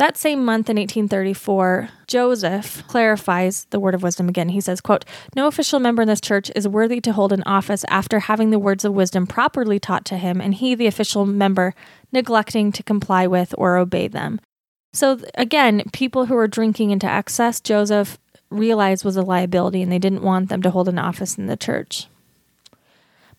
That 0.00 0.16
same 0.16 0.46
month 0.46 0.70
in 0.70 0.78
1834, 0.78 1.90
Joseph 2.06 2.86
clarifies 2.86 3.66
the 3.66 3.78
word 3.78 3.94
of 3.94 4.02
wisdom 4.02 4.30
again. 4.30 4.48
He 4.48 4.62
says, 4.62 4.80
quote, 4.80 5.04
No 5.36 5.46
official 5.46 5.78
member 5.78 6.00
in 6.00 6.08
this 6.08 6.22
church 6.22 6.50
is 6.56 6.66
worthy 6.66 7.02
to 7.02 7.12
hold 7.12 7.34
an 7.34 7.42
office 7.44 7.84
after 7.90 8.20
having 8.20 8.48
the 8.48 8.58
words 8.58 8.86
of 8.86 8.94
wisdom 8.94 9.26
properly 9.26 9.78
taught 9.78 10.06
to 10.06 10.16
him, 10.16 10.40
and 10.40 10.54
he, 10.54 10.74
the 10.74 10.86
official 10.86 11.26
member, 11.26 11.74
neglecting 12.12 12.72
to 12.72 12.82
comply 12.82 13.26
with 13.26 13.54
or 13.58 13.76
obey 13.76 14.08
them. 14.08 14.40
So 14.94 15.20
again, 15.34 15.82
people 15.92 16.24
who 16.24 16.34
were 16.34 16.48
drinking 16.48 16.92
into 16.92 17.06
excess, 17.06 17.60
Joseph 17.60 18.18
realized 18.48 19.04
was 19.04 19.18
a 19.18 19.22
liability 19.22 19.82
and 19.82 19.92
they 19.92 19.98
didn't 19.98 20.22
want 20.22 20.48
them 20.48 20.62
to 20.62 20.70
hold 20.70 20.88
an 20.88 20.98
office 20.98 21.36
in 21.36 21.44
the 21.44 21.58
church. 21.58 22.06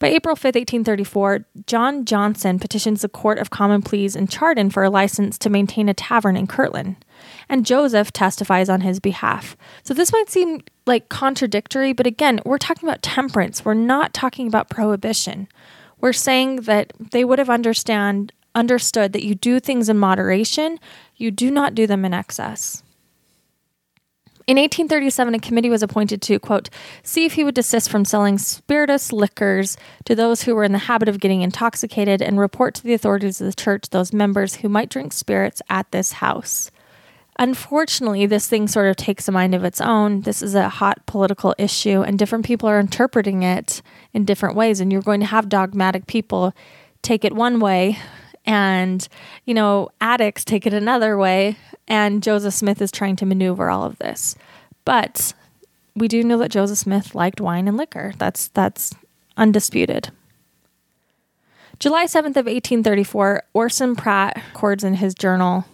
By 0.01 0.07
April 0.07 0.35
5, 0.35 0.55
1834, 0.55 1.45
John 1.67 2.05
Johnson 2.05 2.57
petitions 2.57 3.03
the 3.03 3.07
Court 3.07 3.37
of 3.37 3.51
Common 3.51 3.83
Pleas 3.83 4.15
in 4.15 4.27
Chardon 4.27 4.71
for 4.71 4.83
a 4.83 4.89
license 4.89 5.37
to 5.37 5.47
maintain 5.47 5.87
a 5.87 5.93
tavern 5.93 6.35
in 6.35 6.47
Kirtland, 6.47 7.05
and 7.47 7.67
Joseph 7.67 8.11
testifies 8.11 8.67
on 8.67 8.81
his 8.81 8.99
behalf. 8.99 9.55
So 9.83 9.93
this 9.93 10.11
might 10.11 10.27
seem 10.27 10.61
like 10.87 11.09
contradictory, 11.09 11.93
but 11.93 12.07
again, 12.07 12.39
we're 12.43 12.57
talking 12.57 12.89
about 12.89 13.03
temperance. 13.03 13.63
We're 13.63 13.75
not 13.75 14.11
talking 14.11 14.47
about 14.47 14.71
prohibition. 14.71 15.47
We're 15.99 16.13
saying 16.13 16.61
that 16.61 16.93
they 17.11 17.23
would 17.23 17.37
have 17.37 17.51
understand 17.51 18.33
understood 18.55 19.13
that 19.13 19.23
you 19.23 19.35
do 19.35 19.59
things 19.59 19.87
in 19.87 19.99
moderation, 19.99 20.79
you 21.15 21.29
do 21.29 21.51
not 21.51 21.75
do 21.75 21.85
them 21.85 22.05
in 22.05 22.13
excess. 22.15 22.81
In 24.47 24.57
1837, 24.57 25.35
a 25.35 25.39
committee 25.39 25.69
was 25.69 25.83
appointed 25.83 26.21
to, 26.23 26.39
quote, 26.39 26.69
see 27.03 27.25
if 27.25 27.33
he 27.33 27.43
would 27.43 27.55
desist 27.55 27.89
from 27.89 28.05
selling 28.05 28.37
spirituous 28.37 29.13
liquors 29.13 29.77
to 30.05 30.15
those 30.15 30.43
who 30.43 30.55
were 30.55 30.63
in 30.63 30.71
the 30.71 30.79
habit 30.79 31.07
of 31.07 31.19
getting 31.19 31.41
intoxicated 31.41 32.21
and 32.21 32.39
report 32.39 32.73
to 32.75 32.83
the 32.83 32.93
authorities 32.93 33.39
of 33.39 33.47
the 33.47 33.61
church 33.61 33.89
those 33.89 34.11
members 34.11 34.55
who 34.55 34.69
might 34.69 34.89
drink 34.89 35.13
spirits 35.13 35.61
at 35.69 35.91
this 35.91 36.13
house. 36.13 36.71
Unfortunately, 37.37 38.25
this 38.25 38.47
thing 38.47 38.67
sort 38.67 38.87
of 38.87 38.95
takes 38.95 39.27
a 39.27 39.31
mind 39.31 39.55
of 39.55 39.63
its 39.63 39.79
own. 39.79 40.21
This 40.21 40.41
is 40.41 40.53
a 40.53 40.69
hot 40.69 41.05
political 41.05 41.55
issue, 41.57 42.01
and 42.01 42.19
different 42.19 42.45
people 42.45 42.67
are 42.67 42.79
interpreting 42.79 43.43
it 43.43 43.81
in 44.13 44.25
different 44.25 44.55
ways. 44.55 44.79
And 44.79 44.91
you're 44.91 45.01
going 45.01 45.21
to 45.21 45.25
have 45.25 45.49
dogmatic 45.49 46.07
people 46.07 46.53
take 47.01 47.25
it 47.25 47.33
one 47.33 47.59
way 47.59 47.97
and 48.45 49.07
you 49.45 49.53
know 49.53 49.89
addicts 49.99 50.43
take 50.43 50.65
it 50.65 50.73
another 50.73 51.17
way 51.17 51.55
and 51.87 52.23
joseph 52.23 52.53
smith 52.53 52.81
is 52.81 52.91
trying 52.91 53.15
to 53.15 53.25
maneuver 53.25 53.69
all 53.69 53.83
of 53.83 53.97
this. 53.99 54.35
But 54.83 55.33
we 55.95 56.07
do 56.07 56.23
know 56.23 56.37
that 56.37 56.51
joseph 56.51 56.77
smith 56.77 57.13
liked 57.15 57.41
wine 57.41 57.67
and 57.67 57.77
liquor. 57.77 58.13
That's 58.17 58.47
that's 58.49 58.93
undisputed. 59.37 60.09
July 61.79 62.05
7th 62.05 62.37
of 62.37 62.45
1834 62.45 63.43
orson 63.53 63.95
pratt 63.95 64.35
records 64.53 64.83
in 64.83 64.95
his 64.95 65.13
journal 65.15 65.65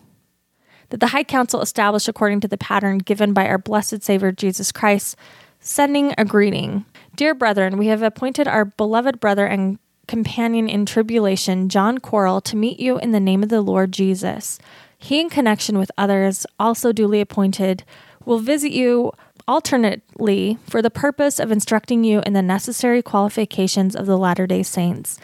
that 0.90 1.02
the 1.02 1.08
high 1.08 1.24
council 1.24 1.62
established 1.62 2.08
according 2.08 2.40
to 2.40 2.48
the 2.48 2.58
pattern 2.58 2.98
given 2.98 3.34
by 3.34 3.46
our 3.48 3.58
blessed 3.58 4.02
savior 4.04 4.32
jesus 4.32 4.72
christ 4.72 5.18
sending 5.60 6.14
a 6.18 6.26
greeting. 6.26 6.86
Dear 7.16 7.34
brethren 7.34 7.78
we 7.78 7.88
have 7.88 8.02
appointed 8.02 8.48
our 8.48 8.66
beloved 8.66 9.20
brother 9.20 9.46
and 9.46 9.80
companion 10.08 10.70
in 10.70 10.86
tribulation, 10.86 11.70
John 11.70 11.98
Quarles, 12.00 12.44
to 12.44 12.56
meet 12.56 12.80
you 12.80 12.98
in 12.98 13.12
the 13.12 13.20
name 13.20 13.44
of 13.44 13.50
the 13.50 13.62
Lord 13.62 13.92
Jesus. 13.92 14.60
He, 14.98 15.20
in 15.20 15.30
connection 15.30 15.78
with 15.78 15.92
others, 15.98 16.46
also 16.60 16.92
duly 16.92 17.22
appointed, 17.22 17.84
will 18.26 18.40
visit 18.40 18.72
you 18.72 19.12
alternately 19.48 20.58
for 20.68 20.82
the 20.82 20.90
purpose 20.90 21.40
of 21.40 21.52
instructing 21.52 22.04
you 22.04 22.22
in 22.26 22.34
the 22.34 22.42
necessary 22.42 23.02
qualifications 23.02 23.96
of 23.96 24.06
the 24.06 24.18
Latter 24.18 24.46
day 24.46 24.62
Saints, 24.62 25.18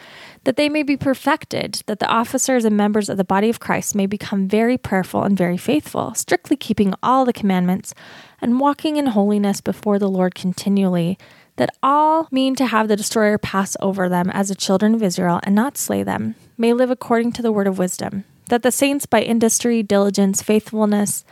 that 0.44 0.56
they 0.56 0.70
may 0.70 0.82
be 0.82 0.96
perfected, 0.96 1.82
that 1.86 1.98
the 1.98 2.08
officers 2.08 2.64
and 2.64 2.76
members 2.76 3.10
of 3.10 3.18
the 3.18 3.24
body 3.24 3.50
of 3.50 3.60
Christ 3.60 3.94
may 3.94 4.06
become 4.06 4.48
very 4.48 4.78
prayerful 4.78 5.22
and 5.24 5.36
very 5.36 5.58
faithful, 5.58 6.14
strictly 6.14 6.56
keeping 6.56 6.94
all 7.02 7.26
the 7.26 7.32
commandments, 7.34 7.94
and 8.40 8.60
walking 8.60 8.96
in 8.96 9.08
holiness 9.08 9.60
before 9.60 9.98
the 9.98 10.08
Lord 10.08 10.34
continually 10.34 11.18
that 11.56 11.76
all 11.82 12.28
mean 12.30 12.54
to 12.56 12.66
have 12.66 12.88
the 12.88 12.96
destroyer 12.96 13.38
pass 13.38 13.76
over 13.80 14.08
them 14.08 14.30
as 14.30 14.48
the 14.48 14.54
children 14.54 14.94
of 14.94 15.02
Israel 15.02 15.40
and 15.42 15.54
not 15.54 15.78
slay 15.78 16.02
them, 16.02 16.34
may 16.58 16.72
live 16.72 16.90
according 16.90 17.32
to 17.32 17.42
the 17.42 17.52
word 17.52 17.66
of 17.66 17.78
wisdom, 17.78 18.24
that 18.48 18.62
the 18.62 18.72
saints 18.72 19.06
by 19.06 19.22
industry, 19.22 19.82
diligence, 19.82 20.42
faithfulness, 20.42 21.24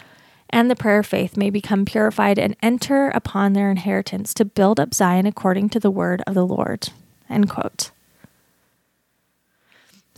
and 0.50 0.70
the 0.70 0.76
prayer 0.76 1.00
of 1.00 1.06
faith 1.06 1.36
may 1.36 1.50
become 1.50 1.84
purified 1.84 2.38
and 2.38 2.56
enter 2.62 3.08
upon 3.08 3.52
their 3.52 3.70
inheritance 3.70 4.34
to 4.34 4.44
build 4.44 4.78
up 4.78 4.94
Zion 4.94 5.26
according 5.26 5.70
to 5.70 5.80
the 5.80 5.90
word 5.90 6.22
of 6.26 6.34
the 6.34 6.46
Lord. 6.46 6.90
End 7.28 7.48
quote. 7.48 7.90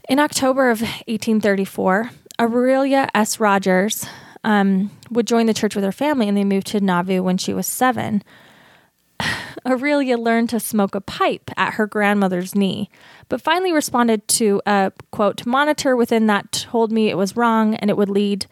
In 0.08 0.18
October 0.18 0.70
of 0.70 0.80
1834, 0.80 2.10
Aurelia 2.40 3.08
S. 3.14 3.38
Rogers 3.38 4.06
um, 4.42 4.90
would 5.10 5.26
join 5.26 5.46
the 5.46 5.54
church 5.54 5.74
with 5.74 5.84
her 5.84 5.92
family 5.92 6.28
and 6.28 6.36
they 6.36 6.44
moved 6.44 6.66
to 6.68 6.80
Nauvoo 6.80 7.22
when 7.22 7.38
she 7.38 7.54
was 7.54 7.66
seven. 7.66 8.22
Aurelia 9.66 10.18
learned 10.18 10.50
to 10.50 10.60
smoke 10.60 10.94
a 10.94 11.00
pipe 11.00 11.50
at 11.56 11.74
her 11.74 11.86
grandmother's 11.86 12.54
knee, 12.54 12.90
but 13.28 13.40
finally 13.40 13.72
responded 13.72 14.26
to 14.28 14.60
a 14.66 14.92
quote 15.10 15.46
monitor 15.46 15.96
within 15.96 16.26
that 16.26 16.52
told 16.52 16.92
me 16.92 17.08
it 17.08 17.16
was 17.16 17.36
wrong 17.36 17.74
and 17.76 17.90
it 17.90 17.96
would 17.96 18.10
lead 18.10 18.46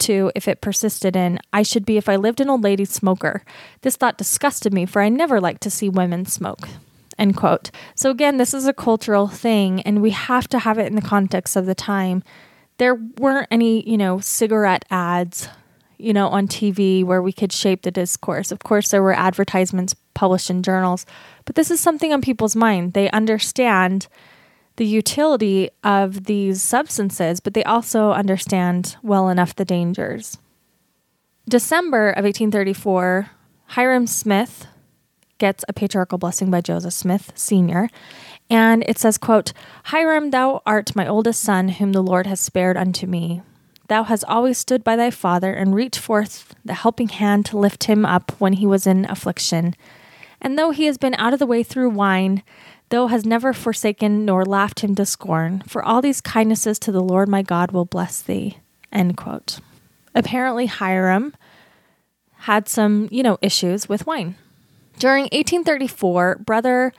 to, 0.00 0.30
if 0.34 0.46
it 0.46 0.60
persisted 0.60 1.16
in, 1.16 1.38
I 1.52 1.62
should 1.62 1.84
be 1.84 1.96
if 1.96 2.08
I 2.08 2.16
lived 2.16 2.40
an 2.40 2.50
old 2.50 2.62
lady 2.62 2.84
smoker. 2.84 3.42
This 3.80 3.96
thought 3.96 4.18
disgusted 4.18 4.72
me, 4.72 4.86
for 4.86 5.02
I 5.02 5.08
never 5.08 5.40
liked 5.40 5.62
to 5.62 5.70
see 5.70 5.88
women 5.88 6.24
smoke. 6.24 6.68
End 7.18 7.36
quote. 7.36 7.70
So 7.96 8.10
again, 8.10 8.36
this 8.36 8.54
is 8.54 8.66
a 8.66 8.72
cultural 8.72 9.26
thing, 9.26 9.82
and 9.82 10.00
we 10.00 10.10
have 10.10 10.48
to 10.48 10.60
have 10.60 10.78
it 10.78 10.86
in 10.86 10.94
the 10.94 11.02
context 11.02 11.56
of 11.56 11.66
the 11.66 11.74
time. 11.74 12.22
There 12.76 12.94
weren't 12.94 13.48
any, 13.50 13.88
you 13.88 13.98
know, 13.98 14.20
cigarette 14.20 14.84
ads 14.88 15.48
you 15.98 16.12
know, 16.12 16.28
on 16.28 16.46
TV 16.48 17.04
where 17.04 17.22
we 17.22 17.32
could 17.32 17.52
shape 17.52 17.82
the 17.82 17.90
discourse. 17.90 18.52
Of 18.52 18.60
course, 18.60 18.90
there 18.90 19.02
were 19.02 19.12
advertisements 19.12 19.94
published 20.14 20.50
in 20.50 20.62
journals, 20.62 21.04
but 21.44 21.54
this 21.54 21.70
is 21.70 21.80
something 21.80 22.12
on 22.12 22.20
people's 22.22 22.56
mind. 22.56 22.92
They 22.92 23.10
understand 23.10 24.08
the 24.76 24.86
utility 24.86 25.70
of 25.82 26.24
these 26.24 26.62
substances, 26.62 27.40
but 27.40 27.54
they 27.54 27.64
also 27.64 28.12
understand 28.12 28.96
well 29.02 29.28
enough 29.28 29.56
the 29.56 29.64
dangers. 29.64 30.38
December 31.48 32.10
of 32.10 32.24
1834, 32.24 33.30
Hyrum 33.70 34.06
Smith 34.06 34.66
gets 35.38 35.64
a 35.68 35.72
patriarchal 35.72 36.18
blessing 36.18 36.50
by 36.50 36.60
Joseph 36.60 36.92
Smith 36.92 37.32
Sr. 37.34 37.88
And 38.50 38.84
it 38.86 38.98
says, 38.98 39.18
quote, 39.18 39.52
Hyrum, 39.84 40.30
thou 40.30 40.62
art 40.66 40.94
my 40.94 41.06
oldest 41.06 41.40
son, 41.40 41.68
whom 41.68 41.92
the 41.92 42.02
Lord 42.02 42.26
has 42.26 42.40
spared 42.40 42.76
unto 42.76 43.06
me. 43.06 43.42
Thou 43.88 44.04
hast 44.04 44.24
always 44.26 44.58
stood 44.58 44.84
by 44.84 44.96
thy 44.96 45.10
father 45.10 45.52
and 45.52 45.74
reached 45.74 45.98
forth 45.98 46.54
the 46.64 46.74
helping 46.74 47.08
hand 47.08 47.46
to 47.46 47.58
lift 47.58 47.84
him 47.84 48.04
up 48.04 48.32
when 48.38 48.54
he 48.54 48.66
was 48.66 48.86
in 48.86 49.06
affliction. 49.10 49.74
And 50.40 50.58
though 50.58 50.70
he 50.70 50.84
has 50.84 50.98
been 50.98 51.14
out 51.14 51.32
of 51.32 51.38
the 51.38 51.46
way 51.46 51.62
through 51.62 51.90
wine, 51.90 52.42
thou 52.90 53.06
has 53.08 53.24
never 53.24 53.52
forsaken 53.52 54.24
nor 54.24 54.44
laughed 54.44 54.80
him 54.80 54.94
to 54.94 55.06
scorn, 55.06 55.62
for 55.66 55.82
all 55.82 56.00
these 56.00 56.20
kindnesses 56.20 56.78
to 56.80 56.92
the 56.92 57.02
Lord 57.02 57.28
my 57.28 57.42
God 57.42 57.72
will 57.72 57.86
bless 57.86 58.22
thee. 58.22 58.58
End 58.92 59.16
quote. 59.16 59.60
Apparently, 60.14 60.66
Hyrum 60.66 61.34
had 62.40 62.68
some, 62.68 63.08
you 63.10 63.22
know, 63.22 63.38
issues 63.42 63.88
with 63.88 64.06
wine. 64.06 64.36
During 64.98 65.24
1834, 65.24 66.36
brother 66.44 66.92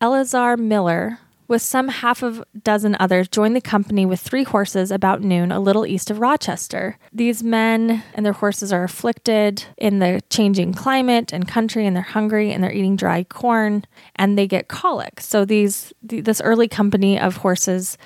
Eleazar 0.00 0.56
Miller 0.56 1.18
with 1.48 1.62
some 1.62 1.88
half 1.88 2.22
of 2.22 2.40
a 2.40 2.58
dozen 2.58 2.96
others, 3.00 3.26
joined 3.26 3.56
the 3.56 3.60
company 3.60 4.04
with 4.04 4.20
three 4.20 4.44
horses 4.44 4.90
about 4.90 5.22
noon 5.22 5.50
a 5.50 5.58
little 5.58 5.86
east 5.86 6.10
of 6.10 6.20
Rochester. 6.20 6.98
These 7.12 7.42
men 7.42 8.04
and 8.14 8.24
their 8.24 8.34
horses 8.34 8.72
are 8.72 8.84
afflicted 8.84 9.64
in 9.78 9.98
the 9.98 10.20
changing 10.28 10.74
climate 10.74 11.32
and 11.32 11.48
country, 11.48 11.86
and 11.86 11.96
they're 11.96 12.02
hungry 12.02 12.52
and 12.52 12.62
they're 12.62 12.72
eating 12.72 12.96
dry 12.96 13.24
corn 13.24 13.84
and 14.14 14.38
they 14.38 14.46
get 14.46 14.68
colic. 14.68 15.20
So 15.20 15.44
these 15.44 15.92
this 16.02 16.40
early 16.42 16.68
company 16.68 17.18
of 17.18 17.38
horses 17.38 17.96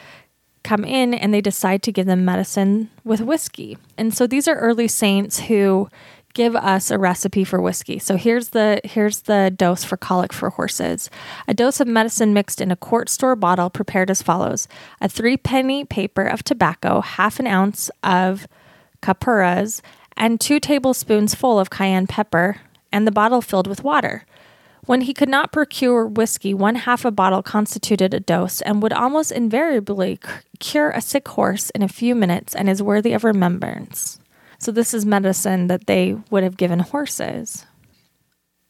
come 0.63 0.85
in 0.85 1.13
and 1.13 1.35
they 1.35 1.41
decide 1.41 1.83
to 1.83 1.93
give 1.93 2.07
them 2.07 2.25
medicine 2.25 2.89
with 3.03 3.21
whiskey. 3.21 3.77
And 3.99 4.15
so 4.15 4.29
these 4.29 4.47
are 4.47 4.55
early 4.55 4.87
saints 4.87 5.41
who 5.41 5.89
give 6.35 6.57
us 6.57 6.91
a 6.91 6.99
recipe 6.99 7.45
for 7.45 7.61
whiskey. 7.61 7.99
So 7.99 8.17
here's 8.17 8.51
the 8.51 8.81
here's 8.85 9.23
the 9.23 9.53
dose 9.55 9.85
for 9.85 9.97
colic 9.97 10.33
for 10.33 10.51
horses. 10.51 11.11
A 11.47 11.55
dose 11.55 11.81
of 11.81 11.89
medicine 11.89 12.33
mixed 12.33 12.61
in 12.61 12.71
a 12.71 12.77
quart 12.77 13.09
store 13.09 13.37
bottle 13.37 13.71
prepared 13.71 14.11
as 14.11 14.23
follows: 14.23 14.69
a 15.01 15.09
three 15.09 15.37
penny 15.37 15.85
paper 15.85 16.25
of 16.25 16.43
tobacco, 16.43 17.01
half 17.01 17.39
an 17.39 17.47
ounce 17.47 17.91
of 18.03 18.47
copperas, 19.01 19.83
and 20.17 20.41
two 20.41 20.61
tablespoons 20.61 21.35
full 21.35 21.59
of 21.59 21.71
cayenne 21.71 22.07
pepper, 22.07 22.59
and 22.91 23.07
the 23.07 23.13
bottle 23.13 23.41
filled 23.41 23.67
with 23.67 23.85
water. 23.85 24.25
When 24.85 25.03
he 25.03 25.15
could 25.15 25.29
not 25.29 25.53
procure 25.53 26.07
whiskey, 26.07 26.53
one 26.53 26.75
half 26.75 27.05
a 27.05 27.13
bottle 27.13 27.43
constituted 27.43 28.13
a 28.13 28.19
dose 28.19 28.61
and 28.63 28.83
would 28.83 28.93
almost 28.93 29.31
invariably 29.31 30.19
cure 30.59 30.91
a 30.91 31.01
sick 31.01 31.29
horse 31.29 31.71
in 31.71 31.83
a 31.83 31.89
few 31.89 32.17
minutes 32.17 32.53
and 32.53 32.69
is 32.69 32.83
worthy 32.83 33.13
of 33.13 33.23
remembrance. 33.23 34.19
So, 34.63 34.71
this 34.71 34.95
is 34.95 35.05
medicine 35.05 35.67
that 35.67 35.89
they 35.89 36.17
would 36.31 36.45
have 36.45 36.57
given 36.57 36.79
horses. 36.79 37.67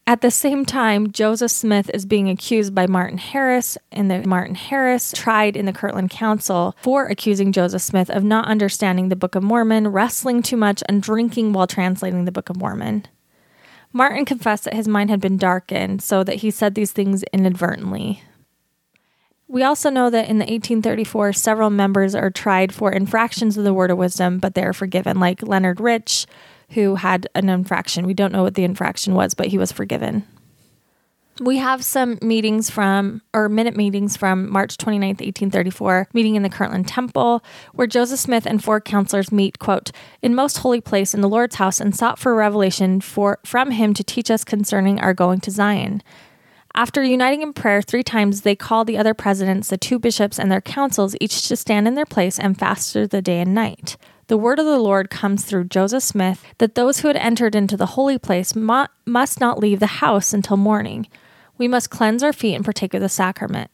At 0.06 0.22
the 0.22 0.30
same 0.30 0.64
time, 0.64 1.12
Joseph 1.12 1.50
Smith 1.50 1.90
is 1.92 2.06
being 2.06 2.30
accused 2.30 2.74
by 2.74 2.86
Martin 2.86 3.18
Harris, 3.18 3.76
and 3.92 4.10
the 4.10 4.26
Martin 4.26 4.54
Harris 4.54 5.12
tried 5.12 5.54
in 5.54 5.66
the 5.66 5.72
Kirtland 5.72 6.08
Council 6.08 6.74
for 6.80 7.04
accusing 7.04 7.52
Joseph 7.52 7.82
Smith 7.82 8.08
of 8.08 8.24
not 8.24 8.48
understanding 8.48 9.10
the 9.10 9.16
Book 9.16 9.34
of 9.34 9.42
Mormon, 9.42 9.88
wrestling 9.88 10.42
too 10.42 10.56
much, 10.56 10.82
and 10.88 11.02
drinking 11.02 11.52
while 11.52 11.66
translating 11.66 12.24
the 12.24 12.32
Book 12.32 12.48
of 12.48 12.56
Mormon. 12.56 13.04
Martin 13.92 14.24
confessed 14.24 14.64
that 14.64 14.72
his 14.72 14.88
mind 14.88 15.10
had 15.10 15.20
been 15.20 15.36
darkened, 15.36 16.02
so 16.02 16.24
that 16.24 16.36
he 16.36 16.50
said 16.50 16.74
these 16.74 16.92
things 16.92 17.22
inadvertently. 17.34 18.22
We 19.52 19.64
also 19.64 19.90
know 19.90 20.08
that 20.08 20.30
in 20.30 20.38
the 20.38 20.46
1834, 20.46 21.34
several 21.34 21.68
members 21.68 22.14
are 22.14 22.30
tried 22.30 22.74
for 22.74 22.90
infractions 22.90 23.58
of 23.58 23.64
the 23.64 23.74
Word 23.74 23.90
of 23.90 23.98
Wisdom, 23.98 24.38
but 24.38 24.54
they 24.54 24.64
are 24.64 24.72
forgiven, 24.72 25.20
like 25.20 25.42
Leonard 25.42 25.78
Rich, 25.78 26.24
who 26.70 26.94
had 26.94 27.28
an 27.34 27.50
infraction. 27.50 28.06
We 28.06 28.14
don't 28.14 28.32
know 28.32 28.44
what 28.44 28.54
the 28.54 28.64
infraction 28.64 29.12
was, 29.12 29.34
but 29.34 29.48
he 29.48 29.58
was 29.58 29.70
forgiven. 29.70 30.26
We 31.38 31.58
have 31.58 31.84
some 31.84 32.18
meetings 32.22 32.70
from, 32.70 33.20
or 33.34 33.50
minute 33.50 33.76
meetings 33.76 34.16
from 34.16 34.50
March 34.50 34.78
29th, 34.78 35.20
1834, 35.20 36.08
meeting 36.14 36.34
in 36.34 36.42
the 36.42 36.48
Kirtland 36.48 36.88
Temple, 36.88 37.44
where 37.74 37.86
Joseph 37.86 38.20
Smith 38.20 38.46
and 38.46 38.64
four 38.64 38.80
counselors 38.80 39.30
meet, 39.30 39.58
quote, 39.58 39.90
in 40.22 40.34
most 40.34 40.58
holy 40.58 40.80
place 40.80 41.12
in 41.12 41.20
the 41.20 41.28
Lord's 41.28 41.56
house 41.56 41.78
and 41.78 41.94
sought 41.94 42.18
for 42.18 42.34
revelation 42.34 43.02
for, 43.02 43.38
from 43.44 43.72
him 43.72 43.92
to 43.92 44.02
teach 44.02 44.30
us 44.30 44.44
concerning 44.44 44.98
our 44.98 45.12
going 45.12 45.40
to 45.40 45.50
Zion. 45.50 46.02
After 46.74 47.02
uniting 47.02 47.42
in 47.42 47.52
prayer 47.52 47.82
three 47.82 48.02
times, 48.02 48.40
they 48.40 48.56
called 48.56 48.86
the 48.86 48.96
other 48.96 49.14
presidents, 49.14 49.68
the 49.68 49.76
two 49.76 49.98
bishops, 49.98 50.38
and 50.38 50.50
their 50.50 50.60
councils, 50.60 51.14
each 51.20 51.46
to 51.48 51.56
stand 51.56 51.86
in 51.86 51.94
their 51.94 52.06
place 52.06 52.38
and 52.38 52.58
fast 52.58 52.94
the 52.94 53.22
day 53.22 53.40
and 53.40 53.54
night 53.54 53.96
the 54.32 54.38
word 54.38 54.58
of 54.58 54.64
the 54.64 54.78
Lord 54.78 55.10
comes 55.10 55.44
through 55.44 55.64
Joseph 55.64 56.02
Smith 56.02 56.42
that 56.56 56.74
those 56.74 57.00
who 57.00 57.08
had 57.08 57.18
entered 57.18 57.54
into 57.54 57.76
the 57.76 57.84
holy 57.84 58.16
place 58.16 58.56
mu- 58.56 58.86
must 59.04 59.40
not 59.40 59.58
leave 59.58 59.78
the 59.78 60.00
house 60.00 60.32
until 60.32 60.56
morning. 60.56 61.06
We 61.58 61.68
must 61.68 61.90
cleanse 61.90 62.22
our 62.22 62.32
feet 62.32 62.54
and 62.54 62.64
partake 62.64 62.94
of 62.94 63.02
the 63.02 63.10
sacrament. 63.10 63.70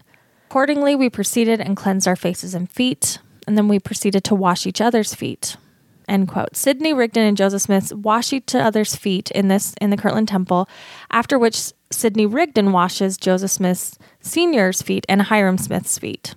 Accordingly, 0.49 0.97
we 0.97 1.11
proceeded 1.11 1.61
and 1.61 1.77
cleansed 1.77 2.09
our 2.09 2.17
faces 2.17 2.55
and 2.55 2.69
feet, 2.69 3.21
and 3.47 3.57
then 3.57 3.69
we 3.69 3.79
proceeded 3.79 4.25
to 4.25 4.35
wash 4.35 4.67
each 4.67 4.81
other's 4.81 5.15
feet. 5.15 5.57
End 6.09 6.27
quote. 6.27 6.57
Sidney 6.57 6.95
Rigdon 6.95 7.25
and 7.25 7.37
Joseph 7.37 7.63
Smith 7.63 7.93
wash 7.93 8.33
each 8.33 8.55
other's 8.55 8.97
feet 8.97 9.31
in 9.33 9.49
this 9.49 9.75
in 9.81 9.91
the 9.91 9.97
Kirtland 9.97 10.29
Temple, 10.29 10.69
after 11.11 11.39
which 11.39 11.73
Sidney 11.91 12.25
Rigdon 12.25 12.73
washes 12.73 13.19
Joseph 13.19 13.51
Smith's 13.51 13.99
senior's 14.21 14.81
feet 14.81 15.05
and 15.09 15.23
Hyrum 15.23 15.59
Smith's 15.59 15.99
feet. 15.99 16.35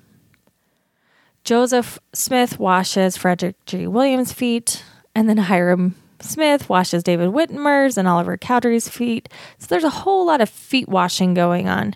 Joseph 1.44 2.00
Smith 2.14 2.60
washes 2.60 3.18
Frederick 3.18 3.56
G. 3.66 3.88
Williams' 3.88 4.34
feet, 4.34 4.84
and 5.16 5.28
then 5.28 5.38
Hyrum 5.38 5.96
Smith 6.20 6.70
washes 6.70 7.02
David 7.02 7.30
Whitmer's 7.30 7.98
and 7.98 8.08
Oliver 8.08 8.38
Cowdery's 8.38 8.90
feet. 8.90 9.30
So 9.58 9.68
there's 9.68 9.84
a 9.84 9.90
whole 9.90 10.26
lot 10.26 10.42
of 10.42 10.50
feet 10.50 10.88
washing 10.88 11.34
going 11.34 11.68
on. 11.68 11.96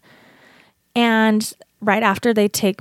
And 0.96 1.52
right 1.82 2.04
after 2.04 2.34
they 2.34 2.48
take 2.48 2.80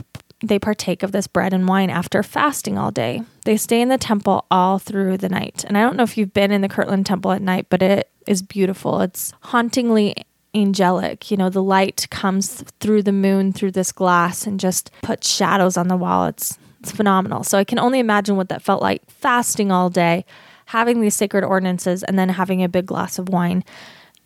they 0.48 0.58
partake 0.58 1.02
of 1.02 1.12
this 1.12 1.26
bread 1.26 1.52
and 1.52 1.68
wine 1.68 1.90
after 1.90 2.22
fasting 2.22 2.78
all 2.78 2.90
day. 2.90 3.22
They 3.44 3.56
stay 3.56 3.80
in 3.80 3.88
the 3.88 3.98
temple 3.98 4.46
all 4.50 4.78
through 4.78 5.18
the 5.18 5.28
night. 5.28 5.64
And 5.66 5.76
I 5.76 5.82
don't 5.82 5.96
know 5.96 6.02
if 6.02 6.16
you've 6.16 6.32
been 6.32 6.52
in 6.52 6.60
the 6.60 6.68
Kirtland 6.68 7.06
Temple 7.06 7.32
at 7.32 7.42
night, 7.42 7.66
but 7.68 7.82
it 7.82 8.10
is 8.26 8.42
beautiful. 8.42 9.00
It's 9.00 9.32
hauntingly 9.40 10.14
angelic. 10.54 11.30
You 11.30 11.36
know, 11.36 11.50
the 11.50 11.62
light 11.62 12.06
comes 12.10 12.62
through 12.80 13.02
the 13.02 13.12
moon 13.12 13.52
through 13.52 13.72
this 13.72 13.92
glass 13.92 14.46
and 14.46 14.60
just 14.60 14.90
puts 15.02 15.30
shadows 15.30 15.76
on 15.76 15.88
the 15.88 15.96
wall. 15.96 16.26
It's 16.26 16.58
it's 16.80 16.92
phenomenal. 16.92 17.44
So 17.44 17.56
I 17.56 17.64
can 17.64 17.78
only 17.78 17.98
imagine 17.98 18.36
what 18.36 18.50
that 18.50 18.60
felt 18.60 18.82
like 18.82 19.00
fasting 19.08 19.72
all 19.72 19.88
day, 19.88 20.26
having 20.66 21.00
these 21.00 21.14
sacred 21.14 21.42
ordinances 21.42 22.02
and 22.02 22.18
then 22.18 22.28
having 22.28 22.62
a 22.62 22.68
big 22.68 22.84
glass 22.84 23.18
of 23.18 23.30
wine. 23.30 23.64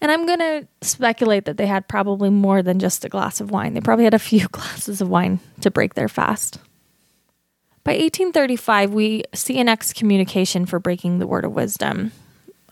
And 0.01 0.13
I'm 0.13 0.27
going 0.27 0.39
to 0.39 0.69
speculate 0.81 1.45
that 1.47 1.57
they 1.57 1.67
had 1.67 1.89
probably 1.89 2.31
more 2.31 2.63
than 2.63 2.79
just 2.79 3.05
a 3.05 3.09
glass 3.09 3.41
of 3.41 3.51
wine. 3.51 3.75
They 3.75 3.81
probably 3.81 4.05
had 4.05 4.15
a 4.15 4.19
few 4.19 4.49
glasses 4.53 5.01
of 5.01 5.09
wine 5.09 5.41
to 5.61 5.71
break 5.71 5.95
their 5.95 6.09
fast. 6.09 6.59
By 7.85 7.93
1835, 7.93 8.93
we 8.93 9.25
see 9.35 9.59
an 9.59 9.69
excommunication 9.69 10.67
for 10.67 10.79
breaking 10.79 11.19
the 11.19 11.27
word 11.27 11.45
of 11.45 11.53
wisdom. 11.53 12.13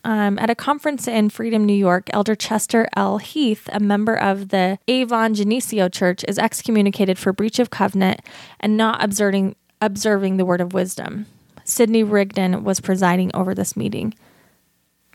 Um, 0.04 0.38
at 0.38 0.50
a 0.50 0.54
conference 0.54 1.08
in 1.08 1.30
Freedom, 1.30 1.64
New 1.64 1.74
York, 1.74 2.10
Elder 2.12 2.36
Chester 2.36 2.86
L. 2.94 3.18
Heath, 3.18 3.68
a 3.72 3.80
member 3.80 4.14
of 4.14 4.50
the 4.50 4.78
Avon 4.86 5.34
Geneseo 5.34 5.88
Church, 5.88 6.24
is 6.28 6.38
excommunicated 6.38 7.18
for 7.18 7.32
breach 7.32 7.58
of 7.58 7.70
covenant 7.70 8.20
and 8.60 8.76
not 8.76 9.02
observing, 9.02 9.56
observing 9.80 10.36
the 10.36 10.44
word 10.44 10.60
of 10.60 10.74
wisdom. 10.74 11.26
Sidney 11.64 12.04
Rigdon 12.04 12.62
was 12.62 12.78
presiding 12.78 13.32
over 13.34 13.52
this 13.52 13.76
meeting. 13.76 14.14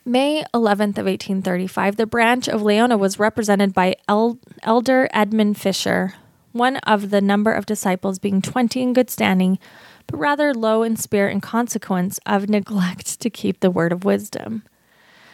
May 0.03 0.43
11th 0.51 0.97
of 0.97 1.05
1835, 1.05 1.95
the 1.95 2.07
branch 2.07 2.49
of 2.49 2.63
Leona 2.63 2.97
was 2.97 3.19
represented 3.19 3.71
by 3.71 3.95
El- 4.07 4.39
Elder 4.63 5.07
Edmund 5.13 5.59
Fisher, 5.59 6.15
one 6.53 6.77
of 6.77 7.11
the 7.11 7.21
number 7.21 7.53
of 7.53 7.67
disciples 7.67 8.17
being 8.17 8.41
20 8.41 8.81
in 8.81 8.93
good 8.93 9.11
standing, 9.11 9.59
but 10.07 10.17
rather 10.17 10.55
low 10.55 10.81
in 10.81 10.95
spirit 10.95 11.33
in 11.33 11.39
consequence 11.39 12.19
of 12.25 12.49
neglect 12.49 13.19
to 13.19 13.29
keep 13.29 13.59
the 13.59 13.69
word 13.69 13.91
of 13.91 14.03
wisdom. 14.03 14.63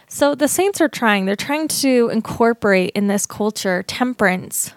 So 0.10 0.36
the 0.36 0.49
saints 0.49 0.82
are 0.82 0.89
trying. 0.89 1.25
They're 1.25 1.38
trying 1.38 1.69
to 1.69 2.10
incorporate 2.12 2.91
in 2.93 3.08
this 3.08 3.25
culture 3.25 3.84
temperance, 3.84 4.73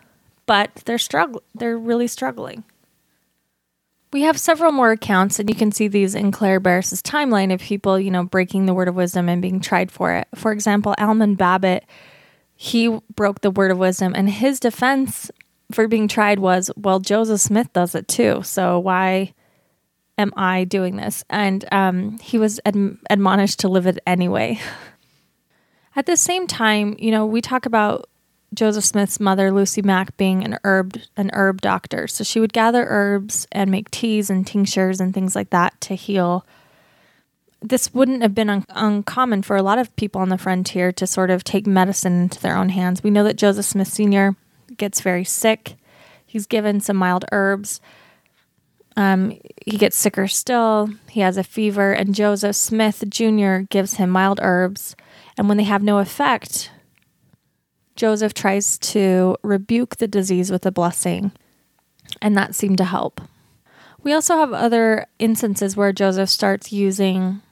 but 0.47 0.73
they're 0.85 0.99
struggle 0.99 1.43
they're 1.53 1.79
really 1.79 2.07
struggling. 2.07 2.63
We 4.13 4.23
have 4.23 4.39
several 4.39 4.73
more 4.73 4.91
accounts, 4.91 5.39
and 5.39 5.49
you 5.49 5.55
can 5.55 5.71
see 5.71 5.87
these 5.87 6.17
in 6.17 6.33
Clair 6.33 6.59
Barrus's 6.59 7.01
timeline 7.01 7.53
of 7.53 7.61
people, 7.61 7.99
you 7.99 8.11
know, 8.11 8.25
breaking 8.25 8.67
the 8.67 8.75
word 8.75 8.89
of 8.89 8.97
wisdom 8.97 9.29
and 9.29 9.41
being 9.41 9.61
tried 9.61 9.93
for 9.93 10.13
it. 10.15 10.27
For 10.35 10.51
example, 10.51 10.95
Almon 10.99 11.37
Babbitt, 11.37 11.85
he 12.57 12.99
broke 13.15 13.41
the 13.41 13.53
word 13.53 13.71
of 13.71 13.79
wisdom, 13.79 14.13
and 14.17 14.29
his 14.29 14.59
defense 14.59 15.31
for 15.71 15.87
being 15.87 16.09
tried 16.09 16.41
was, 16.41 16.71
well, 16.77 16.99
Joseph 16.99 17.41
Smith 17.41 17.73
does 17.73 17.95
it 17.95 18.09
too, 18.09 18.43
so 18.43 18.81
why 18.81 19.33
am 20.19 20.33
I 20.37 20.65
doing 20.65 20.97
this? 20.97 21.25
And 21.31 21.65
um, 21.73 22.19
he 22.19 22.37
was 22.37 22.61
ad- 22.65 22.99
admonished 23.09 23.61
to 23.61 23.69
live 23.69 23.87
it 23.87 23.99
anyway. 24.07 24.61
At 25.97 26.07
the 26.07 26.17
same 26.17 26.47
time, 26.47 26.97
you 26.99 27.11
know, 27.11 27.27
we 27.27 27.41
talk 27.41 27.67
about 27.67 28.09
Joseph 28.53 28.85
Smith's 28.85 29.21
mother, 29.21 29.53
Lucy 29.53 29.83
Mack, 29.83 30.17
being 30.17 30.45
an 30.45 30.59
herb 30.65 30.97
an 31.17 31.31
herb 31.33 31.61
doctor. 31.61 32.07
So 32.09 32.25
she 32.25 32.41
would 32.41 32.53
gather 32.53 32.85
herbs 32.89 33.47
and 33.53 33.71
make 33.71 33.91
teas 33.91 34.31
and 34.31 34.47
tinctures 34.47 35.01
and 35.01 35.15
things 35.15 35.35
like 35.35 35.51
that 35.51 35.81
to 35.83 35.95
heal. 35.95 36.45
This 37.63 37.93
wouldn't 37.93 38.23
have 38.23 38.35
been 38.35 38.51
un- 38.51 38.65
uncommon 38.71 39.43
for 39.43 39.57
a 39.57 39.63
lot 39.63 39.79
of 39.79 39.95
people 39.97 40.21
on 40.21 40.31
the 40.31 40.39
frontier 40.39 40.93
to 40.93 41.07
sort 41.07 41.31
of 41.31 41.45
take 41.45 41.67
medicine 41.67 42.23
into 42.23 42.41
their 42.41 42.57
own 42.57 42.71
hands. 42.71 43.03
We 43.03 43.11
know 43.11 43.25
that 43.25 43.37
Joseph 43.37 43.67
Smith 43.67 43.89
Sr. 43.89 44.35
gets 44.77 45.01
very 45.01 45.25
sick. 45.25 45.77
He's 46.27 46.47
given 46.47 46.81
some 46.81 46.97
mild 46.97 47.25
herbs. 47.33 47.81
Um, 48.97 49.39
he 49.65 49.77
gets 49.77 49.97
sicker 49.97 50.27
still. 50.27 50.89
He 51.09 51.21
has 51.21 51.37
a 51.37 51.45
fever, 51.45 51.93
and 51.93 52.15
Joseph 52.15 52.57
Smith 52.57 53.05
Jr. 53.09 53.59
gives 53.69 53.95
him 53.95 54.11
mild 54.11 54.41
herbs 54.43 54.97
and 55.41 55.49
when 55.49 55.57
they 55.57 55.65
have 55.65 55.83
no 55.83 56.01
effect, 56.01 56.71
Joseph 58.01 58.33
tries 58.33 58.79
to 58.79 59.37
rebuke 59.43 59.97
the 59.97 60.09
disease 60.09 60.51
with 60.51 60.65
a 60.65 60.73
blessing, 60.73 61.33
and 62.23 62.35
that 62.35 62.55
seemed 62.55 62.79
to 62.79 62.85
help. 62.87 63.21
We 64.03 64.15
also 64.15 64.37
have 64.37 64.55
other 64.55 65.05
instances 65.19 65.77
where 65.77 65.93
Joseph 65.93 66.31
starts 66.31 66.73
using 66.73 67.43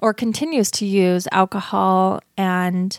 or 0.00 0.14
continues 0.14 0.70
to 0.70 0.86
use 0.86 1.28
alcohol 1.30 2.20
and 2.38 2.98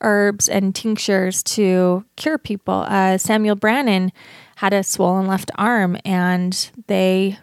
herbs 0.00 0.48
and 0.48 0.74
tinctures 0.74 1.42
to 1.42 2.06
cure 2.16 2.38
people. 2.38 2.86
Uh, 2.88 3.18
Samuel 3.18 3.56
Brannan 3.56 4.10
had 4.54 4.72
a 4.72 4.82
swollen 4.82 5.26
left 5.26 5.50
arm, 5.56 5.98
and 6.06 6.70
they 6.86 7.38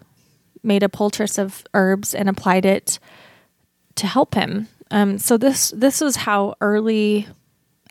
made 0.63 0.82
a 0.82 0.89
poultice 0.89 1.38
of 1.38 1.63
herbs 1.76 2.15
and 2.15 2.28
applied 2.28 2.65
it 2.65 2.97
to 3.93 4.08
help 4.08 4.34
him. 4.34 4.69
Um, 4.89 5.19
so 5.19 5.38
this 5.38 5.69
this 5.69 6.02
was 6.02 6.15
how 6.15 6.56
early 6.62 7.28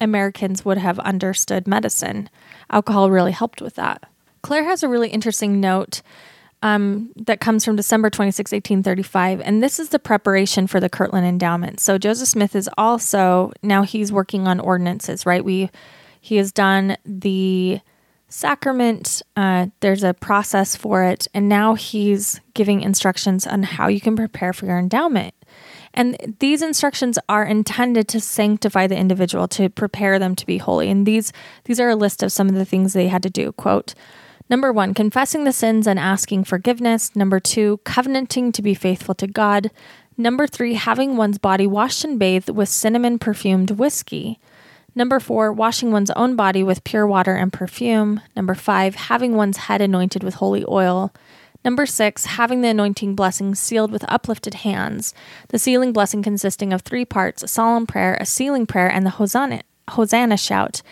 Americans 0.02 0.64
would 0.64 0.78
have 0.78 0.98
understood 1.00 1.66
medicine. 1.66 2.28
Alcohol 2.70 3.10
really 3.10 3.32
helped 3.32 3.62
with 3.62 3.74
that. 3.76 4.08
Clair 4.42 4.64
has 4.64 4.82
a 4.82 4.88
really 4.88 5.08
interesting 5.08 5.60
note 5.60 6.02
um, 6.62 7.10
that 7.16 7.40
comes 7.40 7.64
from 7.64 7.76
December 7.76 8.08
26, 8.10 8.52
1835, 8.52 9.40
and 9.40 9.62
this 9.62 9.80
is 9.80 9.88
the 9.88 9.98
preparation 9.98 10.66
for 10.66 10.80
the 10.80 10.88
Kirtland 10.88 11.26
Endowment. 11.26 11.80
So 11.80 11.98
Joseph 11.98 12.28
Smith 12.28 12.54
is 12.54 12.68
also 12.78 13.52
now 13.62 13.82
he's 13.82 14.12
working 14.12 14.46
on 14.46 14.60
ordinances, 14.60 15.26
right? 15.26 15.44
We 15.44 15.70
he 16.20 16.36
has 16.36 16.52
done 16.52 16.96
the 17.04 17.80
sacrament. 18.28 19.22
Uh, 19.36 19.66
there's 19.80 20.04
a 20.04 20.14
process 20.14 20.76
for 20.76 21.02
it, 21.02 21.26
and 21.34 21.48
now 21.48 21.74
he's 21.74 22.40
giving 22.54 22.80
instructions 22.80 23.46
on 23.46 23.64
how 23.64 23.88
you 23.88 24.00
can 24.00 24.14
prepare 24.14 24.52
for 24.52 24.66
your 24.66 24.78
endowment. 24.78 25.34
And 25.94 26.36
these 26.40 26.62
instructions 26.62 27.18
are 27.28 27.44
intended 27.44 28.08
to 28.08 28.20
sanctify 28.20 28.86
the 28.86 28.96
individual, 28.96 29.46
to 29.48 29.68
prepare 29.68 30.18
them 30.18 30.34
to 30.36 30.46
be 30.46 30.58
holy. 30.58 30.90
And 30.90 31.06
these 31.06 31.32
these 31.64 31.80
are 31.80 31.90
a 31.90 31.96
list 31.96 32.22
of 32.22 32.32
some 32.32 32.48
of 32.48 32.54
the 32.54 32.64
things 32.64 32.92
they 32.92 33.08
had 33.08 33.22
to 33.24 33.30
do. 33.30 33.52
Quote 33.52 33.94
Number 34.48 34.72
one, 34.72 34.92
confessing 34.94 35.44
the 35.44 35.52
sins 35.52 35.86
and 35.86 35.98
asking 35.98 36.44
forgiveness. 36.44 37.14
Number 37.16 37.40
two, 37.40 37.80
covenanting 37.84 38.52
to 38.52 38.62
be 38.62 38.74
faithful 38.74 39.14
to 39.16 39.26
God. 39.26 39.70
Number 40.16 40.46
three, 40.46 40.74
having 40.74 41.16
one's 41.16 41.38
body 41.38 41.66
washed 41.66 42.04
and 42.04 42.18
bathed 42.18 42.50
with 42.50 42.68
cinnamon 42.68 43.18
perfumed 43.18 43.70
whiskey. 43.72 44.38
Number 44.94 45.20
four, 45.20 45.52
washing 45.52 45.90
one's 45.90 46.10
own 46.10 46.36
body 46.36 46.62
with 46.62 46.84
pure 46.84 47.06
water 47.06 47.34
and 47.34 47.52
perfume. 47.52 48.20
Number 48.36 48.54
five, 48.54 48.94
having 48.94 49.36
one's 49.36 49.56
head 49.56 49.80
anointed 49.80 50.22
with 50.22 50.34
holy 50.34 50.64
oil. 50.68 51.12
Number 51.64 51.86
six, 51.86 52.24
having 52.24 52.60
the 52.60 52.68
anointing 52.68 53.14
blessing 53.14 53.54
sealed 53.54 53.92
with 53.92 54.04
uplifted 54.08 54.54
hands. 54.54 55.14
The 55.48 55.58
sealing 55.58 55.92
blessing 55.92 56.22
consisting 56.22 56.72
of 56.72 56.82
three 56.82 57.04
parts 57.04 57.42
a 57.42 57.48
solemn 57.48 57.86
prayer, 57.86 58.16
a 58.20 58.26
sealing 58.26 58.66
prayer, 58.66 58.90
and 58.90 59.06
the 59.06 59.10
Hosanna, 59.10 59.62
Hosanna 59.90 60.36
shout. 60.36 60.82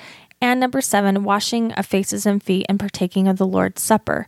And 0.41 0.61
number 0.61 0.81
seven, 0.81 1.25
washing 1.25 1.73
of 1.73 1.87
faces 1.87 2.25
and 2.25 2.43
feet 2.43 2.67
and 2.69 2.79
partaking 2.79 3.29
of 3.29 3.37
the 3.37 3.47
Lord's 3.47 3.83
Supper. 3.83 4.27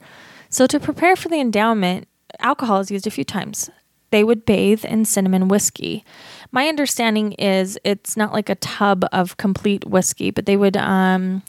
So, 0.50 0.66
to 0.66 0.78
prepare 0.78 1.16
for 1.16 1.28
the 1.28 1.40
endowment, 1.40 2.06
alcohol 2.38 2.80
is 2.80 2.90
used 2.90 3.06
a 3.06 3.10
few 3.10 3.24
times. 3.24 3.70
They 4.10 4.24
would 4.24 4.44
bathe 4.44 4.84
in 4.84 5.06
cinnamon 5.06 5.48
whiskey. 5.48 6.04
My 6.50 6.68
understanding 6.68 7.32
is 7.32 7.78
it's 7.82 8.14
not 8.14 8.34
like 8.34 8.50
a 8.50 8.56
tub 8.56 9.06
of 9.10 9.38
complete 9.38 9.86
whiskey, 9.86 10.30
but 10.30 10.44
they 10.44 10.56
would 10.56 10.76
um, 10.76 11.42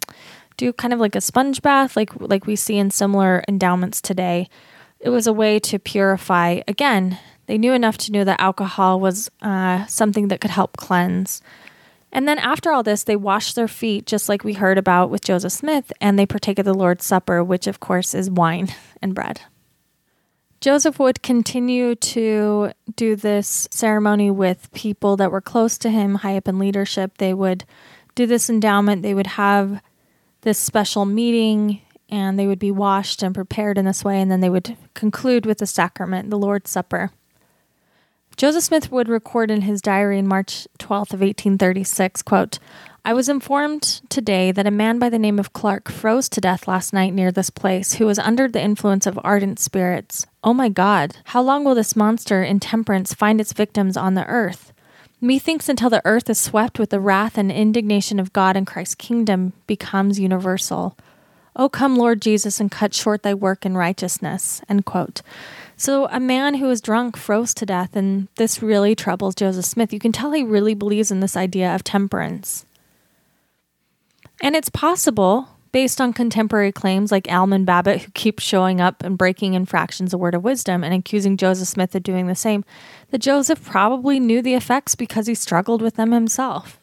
do 0.56 0.72
kind 0.72 0.94
of 0.94 1.00
like 1.02 1.16
a 1.16 1.22
sponge 1.22 1.62
bath, 1.62 1.98
like 1.98 2.12
like 2.22 2.48
we 2.48 2.56
see 2.56 2.78
in 2.78 2.90
similar 2.90 3.44
endowments 3.50 4.00
today. 4.00 4.48
It 5.04 5.10
was 5.10 5.28
a 5.28 5.34
way 5.34 5.60
to 5.60 5.80
purify. 5.80 6.62
Again, 6.66 7.20
they 7.48 7.58
knew 7.58 7.74
enough 7.74 7.98
to 8.00 8.12
know 8.14 8.24
that 8.24 8.40
alcohol 8.40 9.02
was 9.02 9.30
uh, 9.42 9.86
something 9.86 10.30
that 10.30 10.40
could 10.40 10.52
help 10.52 10.78
cleanse. 10.78 11.42
And 12.14 12.26
then 12.26 12.40
after 12.40 12.72
all 12.72 12.84
this, 12.84 13.04
they 13.04 13.18
wash 13.18 13.54
their 13.54 13.68
feet, 13.68 14.06
just 14.06 14.30
like 14.30 14.46
we 14.46 14.54
heard 14.54 14.78
about 14.78 15.10
with 15.10 15.22
Joseph 15.22 15.52
Smith, 15.52 15.92
and 16.00 16.18
they 16.18 16.26
partake 16.26 16.58
of 16.58 16.64
the 16.64 16.74
Lord's 16.74 17.04
Supper, 17.04 17.44
which 17.44 17.68
of 17.68 17.82
course 17.82 18.14
is 18.14 18.32
wine 18.32 18.70
and 19.02 19.14
bread. 19.14 19.42
Joseph 20.62 21.00
would 21.00 21.22
continue 21.22 21.96
to 21.96 22.72
do 22.96 23.18
this 23.18 23.68
ceremony 23.72 24.32
with 24.32 24.72
people 24.72 25.18
that 25.18 25.32
were 25.32 25.42
close 25.42 25.78
to 25.80 25.90
him, 25.90 26.16
high 26.16 26.38
up 26.38 26.48
in 26.48 26.60
leadership. 26.60 27.18
They 27.18 27.34
would 27.34 27.66
do 28.16 28.26
this 28.26 28.50
endowment, 28.50 29.02
they 29.02 29.14
would 29.14 29.28
have 29.28 29.82
this 30.42 30.58
special 30.58 31.04
meeting, 31.04 31.82
and 32.14 32.38
they 32.38 32.46
would 32.46 32.60
be 32.60 32.70
washed 32.70 33.24
and 33.24 33.34
prepared 33.34 33.76
in 33.76 33.86
this 33.86 34.06
way, 34.06 34.22
and 34.22 34.30
then 34.30 34.40
they 34.40 34.50
would 34.50 34.78
conclude 34.94 35.48
with 35.48 35.58
the 35.58 35.66
sacrament, 35.66 36.30
the 36.30 36.38
Lord's 36.38 36.70
Supper. 36.70 37.10
Joseph 38.38 38.66
Smith 38.66 38.92
would 38.92 39.10
record 39.10 39.50
in 39.50 39.62
his 39.62 39.82
diary 39.82 40.20
in 40.20 40.28
March 40.28 40.68
12th 40.78 41.14
of 41.14 41.22
1836, 41.22 42.22
quote, 42.22 42.60
I 43.04 43.16
was 43.16 43.30
informed 43.30 44.02
today 44.10 44.52
that 44.52 44.68
a 44.68 44.72
man 44.72 45.00
by 45.00 45.10
the 45.10 45.18
name 45.18 45.40
of 45.40 45.54
Clark 45.54 45.90
froze 45.90 46.30
to 46.30 46.40
death 46.40 46.68
last 46.68 46.94
night 46.94 47.16
near 47.16 47.32
this 47.32 47.50
place, 47.50 47.94
who 47.94 48.06
was 48.06 48.20
under 48.20 48.48
the 48.48 48.62
influence 48.62 49.08
of 49.08 49.20
ardent 49.24 49.58
spirits. 49.58 50.28
Oh 50.44 50.54
my 50.54 50.70
God, 50.70 51.18
how 51.26 51.42
long 51.42 51.64
will 51.64 51.74
this 51.74 51.96
monster 51.96 52.44
intemperance 52.44 53.16
find 53.16 53.42
its 53.42 53.54
victims 53.54 53.98
on 53.98 54.14
the 54.14 54.28
earth? 54.28 54.72
Methinks 55.20 55.68
until 55.68 55.90
the 55.90 56.02
earth 56.06 56.30
is 56.30 56.38
swept 56.38 56.78
with 56.78 56.92
the 56.92 57.00
wrath 57.00 57.40
and 57.40 57.52
indignation 57.52 58.20
of 58.20 58.34
God 58.34 58.56
and 58.56 58.68
Christ's 58.68 58.94
kingdom 58.94 59.54
becomes 59.66 60.20
universal. 60.20 60.96
O 61.56 61.70
come, 61.70 61.96
Lord 61.96 62.22
Jesus, 62.22 62.60
and 62.60 62.72
cut 62.72 62.94
short 62.94 63.24
thy 63.24 63.34
work 63.34 63.66
in 63.66 63.78
righteousness. 63.78 64.62
End 64.68 64.86
quote. 64.86 65.22
So, 65.78 66.08
a 66.08 66.20
man 66.20 66.56
who 66.56 66.68
was 66.68 66.82
drunk 66.82 67.18
froze 67.18 67.54
to 67.56 67.66
death, 67.66 67.96
and 67.96 68.28
this 68.36 68.62
really 68.64 68.96
troubles 68.96 69.36
Joseph 69.36 69.66
Smith. 69.66 69.94
You 69.94 70.00
can 70.00 70.12
tell 70.12 70.32
he 70.32 70.44
really 70.44 70.74
believes 70.74 71.12
in 71.12 71.20
this 71.20 71.38
idea 71.38 71.74
of 71.74 71.84
temperance. 71.84 72.66
And 74.42 74.56
it's 74.56 74.70
possible, 74.70 75.50
based 75.72 76.02
on 76.02 76.14
contemporary 76.14 76.72
claims 76.72 77.12
like 77.12 77.32
Almon 77.32 77.66
Babbitt, 77.66 78.02
who 78.04 78.12
keeps 78.12 78.44
showing 78.44 78.82
up 78.82 79.04
and 79.04 79.18
breaking 79.18 79.54
infractions 79.54 80.14
of 80.14 80.20
word 80.20 80.36
of 80.36 80.44
wisdom 80.44 80.84
and 80.84 80.94
accusing 80.94 81.38
Joseph 81.38 81.68
Smith 81.68 81.94
of 81.96 82.04
doing 82.04 82.28
the 82.28 82.36
same, 82.36 82.66
that 83.12 83.22
Joseph 83.22 83.64
probably 83.64 84.20
knew 84.20 84.42
the 84.42 84.56
effects 84.56 84.96
because 84.96 85.28
he 85.28 85.36
struggled 85.36 85.82
with 85.82 85.96
them 85.96 86.12
himself. 86.12 86.80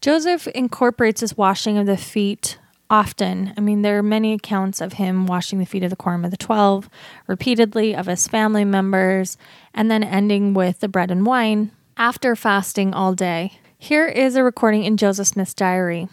Joseph 0.00 0.46
incorporates 0.48 1.20
his 1.20 1.36
washing 1.36 1.78
of 1.78 1.86
the 1.86 1.96
feet 1.96 2.58
often. 2.90 3.52
I 3.56 3.60
mean, 3.60 3.82
there 3.82 3.98
are 3.98 4.02
many 4.02 4.32
accounts 4.32 4.80
of 4.80 4.94
him 4.94 5.26
washing 5.26 5.58
the 5.58 5.66
feet 5.66 5.82
of 5.82 5.90
the 5.90 5.96
Quorum 5.96 6.24
of 6.24 6.30
the 6.30 6.36
Twelve 6.36 6.88
repeatedly, 7.26 7.94
of 7.94 8.06
his 8.06 8.28
family 8.28 8.64
members, 8.64 9.36
and 9.72 9.90
then 9.90 10.02
ending 10.02 10.54
with 10.54 10.80
the 10.80 10.88
bread 10.88 11.10
and 11.10 11.26
wine 11.26 11.70
after 11.96 12.36
fasting 12.36 12.92
all 12.94 13.14
day. 13.14 13.58
Here 13.78 14.06
is 14.06 14.36
a 14.36 14.44
recording 14.44 14.84
in 14.84 14.96
Joseph 14.96 15.28
Smith's 15.28 15.54
diary 15.54 16.08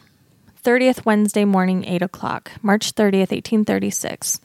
30th 0.63 1.05
Wednesday 1.05 1.43
morning, 1.43 1.83
8 1.85 2.03
o'clock, 2.03 2.51
March 2.61 2.93
30th, 2.93 3.31
1836. 3.31 4.39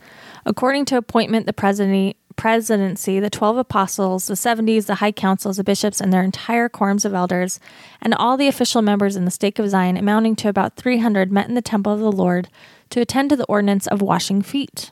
According 0.46 0.86
to 0.86 0.96
appointment, 0.96 1.44
the 1.44 1.52
president 1.52 2.16
presidency, 2.36 3.18
the 3.18 3.30
12 3.30 3.56
apostles, 3.56 4.26
the 4.26 4.34
70s, 4.34 4.86
the 4.86 4.96
high 4.96 5.12
councils, 5.12 5.56
the 5.56 5.64
bishops, 5.64 6.00
and 6.00 6.12
their 6.12 6.22
entire 6.22 6.68
quorums 6.68 7.04
of 7.04 7.14
elders, 7.14 7.58
and 8.00 8.14
all 8.14 8.36
the 8.36 8.48
official 8.48 8.82
members 8.82 9.16
in 9.16 9.24
the 9.24 9.30
stake 9.30 9.58
of 9.58 9.68
Zion, 9.68 9.96
amounting 9.96 10.36
to 10.36 10.48
about 10.48 10.76
300, 10.76 11.32
met 11.32 11.48
in 11.48 11.54
the 11.54 11.62
temple 11.62 11.92
of 11.92 12.00
the 12.00 12.12
Lord 12.12 12.48
to 12.90 13.00
attend 13.00 13.30
to 13.30 13.36
the 13.36 13.46
ordinance 13.46 13.86
of 13.86 14.02
washing 14.02 14.42
feet. 14.42 14.90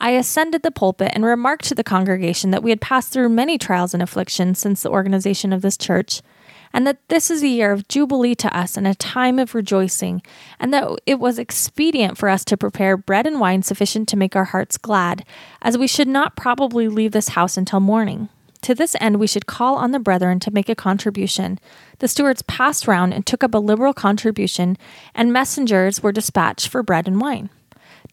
I 0.00 0.10
ascended 0.10 0.62
the 0.62 0.70
pulpit 0.70 1.12
and 1.14 1.24
remarked 1.24 1.64
to 1.66 1.74
the 1.74 1.84
congregation 1.84 2.50
that 2.50 2.62
we 2.62 2.70
had 2.70 2.80
passed 2.80 3.12
through 3.12 3.28
many 3.28 3.58
trials 3.58 3.94
and 3.94 4.02
afflictions 4.02 4.58
since 4.58 4.82
the 4.82 4.90
organization 4.90 5.52
of 5.52 5.62
this 5.62 5.76
church 5.76 6.20
and 6.74 6.86
that 6.86 6.98
this 7.08 7.30
is 7.30 7.42
a 7.42 7.48
year 7.48 7.70
of 7.70 7.86
jubilee 7.86 8.34
to 8.34 8.54
us 8.54 8.76
and 8.76 8.86
a 8.86 8.96
time 8.96 9.38
of 9.38 9.54
rejoicing, 9.54 10.20
and 10.58 10.74
that 10.74 10.90
it 11.06 11.20
was 11.20 11.38
expedient 11.38 12.18
for 12.18 12.28
us 12.28 12.44
to 12.44 12.56
prepare 12.56 12.96
bread 12.96 13.26
and 13.26 13.38
wine 13.38 13.62
sufficient 13.62 14.08
to 14.08 14.16
make 14.16 14.34
our 14.34 14.46
hearts 14.46 14.76
glad, 14.76 15.24
as 15.62 15.78
we 15.78 15.86
should 15.86 16.08
not 16.08 16.36
probably 16.36 16.88
leave 16.88 17.12
this 17.12 17.30
house 17.30 17.56
until 17.56 17.78
morning. 17.78 18.28
To 18.62 18.74
this 18.74 18.96
end, 19.00 19.20
we 19.20 19.26
should 19.26 19.46
call 19.46 19.76
on 19.76 19.92
the 19.92 19.98
brethren 19.98 20.40
to 20.40 20.50
make 20.50 20.68
a 20.68 20.74
contribution. 20.74 21.60
The 22.00 22.08
stewards 22.08 22.42
passed 22.42 22.88
round 22.88 23.14
and 23.14 23.24
took 23.24 23.44
up 23.44 23.54
a 23.54 23.58
liberal 23.58 23.94
contribution, 23.94 24.76
and 25.14 25.32
messengers 25.32 26.02
were 26.02 26.12
dispatched 26.12 26.68
for 26.68 26.82
bread 26.82 27.06
and 27.06 27.20
wine. 27.20 27.50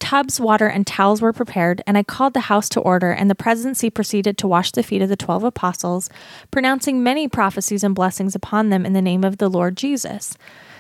Tubs, 0.02 0.42
water, 0.42 0.68
and 0.68 0.86
towels 0.86 1.22
were 1.22 1.32
prepared, 1.32 1.84
and 1.86 1.96
I 1.96 2.02
called 2.02 2.34
the 2.34 2.42
house 2.42 2.68
to 2.70 2.82
order, 2.82 3.12
and 3.12 3.30
the 3.30 3.36
presidency 3.36 3.92
proceeded 3.92 4.36
to 4.40 4.48
wash 4.48 4.72
the 4.72 4.82
feet 4.82 5.04
of 5.04 5.10
the 5.10 5.16
twelve 5.16 5.44
apostles, 5.44 6.10
pronouncing 6.50 7.04
many 7.04 7.28
prophecies 7.28 7.84
and 7.84 7.94
blessings 7.94 8.34
upon 8.34 8.70
them 8.70 8.84
in 8.84 8.94
the 8.94 9.02
name 9.02 9.24
of 9.24 9.38
the 9.38 9.48
Lord 9.48 9.78
Jesus. 9.78 10.36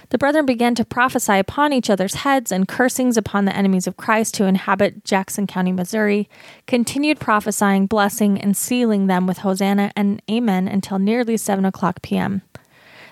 The 0.10 0.18
brethren 0.18 0.48
began 0.48 0.74
to 0.74 0.84
prophesy 0.84 1.38
upon 1.38 1.72
each 1.72 1.90
other's 1.90 2.16
heads 2.16 2.52
and 2.52 2.68
cursings 2.68 3.16
upon 3.16 3.46
the 3.46 3.56
enemies 3.56 3.86
of 3.86 3.96
Christ 3.96 4.36
who 4.38 4.46
inhabit 4.46 5.06
Jackson 5.06 5.46
County, 5.46 5.72
Missouri, 5.72 6.28
continued 6.66 7.20
prophesying, 7.20 7.86
blessing, 7.86 8.42
and 8.42 8.58
sealing 8.58 9.06
them 9.06 9.28
with 9.28 9.38
Hosanna 9.38 9.94
and 9.96 10.20
Amen 10.30 10.68
until 10.68 10.98
nearly 10.98 11.38
7 11.38 11.64
o'clock 11.64 12.02
p.m. 12.02 12.42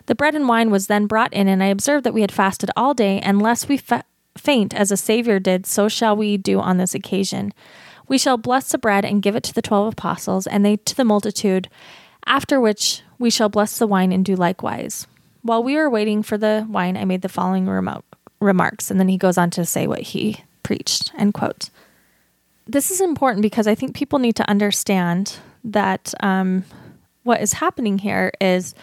The 0.07 0.15
bread 0.15 0.33
and 0.33 0.47
wine 0.47 0.71
was 0.71 0.87
then 0.87 1.05
brought 1.05 1.31
in, 1.31 1.47
and 1.47 1.61
I 1.61 1.67
observed 1.67 2.03
that 2.03 2.15
we 2.15 2.21
had 2.21 2.31
fasted 2.31 2.71
all 2.75 2.95
day, 2.95 3.21
unless 3.23 3.67
we 3.67 3.77
fe- 3.77 4.01
faint 4.37 4.73
as 4.73 4.91
a 4.91 4.97
Savior 4.97 5.39
did, 5.39 5.65
so 5.65 5.87
shall 5.87 6.15
we 6.15 6.37
do 6.37 6.59
on 6.59 6.77
this 6.77 6.95
occasion. 6.95 7.53
We 8.07 8.17
shall 8.17 8.37
bless 8.37 8.69
the 8.69 8.77
bread 8.77 9.05
and 9.05 9.21
give 9.21 9.35
it 9.35 9.43
to 9.43 9.53
the 9.53 9.61
twelve 9.61 9.93
apostles, 9.93 10.47
and 10.47 10.65
they 10.65 10.77
to 10.77 10.95
the 10.95 11.03
multitude, 11.03 11.69
after 12.25 12.59
which 12.59 13.03
we 13.17 13.29
shall 13.29 13.49
bless 13.49 13.77
the 13.77 13.87
wine 13.87 14.11
and 14.11 14.25
do 14.25 14.35
likewise. 14.35 15.07
While 15.41 15.63
we 15.63 15.75
were 15.75 15.89
waiting 15.89 16.23
for 16.23 16.37
the 16.37 16.65
wine, 16.69 16.97
I 16.97 17.05
made 17.05 17.21
the 17.21 17.29
following 17.29 17.67
remarks, 18.39 18.91
and 18.91 18.99
then 18.99 19.09
he 19.09 19.17
goes 19.17 19.37
on 19.37 19.49
to 19.51 19.65
say 19.65 19.87
what 19.87 20.01
he 20.01 20.43
preached. 20.63 21.11
End 21.17 21.33
quote. 21.33 21.69
This 22.67 22.91
is 22.91 23.01
important 23.01 23.41
because 23.41 23.67
I 23.67 23.75
think 23.75 23.95
people 23.95 24.19
need 24.19 24.35
to 24.35 24.49
understand 24.49 25.37
that 25.63 26.13
um, 26.19 26.65
what 27.23 27.41
is 27.41 27.53
happening 27.53 27.97
here 27.97 28.31
is 28.39 28.75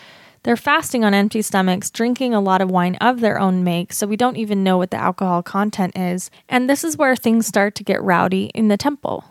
they're 0.46 0.56
fasting 0.56 1.04
on 1.04 1.12
empty 1.12 1.42
stomachs, 1.42 1.90
drinking 1.90 2.32
a 2.32 2.40
lot 2.40 2.60
of 2.60 2.70
wine 2.70 2.94
of 3.00 3.18
their 3.18 3.36
own 3.36 3.64
make, 3.64 3.92
so 3.92 4.06
we 4.06 4.16
don't 4.16 4.36
even 4.36 4.62
know 4.62 4.78
what 4.78 4.92
the 4.92 4.96
alcohol 4.96 5.42
content 5.42 5.98
is. 5.98 6.30
And 6.48 6.70
this 6.70 6.84
is 6.84 6.96
where 6.96 7.16
things 7.16 7.48
start 7.48 7.74
to 7.74 7.82
get 7.82 8.00
rowdy 8.00 8.52
in 8.54 8.68
the 8.68 8.76
temple. 8.76 9.24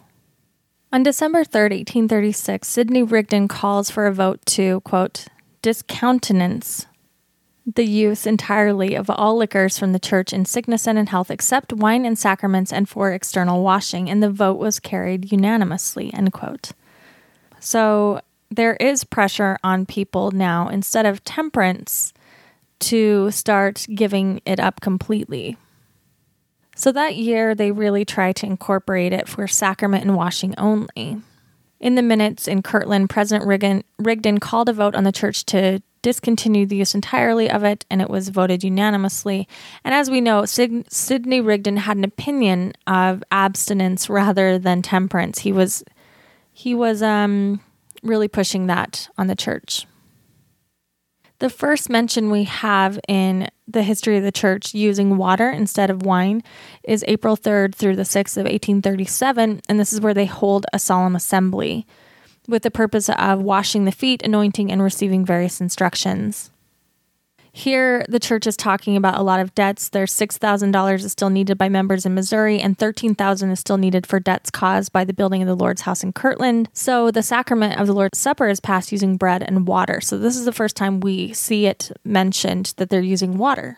On 0.91 1.03
December 1.03 1.45
3rd, 1.45 1.71
1836, 1.71 2.67
Sidney 2.67 3.01
Rigdon 3.01 3.47
calls 3.47 3.89
for 3.89 4.07
a 4.07 4.13
vote 4.13 4.45
to, 4.47 4.81
quote, 4.81 5.27
discountenance 5.61 6.85
the 7.65 7.85
use 7.85 8.27
entirely 8.27 8.93
of 8.93 9.09
all 9.09 9.37
liquors 9.37 9.79
from 9.79 9.93
the 9.93 9.99
church 9.99 10.33
in 10.33 10.43
sickness 10.43 10.85
and 10.85 10.99
in 10.99 11.07
health, 11.07 11.31
except 11.31 11.71
wine 11.71 12.03
and 12.03 12.19
sacraments 12.19 12.73
and 12.73 12.89
for 12.89 13.13
external 13.13 13.63
washing, 13.63 14.09
and 14.09 14.21
the 14.21 14.29
vote 14.29 14.57
was 14.57 14.81
carried 14.81 15.31
unanimously, 15.31 16.13
end 16.13 16.33
quote. 16.33 16.73
So 17.61 18.19
there 18.49 18.75
is 18.75 19.03
pressure 19.03 19.57
on 19.63 19.85
people 19.85 20.31
now 20.31 20.67
instead 20.67 21.05
of 21.05 21.23
temperance 21.23 22.13
to 22.79 23.31
start 23.31 23.85
giving 23.93 24.41
it 24.45 24.59
up 24.59 24.81
completely. 24.81 25.57
So 26.75 26.91
that 26.91 27.15
year, 27.15 27.55
they 27.55 27.71
really 27.71 28.03
tried 28.03 28.35
to 28.37 28.45
incorporate 28.45 29.13
it 29.13 29.29
for 29.29 29.47
sacrament 29.47 30.03
and 30.03 30.15
washing 30.15 30.53
only. 30.57 31.21
In 31.79 31.95
the 31.95 32.01
minutes 32.01 32.47
in 32.47 32.61
Kirtland, 32.61 33.09
President 33.09 33.47
Rigdon, 33.47 33.83
Rigdon 33.97 34.39
called 34.39 34.69
a 34.69 34.73
vote 34.73 34.95
on 34.95 35.05
the 35.05 35.11
church 35.11 35.45
to 35.45 35.81
discontinue 36.01 36.65
the 36.65 36.75
use 36.75 36.93
entirely 36.93 37.49
of 37.49 37.63
it, 37.63 37.85
and 37.89 38.01
it 38.01 38.09
was 38.09 38.29
voted 38.29 38.63
unanimously. 38.63 39.47
And 39.83 39.93
as 39.93 40.09
we 40.09 40.21
know, 40.21 40.45
Sid- 40.45 40.91
Sidney 40.91 41.41
Rigdon 41.41 41.77
had 41.77 41.97
an 41.97 42.03
opinion 42.03 42.73
of 42.85 43.23
abstinence 43.31 44.09
rather 44.09 44.59
than 44.59 44.81
temperance. 44.81 45.39
He 45.39 45.51
was 45.51 45.83
he 46.53 46.75
was 46.75 47.01
um, 47.01 47.59
really 48.05 48.27
pushing 48.27 48.67
that 48.67 49.09
on 49.17 49.27
the 49.27 49.35
church. 49.35 49.85
The 51.39 51.49
first 51.49 51.89
mention 51.89 52.31
we 52.31 52.45
have 52.45 52.97
in 53.09 53.49
the 53.67 53.83
history 53.83 54.15
of 54.15 54.23
the 54.23 54.31
church 54.31 54.73
using 54.73 55.17
water 55.17 55.49
instead 55.49 55.89
of 55.89 56.05
wine 56.05 56.43
is 56.83 57.03
April 57.07 57.35
3rd 57.35 57.75
through 57.75 57.97
the 57.97 58.03
6th 58.03 58.37
of 58.37 58.45
1837, 58.45 59.61
and 59.67 59.79
this 59.79 59.91
is 59.91 59.99
where 59.99 60.13
they 60.13 60.27
hold 60.27 60.65
a 60.71 60.79
solemn 60.79 61.15
assembly 61.15 61.85
with 62.47 62.63
the 62.63 62.71
purpose 62.71 63.09
of 63.09 63.41
washing 63.41 63.83
the 63.83 63.91
feet, 63.91 64.23
anointing, 64.23 64.71
and 64.71 64.81
receiving 64.81 65.25
various 65.25 65.59
instructions. 65.59 66.51
Here, 67.57 68.05
the 68.09 68.19
church 68.19 68.47
is 68.47 68.57
talking 68.57 68.97
about 68.97 69.17
a 69.17 69.23
lot 69.23 69.39
of 69.39 69.55
debts. 69.55 69.87
There's 69.87 70.13
$6,000 70.13 70.93
is 71.05 71.09
still 71.13 71.29
needed 71.29 71.57
by 71.57 71.69
members 71.69 72.05
in 72.05 72.13
Missouri, 72.13 72.59
and 72.59 72.77
$13,000 72.77 73.49
is 73.49 73.61
still 73.61 73.77
needed 73.77 74.05
for 74.05 74.19
debts 74.19 74.51
caused 74.51 74.91
by 74.91 75.05
the 75.05 75.13
building 75.13 75.41
of 75.41 75.47
the 75.47 75.55
Lord's 75.55 75.83
house 75.83 76.03
in 76.03 76.11
Kirtland. 76.11 76.67
So, 76.73 77.11
the 77.11 77.23
sacrament 77.23 77.79
of 77.79 77.87
the 77.87 77.93
Lord's 77.93 78.17
Supper 78.17 78.49
is 78.49 78.59
passed 78.59 78.91
using 78.91 79.15
bread 79.15 79.41
and 79.41 79.65
water. 79.65 80.01
So, 80.01 80.17
this 80.17 80.35
is 80.35 80.43
the 80.43 80.51
first 80.51 80.75
time 80.75 80.99
we 80.99 81.31
see 81.31 81.65
it 81.65 81.93
mentioned 82.03 82.73
that 82.75 82.89
they're 82.89 82.99
using 82.99 83.37
water. 83.37 83.77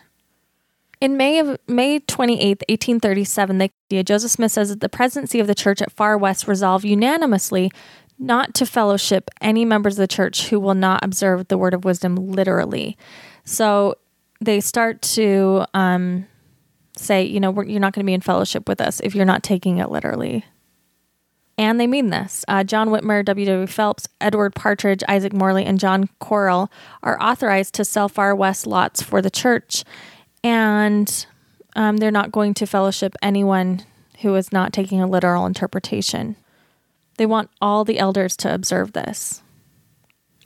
In 1.00 1.16
May 1.16 1.38
of 1.38 1.60
May 1.68 2.00
28, 2.00 2.64
1837, 2.68 3.70
the 3.90 4.04
Joseph 4.04 4.32
Smith 4.32 4.54
says 4.54 4.70
that 4.70 4.80
the 4.80 4.90
presidency 4.90 5.40
of 5.40 5.46
the 5.46 5.54
church 5.54 5.84
at 5.84 5.92
Far 5.92 6.18
West 6.18 6.48
resolved 6.48 6.84
unanimously 6.84 7.72
not 8.18 8.56
to 8.56 8.66
fellowship 8.66 9.30
any 9.40 9.66
members 9.66 9.94
of 9.94 10.02
the 10.02 10.08
church 10.08 10.48
who 10.48 10.60
will 10.60 10.74
not 10.74 11.06
observe 11.06 11.48
the 11.48 11.60
word 11.60 11.76
of 11.76 11.86
wisdom 11.86 12.16
literally. 12.16 12.98
So 13.48 13.96
they 14.42 14.60
start 14.60 15.02
to 15.14 15.66
um, 15.74 16.28
say, 16.98 17.24
you 17.24 17.40
know, 17.40 17.54
you're 17.62 17.80
not 17.80 17.94
going 17.94 18.06
to 18.06 18.08
be 18.08 18.14
in 18.14 18.20
fellowship 18.20 18.68
with 18.68 18.82
us 18.82 19.00
if 19.00 19.16
you're 19.16 19.26
not 19.26 19.42
taking 19.42 19.78
it 19.78 19.90
literally. 19.90 20.44
And 21.58 21.80
they 21.80 21.88
mean 21.88 22.10
this. 22.10 22.44
Uh, 22.50 22.66
John 22.66 22.90
Whitmer, 22.90 23.24
W.W. 23.24 23.66
Phelps, 23.68 24.10
Edward 24.20 24.54
Partridge, 24.54 25.02
Isaac 25.08 25.32
Morley, 25.32 25.64
and 25.64 25.80
John 25.80 26.10
Corrill 26.20 26.70
are 27.02 27.20
authorized 27.24 27.74
to 27.76 27.86
sell 27.86 28.10
Far 28.10 28.36
West 28.36 28.68
lots 28.68 29.02
for 29.02 29.22
the 29.22 29.32
church. 29.32 29.86
And 30.44 31.26
um, 31.78 31.98
they're 31.98 32.12
not 32.12 32.34
going 32.34 32.54
to 32.56 32.68
fellowship 32.68 33.16
anyone 33.22 33.86
who 34.22 34.36
is 34.36 34.52
not 34.52 34.74
taking 34.74 35.02
a 35.02 35.08
literal 35.08 35.46
interpretation. 35.46 36.36
They 37.18 37.26
want 37.26 37.50
all 37.62 37.86
the 37.86 37.98
elders 37.98 38.36
to 38.38 38.54
observe 38.54 38.92
this. 38.92 39.42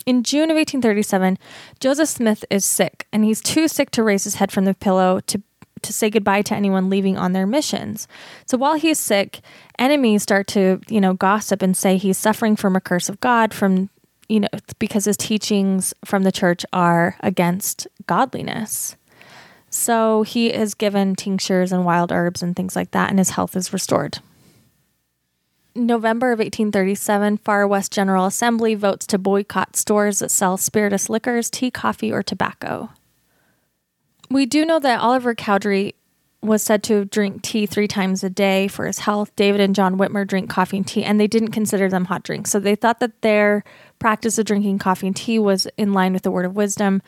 In 0.06 0.24
June 0.24 0.50
of 0.50 0.56
1837, 0.56 1.38
Joseph 1.80 2.10
Smith 2.10 2.46
is 2.50 2.66
sick, 2.66 3.08
and 3.14 3.24
he's 3.24 3.42
too 3.42 3.68
sick 3.68 3.92
to 3.92 4.04
raise 4.04 4.24
his 4.24 4.36
head 4.36 4.52
from 4.52 4.66
the 4.66 4.74
pillow 4.74 5.20
to 5.28 5.42
to 5.84 5.94
say 5.94 6.10
goodbye 6.10 6.42
to 6.44 6.56
anyone 6.56 6.90
leaving 6.90 7.18
on 7.18 7.34
their 7.34 7.48
missions. 7.48 8.08
So 8.46 8.58
while 8.58 8.76
he's 8.76 9.00
sick, 9.00 9.42
enemies 9.80 10.24
start 10.24 10.48
to, 10.50 10.80
you 10.88 11.02
know, 11.02 11.14
gossip 11.14 11.62
and 11.62 11.76
say 11.76 11.98
he's 11.98 12.18
suffering 12.18 12.56
from 12.56 12.76
a 12.76 12.82
curse 12.82 13.10
of 13.10 13.20
God 13.20 13.54
from, 13.54 13.90
you 14.30 14.42
know, 14.42 14.48
because 14.80 15.06
his 15.06 15.18
teachings 15.18 15.94
from 16.06 16.24
the 16.24 16.32
church 16.32 16.66
are 16.72 17.16
against 17.22 17.88
godliness. 18.08 18.96
So 19.70 20.24
he 20.24 20.54
is 20.54 20.74
given 20.74 21.16
tinctures 21.16 21.72
and 21.72 21.86
wild 21.86 22.12
herbs 22.12 22.44
and 22.44 22.56
things 22.56 22.76
like 22.76 22.92
that, 22.92 23.10
and 23.10 23.18
his 23.18 23.32
health 23.32 23.56
is 23.56 23.74
restored. 23.74 24.20
November 25.76 26.32
of 26.32 26.40
1837, 26.40 27.38
Far 27.38 27.68
West 27.68 27.92
General 27.92 28.26
Assembly 28.26 28.76
votes 28.76 29.08
to 29.08 29.18
boycott 29.18 29.76
stores 29.76 30.20
that 30.20 30.32
sell 30.32 30.58
spirituous 30.58 31.10
liquors, 31.10 31.50
tea, 31.50 31.72
coffee, 31.72 32.12
or 32.12 32.22
tobacco. 32.22 32.90
We 34.30 34.46
do 34.46 34.66
know 34.66 34.80
that 34.80 35.00
Oliver 35.00 35.36
Cowdery 35.36 35.96
was 36.42 36.64
said 36.64 36.82
to 36.84 37.06
drink 37.06 37.44
tea 37.44 37.66
three 37.66 37.88
times 37.88 38.24
a 38.24 38.30
day 38.30 38.68
for 38.68 38.88
his 38.88 39.00
health. 39.00 39.36
David 39.36 39.62
and 39.62 39.76
John 39.76 39.98
Whitmer 39.98 40.26
drink 40.26 40.50
coffee 40.50 40.78
and 40.78 40.88
tea, 40.88 41.04
and 41.04 41.20
they 41.20 41.28
didn't 41.28 41.52
consider 41.52 41.88
them 41.88 42.06
hot 42.06 42.24
drinks. 42.24 42.50
So 42.50 42.60
they 42.60 42.76
thought 42.76 43.00
that 43.00 43.22
their 43.22 43.64
practice 44.00 44.40
of 44.40 44.46
drinking 44.46 44.80
coffee 44.80 45.08
and 45.08 45.16
tea 45.16 45.38
was 45.38 45.68
in 45.78 45.94
line 45.94 46.14
with 46.14 46.24
the 46.24 46.32
word 46.32 46.46
of 46.46 46.56
wisdom. 46.56 47.02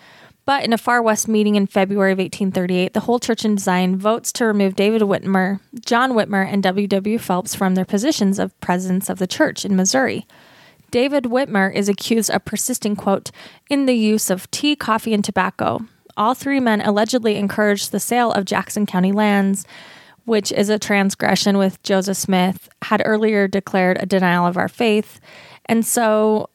But 0.46 0.66
in 0.66 0.74
a 0.74 0.78
Far 0.78 1.02
West 1.02 1.28
meeting 1.28 1.56
in 1.56 1.68
February 1.68 2.12
of 2.12 2.18
1838, 2.18 2.94
the 2.94 3.02
whole 3.02 3.20
church 3.20 3.46
in 3.46 3.58
Zion 3.58 3.98
votes 3.98 4.32
to 4.34 4.46
remove 4.46 4.76
David 4.76 5.02
Whitmer, 5.04 5.62
John 5.86 6.12
Whitmer, 6.12 6.46
and 6.46 6.62
W. 6.62 6.86
W. 6.88 7.18
Phelps 7.18 7.56
from 7.56 7.76
their 7.76 7.86
positions 7.86 8.40
of 8.40 8.60
presidents 8.60 9.10
of 9.10 9.20
the 9.20 9.28
church 9.28 9.64
in 9.64 9.76
Missouri. 9.76 10.28
David 10.92 11.24
Whitmer 11.24 11.74
is 11.74 11.88
accused 11.88 12.30
of 12.30 12.46
persisting, 12.46 12.96
quote, 12.96 13.32
in 13.70 13.86
the 13.86 13.96
use 13.96 14.30
of 14.30 14.52
tea, 14.52 14.76
coffee, 14.76 15.14
and 15.14 15.24
tobacco. 15.24 15.80
All 16.18 16.34
three 16.34 16.60
men 16.60 16.82
allegedly 16.82 17.38
encouraged 17.38 17.92
the 17.92 18.00
sale 18.00 18.32
of 18.32 18.46
Jackson 18.46 18.86
County 18.86 19.12
lands, 19.12 19.66
which 20.26 20.52
is 20.52 20.70
a 20.70 20.78
transgression 20.78 21.58
with 21.58 21.82
Joseph 21.84 22.18
Smith, 22.18 22.70
had 22.84 23.02
earlier 23.06 23.48
declared 23.48 23.98
a 24.00 24.06
denial 24.06 24.46
of 24.46 24.58
our 24.58 24.68
faith. 24.68 25.20
And 25.66 25.86
so 25.86 26.50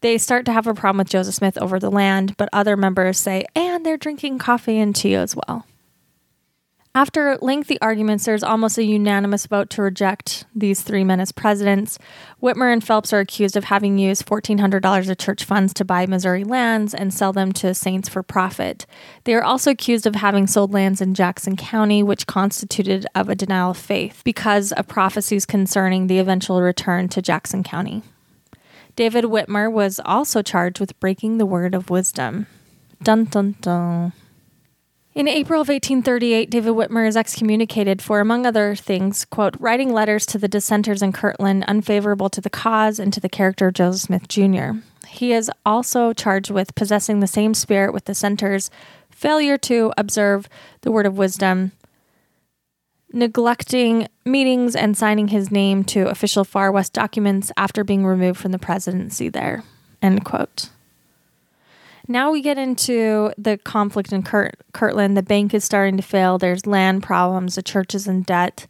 they 0.00 0.18
start 0.18 0.46
to 0.46 0.52
have 0.52 0.66
a 0.66 0.74
problem 0.74 0.98
with 0.98 1.08
Joseph 1.08 1.34
Smith 1.34 1.58
over 1.58 1.78
the 1.78 1.90
land, 1.90 2.36
but 2.36 2.48
other 2.52 2.76
members 2.76 3.18
say, 3.18 3.44
and 3.54 3.84
they're 3.84 3.96
drinking 3.96 4.38
coffee 4.38 4.78
and 4.78 4.94
tea 4.94 5.14
as 5.14 5.34
well. 5.34 5.66
After 6.94 7.38
lengthy 7.40 7.80
arguments, 7.80 8.26
there's 8.26 8.42
almost 8.42 8.76
a 8.76 8.84
unanimous 8.84 9.46
vote 9.46 9.70
to 9.70 9.82
reject 9.82 10.44
these 10.54 10.82
three 10.82 11.04
men 11.04 11.20
as 11.20 11.32
presidents. 11.32 11.98
Whitmer 12.42 12.70
and 12.70 12.84
Phelps 12.84 13.14
are 13.14 13.20
accused 13.20 13.56
of 13.56 13.64
having 13.64 13.96
used 13.96 14.26
$1,400 14.26 15.08
of 15.08 15.16
church 15.16 15.44
funds 15.44 15.72
to 15.72 15.86
buy 15.86 16.04
Missouri 16.04 16.44
lands 16.44 16.92
and 16.92 17.12
sell 17.12 17.32
them 17.32 17.50
to 17.52 17.72
saints 17.72 18.10
for 18.10 18.22
profit. 18.22 18.84
They 19.24 19.32
are 19.34 19.42
also 19.42 19.70
accused 19.70 20.06
of 20.06 20.16
having 20.16 20.46
sold 20.46 20.74
lands 20.74 21.00
in 21.00 21.14
Jackson 21.14 21.56
County, 21.56 22.02
which 22.02 22.26
constituted 22.26 23.06
of 23.14 23.30
a 23.30 23.34
denial 23.34 23.70
of 23.70 23.78
faith 23.78 24.20
because 24.22 24.70
of 24.72 24.86
prophecies 24.86 25.46
concerning 25.46 26.08
the 26.08 26.18
eventual 26.18 26.60
return 26.60 27.08
to 27.08 27.22
Jackson 27.22 27.62
County. 27.62 28.02
David 28.94 29.24
Whitmer 29.24 29.72
was 29.72 30.00
also 30.04 30.42
charged 30.42 30.78
with 30.78 30.98
breaking 31.00 31.38
the 31.38 31.46
word 31.46 31.74
of 31.74 31.90
wisdom. 31.90 32.46
Dun 33.02 33.24
dun 33.24 33.56
dun. 33.60 34.12
In 35.14 35.28
April 35.28 35.60
of 35.60 35.68
1838, 35.68 36.48
David 36.48 36.72
Whitmer 36.72 37.06
is 37.06 37.18
excommunicated 37.18 38.00
for, 38.00 38.20
among 38.20 38.46
other 38.46 38.74
things, 38.74 39.26
quote, 39.26 39.54
writing 39.60 39.92
letters 39.92 40.24
to 40.26 40.38
the 40.38 40.48
dissenters 40.48 41.02
in 41.02 41.12
Kirtland 41.12 41.64
unfavorable 41.68 42.30
to 42.30 42.40
the 42.40 42.48
cause 42.48 42.98
and 42.98 43.12
to 43.12 43.20
the 43.20 43.28
character 43.28 43.68
of 43.68 43.74
Joseph 43.74 44.00
Smith 44.00 44.28
Jr. 44.28 44.78
He 45.06 45.34
is 45.34 45.50
also 45.66 46.14
charged 46.14 46.50
with 46.50 46.74
possessing 46.74 47.20
the 47.20 47.26
same 47.26 47.52
spirit 47.52 47.92
with 47.92 48.06
dissenters, 48.06 48.70
failure 49.10 49.58
to 49.58 49.92
observe 49.98 50.48
the 50.80 50.90
word 50.90 51.04
of 51.04 51.18
wisdom, 51.18 51.72
neglecting 53.12 54.08
meetings 54.24 54.74
and 54.74 54.96
signing 54.96 55.28
his 55.28 55.50
name 55.50 55.84
to 55.84 56.08
official 56.08 56.44
Far 56.44 56.72
West 56.72 56.92
documents 56.92 57.52
after 57.56 57.84
being 57.84 58.06
removed 58.06 58.40
from 58.40 58.52
the 58.52 58.58
presidency 58.58 59.28
there. 59.28 59.62
End 60.00 60.24
quote. 60.24 60.70
Now 62.08 62.32
we 62.32 62.42
get 62.42 62.58
into 62.58 63.32
the 63.38 63.58
conflict 63.58 64.12
in 64.12 64.22
Kurt- 64.22 64.60
Kirtland. 64.72 65.16
The 65.16 65.22
bank 65.22 65.54
is 65.54 65.64
starting 65.64 65.96
to 65.96 66.02
fail. 66.02 66.36
There's 66.38 66.66
land 66.66 67.02
problems. 67.02 67.54
The 67.54 67.62
church 67.62 67.94
is 67.94 68.08
in 68.08 68.22
debt. 68.22 68.66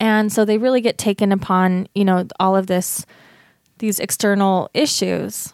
And 0.00 0.32
so 0.32 0.44
they 0.44 0.58
really 0.58 0.80
get 0.80 0.98
taken 0.98 1.30
upon, 1.30 1.88
you 1.94 2.04
know, 2.04 2.26
all 2.40 2.56
of 2.56 2.66
this, 2.66 3.06
these 3.78 4.00
external 4.00 4.68
issues. 4.74 5.52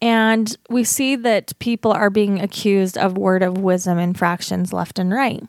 And 0.00 0.56
we 0.68 0.84
see 0.84 1.16
that 1.16 1.58
people 1.58 1.92
are 1.92 2.10
being 2.10 2.40
accused 2.40 2.98
of 2.98 3.16
word 3.16 3.42
of 3.42 3.58
wisdom 3.58 3.98
infractions 3.98 4.72
left 4.72 4.98
and 4.98 5.12
right. 5.12 5.44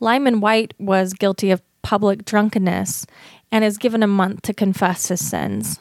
Lyman 0.00 0.40
Wight 0.40 0.74
was 0.78 1.12
guilty 1.12 1.50
of 1.50 1.62
public 1.82 2.24
drunkenness 2.24 3.06
and 3.52 3.64
is 3.64 3.78
given 3.78 4.02
a 4.02 4.08
month 4.08 4.42
to 4.42 4.52
confess 4.52 5.08
his 5.08 5.26
sins. 5.26 5.78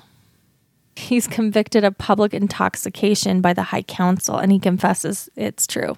He's 0.95 1.27
convicted 1.27 1.83
of 1.83 1.97
public 1.97 2.33
intoxication 2.33 3.41
by 3.41 3.53
the 3.53 3.63
High 3.63 3.81
Council 3.81 4.37
and 4.37 4.51
he 4.51 4.59
confesses 4.59 5.29
it's 5.35 5.67
true. 5.67 5.97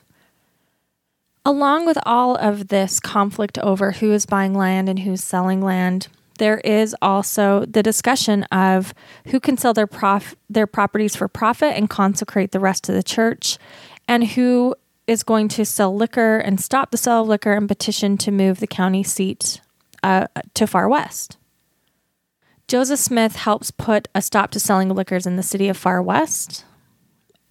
Along 1.45 1.85
with 1.85 1.97
all 2.05 2.35
of 2.35 2.69
this 2.69 2.99
conflict 2.99 3.57
over 3.59 3.91
who 3.93 4.11
is 4.11 4.25
buying 4.25 4.53
land 4.53 4.89
and 4.89 4.99
who's 4.99 5.23
selling 5.23 5.61
land, 5.61 6.07
there 6.39 6.59
is 6.59 6.95
also 7.01 7.65
the 7.65 7.83
discussion 7.83 8.43
of 8.45 8.93
who 9.27 9.39
can 9.39 9.57
sell 9.57 9.73
their 9.73 9.87
prof- 9.87 10.35
their 10.49 10.67
properties 10.67 11.15
for 11.15 11.27
profit 11.27 11.75
and 11.75 11.89
consecrate 11.89 12.51
the 12.51 12.59
rest 12.59 12.89
of 12.89 12.95
the 12.95 13.03
church 13.03 13.57
and 14.07 14.25
who 14.25 14.75
is 15.07 15.23
going 15.23 15.47
to 15.47 15.65
sell 15.65 15.95
liquor 15.95 16.37
and 16.37 16.59
stop 16.59 16.91
the 16.91 16.97
sale 16.97 17.21
of 17.21 17.27
liquor 17.27 17.53
and 17.53 17.67
petition 17.67 18.17
to 18.17 18.31
move 18.31 18.59
the 18.59 18.67
county 18.67 19.03
seat 19.03 19.61
uh, 20.03 20.27
to 20.53 20.67
Far 20.67 20.87
West. 20.89 21.37
Joseph 22.67 22.99
Smith 22.99 23.37
helps 23.37 23.71
put 23.71 24.09
a 24.13 24.21
stop 24.21 24.51
to 24.51 24.59
selling 24.59 24.89
liquors 24.89 25.25
in 25.25 25.37
the 25.37 25.43
city 25.43 25.69
of 25.69 25.77
Far 25.77 26.01
West. 26.01 26.65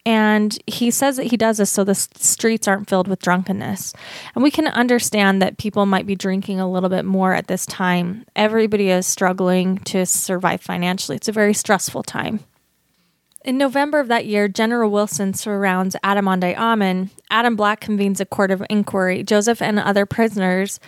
And 0.05 0.57
he 0.69 0.93
says 0.93 1.17
that 1.17 1.25
he 1.25 1.37
does 1.37 1.57
this 1.57 1.71
so 1.71 1.83
the 1.83 1.95
streets 1.95 2.69
aren't 2.69 2.89
filled 2.89 3.09
with 3.09 3.23
drunkenness. 3.23 3.93
And 4.35 4.45
we 4.45 4.53
can 4.53 4.69
understand 4.69 5.43
that 5.43 5.59
people 5.59 5.85
might 5.85 6.07
be 6.07 6.15
drinking 6.15 6.61
a 6.61 6.71
little 6.71 6.91
bit 6.91 7.05
more 7.05 7.33
at 7.33 7.49
this 7.49 7.67
time. 7.67 8.25
Everybody 8.37 8.91
is 8.91 9.05
struggling 9.05 9.79
to 9.79 10.07
survive 10.07 10.61
financially. 10.61 11.17
It's 11.17 11.27
a 11.27 11.33
very 11.33 11.55
stressful 11.55 12.05
time. 12.05 12.41
In 13.47 13.59
November 13.59 14.01
of 14.01 14.09
that 14.09 14.27
year, 14.27 14.49
General 14.49 14.91
Wilson 14.91 15.33
surrounds 15.33 15.95
Adam-ondi 16.03 16.59
Ahman. 16.59 17.11
Adam 17.31 17.55
Black 17.55 17.79
convenes 17.79 18.21
a 18.21 18.27
court 18.27 18.51
of 18.51 18.61
inquiry. 18.69 19.23
Joseph 19.23 19.63
and 19.63 19.79
other 19.79 20.05
prisoners 20.05 20.81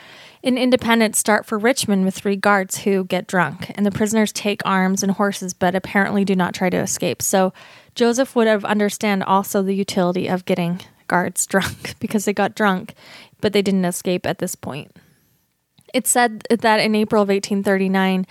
in 0.43 0.59
Independence 0.59 1.21
start 1.21 1.47
for 1.47 1.57
Richmond 1.57 2.05
with 2.05 2.17
three 2.17 2.35
guards 2.35 2.79
who 2.79 3.05
get 3.05 3.29
drunk, 3.29 3.71
and 3.77 3.87
the 3.87 3.93
prisoners 3.93 4.33
take 4.33 4.61
arms 4.65 5.05
and 5.05 5.13
horses, 5.13 5.55
but 5.55 5.77
apparently 5.77 6.25
do 6.25 6.35
not 6.35 6.53
try 6.53 6.69
to 6.69 6.79
escape. 6.79 7.23
So 7.23 7.53
Joseph 7.95 8.35
would 8.35 8.49
have 8.49 8.65
understand 8.65 9.23
also 9.23 9.63
the 9.63 9.77
utility 9.77 10.27
of 10.27 10.45
getting 10.45 10.81
guards 11.07 11.47
drunk 11.53 11.95
because 12.01 12.25
they 12.25 12.33
got 12.33 12.57
drunk, 12.57 12.95
but 13.41 13.53
they 13.53 13.63
didn't 13.63 13.85
escape 13.85 14.27
at 14.27 14.39
this 14.39 14.57
point. 14.57 14.97
It's 15.95 16.11
said 16.11 16.43
that 16.51 16.81
in 16.81 16.97
April 16.97 17.23
of 17.23 17.29
1839, 17.29 18.27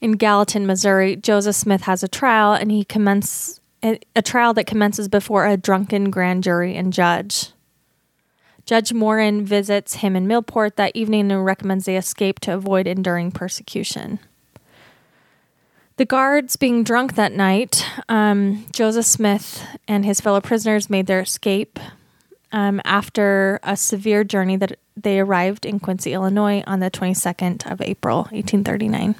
in 0.00 0.12
Gallatin, 0.12 0.64
Missouri, 0.64 1.16
Joseph 1.16 1.56
Smith 1.56 1.82
has 1.82 2.04
a 2.04 2.08
trial, 2.08 2.52
and 2.52 2.70
he 2.70 2.84
commences 2.84 3.60
a 3.84 4.22
trial 4.22 4.54
that 4.54 4.66
commences 4.66 5.08
before 5.08 5.46
a 5.46 5.56
drunken 5.56 6.10
grand 6.10 6.42
jury 6.42 6.74
and 6.74 6.92
judge. 6.92 7.50
Judge 8.64 8.94
Morin 8.94 9.44
visits 9.44 9.96
him 9.96 10.16
in 10.16 10.26
Millport 10.26 10.76
that 10.76 10.92
evening 10.94 11.30
and 11.30 11.44
recommends 11.44 11.84
they 11.84 11.96
escape 11.96 12.40
to 12.40 12.54
avoid 12.54 12.86
enduring 12.86 13.30
persecution. 13.30 14.18
The 15.96 16.06
guards 16.06 16.56
being 16.56 16.82
drunk 16.82 17.14
that 17.14 17.32
night, 17.32 17.86
um, 18.08 18.64
Joseph 18.72 19.04
Smith 19.04 19.64
and 19.86 20.04
his 20.04 20.20
fellow 20.20 20.40
prisoners 20.40 20.90
made 20.90 21.06
their 21.06 21.20
escape 21.20 21.78
um, 22.52 22.80
after 22.84 23.60
a 23.62 23.76
severe 23.76 24.24
journey 24.24 24.56
that 24.56 24.78
they 24.96 25.20
arrived 25.20 25.66
in 25.66 25.78
Quincy, 25.78 26.12
Illinois 26.12 26.64
on 26.66 26.80
the 26.80 26.90
22nd 26.90 27.70
of 27.70 27.80
April, 27.80 28.18
1839. 28.30 29.14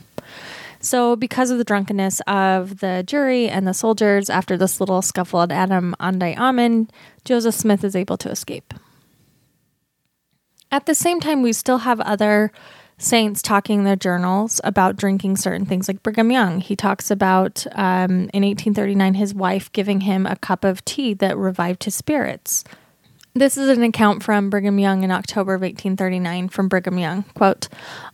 So, 0.85 1.17
because 1.17 1.51
of 1.51 1.57
the 1.57 1.65
drunkenness 1.65 2.21
of 2.27 2.81
the 2.81 3.03
jury 3.07 3.49
and 3.49 3.67
the 3.67 3.73
soldiers 3.73 4.29
after 4.29 4.55
this 4.59 4.81
little 4.81 5.01
scuffle 5.01 5.41
at 5.41 5.51
Adam-ondi 5.51 6.39
Ahman, 6.39 6.91
Joseph 7.25 7.55
Smith 7.55 7.85
is 7.85 7.97
able 7.97 8.19
to 8.19 8.31
escape. 8.31 8.75
At 10.71 10.85
the 10.85 10.95
same 10.95 11.21
time, 11.21 11.41
we 11.41 11.55
still 11.55 11.79
have 11.79 12.01
other 12.03 12.53
saints 12.99 13.41
talking 13.41 13.79
in 13.79 13.85
their 13.87 13.97
journals 13.97 14.61
about 14.63 14.97
drinking 14.97 15.39
certain 15.39 15.65
things, 15.65 15.89
like 15.89 16.03
Brigham 16.03 16.31
Young. 16.31 16.61
He 16.61 16.77
talks 16.77 17.11
about 17.11 17.67
um, 17.73 18.29
in 18.35 18.45
1839 18.45 19.15
his 19.15 19.35
wife 19.35 19.73
giving 19.73 20.03
him 20.03 20.27
a 20.27 20.37
cup 20.37 20.65
of 20.65 20.85
tea 20.85 21.15
that 21.15 21.39
revived 21.39 21.85
his 21.85 21.95
spirits. 21.95 22.63
This 23.33 23.57
is 23.57 23.71
an 23.71 23.83
account 23.83 24.23
from 24.23 24.51
Brigham 24.51 24.79
Young 24.79 25.03
in 25.03 25.11
October 25.11 25.55
of 25.55 25.63
1839 25.63 26.51
from 26.51 26.69
Brigham 26.69 26.99
Young. 26.99 27.23
Quote, 27.35 27.69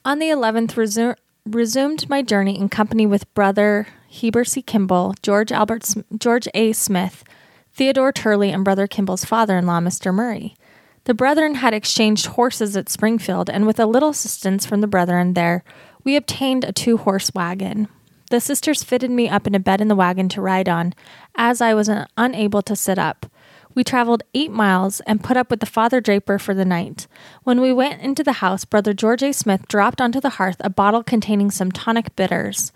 On 0.04 0.20
the 0.20 0.28
11th, 0.28 0.74
resu- 0.74 1.16
resumed 1.54 2.08
my 2.08 2.22
journey 2.22 2.58
in 2.58 2.68
company 2.68 3.06
with 3.06 3.32
brother 3.34 3.86
Heber 4.08 4.44
C. 4.44 4.62
Kimball, 4.62 5.14
George 5.22 5.52
Albert, 5.52 5.86
George 6.16 6.48
A. 6.54 6.72
Smith, 6.72 7.24
Theodore 7.72 8.12
Turley, 8.12 8.50
and 8.50 8.64
brother 8.64 8.86
Kimball's 8.86 9.24
father-in-law, 9.24 9.80
Mr. 9.80 10.12
Murray. 10.12 10.56
The 11.04 11.14
brethren 11.14 11.56
had 11.56 11.74
exchanged 11.74 12.26
horses 12.26 12.76
at 12.76 12.88
Springfield, 12.88 13.48
and 13.48 13.66
with 13.66 13.80
a 13.80 13.86
little 13.86 14.10
assistance 14.10 14.66
from 14.66 14.80
the 14.80 14.86
brethren 14.86 15.34
there, 15.34 15.64
we 16.04 16.16
obtained 16.16 16.64
a 16.64 16.72
two 16.72 16.98
horse 16.98 17.32
wagon. 17.34 17.88
The 18.30 18.40
sisters 18.40 18.82
fitted 18.82 19.10
me 19.10 19.28
up 19.28 19.46
in 19.46 19.54
a 19.54 19.60
bed 19.60 19.80
in 19.80 19.88
the 19.88 19.96
wagon 19.96 20.28
to 20.30 20.40
ride 20.40 20.68
on, 20.68 20.94
as 21.34 21.60
I 21.60 21.74
was 21.74 21.90
unable 22.16 22.62
to 22.62 22.76
sit 22.76 22.98
up. 22.98 23.26
We 23.74 23.84
traveled 23.84 24.24
eight 24.34 24.50
miles 24.50 25.00
and 25.00 25.22
put 25.22 25.36
up 25.36 25.50
with 25.50 25.60
the 25.60 25.66
Father 25.66 26.00
Draper 26.00 26.38
for 26.38 26.54
the 26.54 26.64
night. 26.64 27.06
When 27.44 27.60
we 27.60 27.72
went 27.72 28.02
into 28.02 28.24
the 28.24 28.34
house, 28.34 28.64
Brother 28.64 28.92
George 28.92 29.22
A. 29.22 29.32
Smith 29.32 29.68
dropped 29.68 30.00
onto 30.00 30.20
the 30.20 30.30
hearth 30.30 30.56
a 30.60 30.70
bottle 30.70 31.02
containing 31.02 31.50
some 31.50 31.70
tonic 31.70 32.16
bitters, 32.16 32.72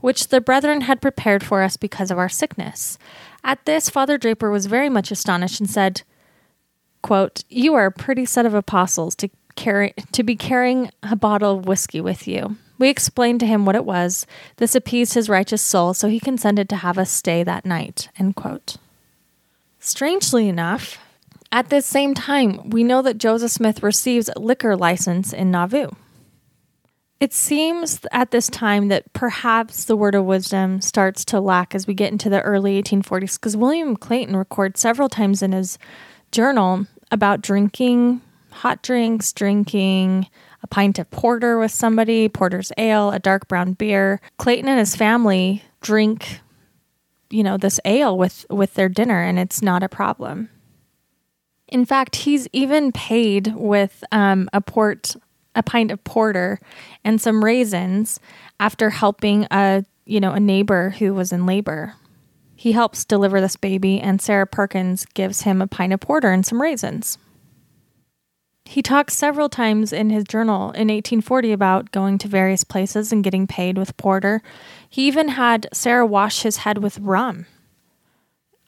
which 0.00 0.28
the 0.28 0.40
brethren 0.40 0.82
had 0.82 1.00
prepared 1.00 1.42
for 1.42 1.62
us 1.62 1.76
because 1.76 2.10
of 2.10 2.18
our 2.18 2.28
sickness. 2.28 2.98
At 3.42 3.64
this, 3.64 3.88
Father 3.88 4.18
Draper 4.18 4.50
was 4.50 4.66
very 4.66 4.88
much 4.88 5.10
astonished 5.10 5.60
and 5.60 5.70
said, 5.70 6.02
quote, 7.02 7.44
You 7.48 7.74
are 7.74 7.86
a 7.86 7.92
pretty 7.92 8.26
set 8.26 8.46
of 8.46 8.54
apostles 8.54 9.14
to 9.16 9.30
carry 9.56 9.94
to 10.12 10.22
be 10.22 10.36
carrying 10.36 10.90
a 11.02 11.16
bottle 11.16 11.58
of 11.58 11.66
whiskey 11.66 12.00
with 12.00 12.26
you. 12.26 12.56
We 12.78 12.88
explained 12.88 13.40
to 13.40 13.46
him 13.46 13.64
what 13.64 13.76
it 13.76 13.84
was. 13.84 14.26
This 14.56 14.74
appeased 14.74 15.14
his 15.14 15.28
righteous 15.28 15.62
soul, 15.62 15.94
so 15.94 16.08
he 16.08 16.18
consented 16.18 16.68
to 16.68 16.76
have 16.76 16.98
us 16.98 17.10
stay 17.10 17.44
that 17.44 17.64
night. 17.64 18.08
End 18.18 18.34
quote. 18.34 18.76
Strangely 19.84 20.48
enough, 20.48 20.96
at 21.52 21.68
this 21.68 21.84
same 21.84 22.14
time, 22.14 22.70
we 22.70 22.82
know 22.82 23.02
that 23.02 23.18
Joseph 23.18 23.50
Smith 23.50 23.82
receives 23.82 24.30
a 24.30 24.40
liquor 24.40 24.78
license 24.78 25.30
in 25.30 25.50
Nauvoo. 25.50 25.90
It 27.20 27.34
seems 27.34 28.00
at 28.10 28.30
this 28.30 28.48
time 28.48 28.88
that 28.88 29.12
perhaps 29.12 29.84
the 29.84 29.94
word 29.94 30.14
of 30.14 30.24
wisdom 30.24 30.80
starts 30.80 31.22
to 31.26 31.38
lack 31.38 31.74
as 31.74 31.86
we 31.86 31.92
get 31.92 32.12
into 32.12 32.30
the 32.30 32.40
early 32.40 32.82
1840s 32.82 33.34
because 33.34 33.58
William 33.58 33.94
Clayton 33.94 34.34
records 34.34 34.80
several 34.80 35.10
times 35.10 35.42
in 35.42 35.52
his 35.52 35.76
journal 36.32 36.86
about 37.10 37.42
drinking 37.42 38.22
hot 38.52 38.82
drinks, 38.82 39.34
drinking 39.34 40.28
a 40.62 40.66
pint 40.66 40.98
of 40.98 41.10
porter 41.10 41.58
with 41.58 41.72
somebody, 41.72 42.30
porter's 42.30 42.72
ale, 42.78 43.10
a 43.10 43.18
dark 43.18 43.48
brown 43.48 43.74
beer. 43.74 44.22
Clayton 44.38 44.66
and 44.66 44.78
his 44.78 44.96
family 44.96 45.62
drink, 45.82 46.40
you 47.34 47.42
know, 47.42 47.56
this 47.56 47.80
ale 47.84 48.16
with 48.16 48.46
with 48.48 48.74
their 48.74 48.88
dinner 48.88 49.20
and 49.20 49.38
it's 49.38 49.60
not 49.60 49.82
a 49.82 49.88
problem. 49.88 50.48
In 51.66 51.84
fact, 51.84 52.16
he's 52.16 52.46
even 52.52 52.92
paid 52.92 53.52
with 53.56 54.04
um, 54.12 54.48
a 54.52 54.60
port 54.60 55.16
a 55.56 55.62
pint 55.62 55.90
of 55.90 56.02
porter 56.04 56.60
and 57.04 57.20
some 57.20 57.44
raisins 57.44 58.18
after 58.60 58.90
helping 58.90 59.46
a 59.50 59.84
you 60.06 60.20
know 60.20 60.32
a 60.32 60.40
neighbor 60.40 60.90
who 60.90 61.12
was 61.12 61.32
in 61.32 61.44
labor. 61.44 61.94
He 62.54 62.70
helps 62.70 63.04
deliver 63.04 63.40
this 63.40 63.56
baby, 63.56 64.00
and 64.00 64.22
Sarah 64.22 64.46
Perkins 64.46 65.04
gives 65.14 65.42
him 65.42 65.60
a 65.60 65.66
pint 65.66 65.92
of 65.92 66.00
porter 66.00 66.30
and 66.30 66.46
some 66.46 66.62
raisins. 66.62 67.18
He 68.66 68.82
talks 68.82 69.14
several 69.14 69.48
times 69.48 69.92
in 69.92 70.10
his 70.10 70.24
journal 70.24 70.70
in 70.72 70.88
1840 70.88 71.52
about 71.52 71.92
going 71.92 72.18
to 72.18 72.28
various 72.28 72.64
places 72.64 73.12
and 73.12 73.22
getting 73.22 73.46
paid 73.46 73.76
with 73.76 73.96
porter. 73.96 74.42
He 74.88 75.06
even 75.06 75.28
had 75.28 75.68
Sarah 75.72 76.06
wash 76.06 76.42
his 76.42 76.58
head 76.58 76.78
with 76.78 76.98
rum 76.98 77.46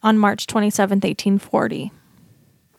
on 0.03 0.17
March 0.17 0.47
27, 0.47 0.97
1840. 0.97 1.91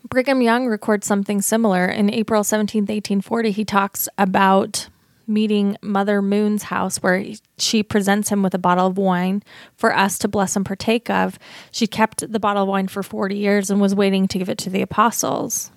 Brigham 0.08 0.40
Young 0.40 0.68
records 0.68 1.06
something 1.06 1.42
similar. 1.42 1.86
In 1.86 2.08
April 2.08 2.44
17, 2.44 2.82
1840, 2.82 3.50
he 3.50 3.64
talks 3.64 4.08
about 4.16 4.88
meeting 5.26 5.76
Mother 5.82 6.22
Moon's 6.22 6.62
house, 6.64 7.02
where 7.02 7.22
she 7.58 7.82
presents 7.82 8.30
him 8.30 8.42
with 8.42 8.54
a 8.54 8.58
bottle 8.58 8.86
of 8.86 8.96
wine 8.96 9.42
for 9.76 9.94
us 9.94 10.16
to 10.18 10.28
bless 10.28 10.56
and 10.56 10.64
partake 10.64 11.10
of. 11.10 11.38
She 11.70 11.86
kept 11.86 12.32
the 12.32 12.40
bottle 12.40 12.62
of 12.62 12.68
wine 12.68 12.88
for 12.88 13.02
40 13.02 13.36
years 13.36 13.70
and 13.70 13.80
was 13.80 13.94
waiting 13.94 14.26
to 14.28 14.38
give 14.38 14.48
it 14.48 14.56
to 14.58 14.70
the 14.70 14.80
apostles. 14.80 15.70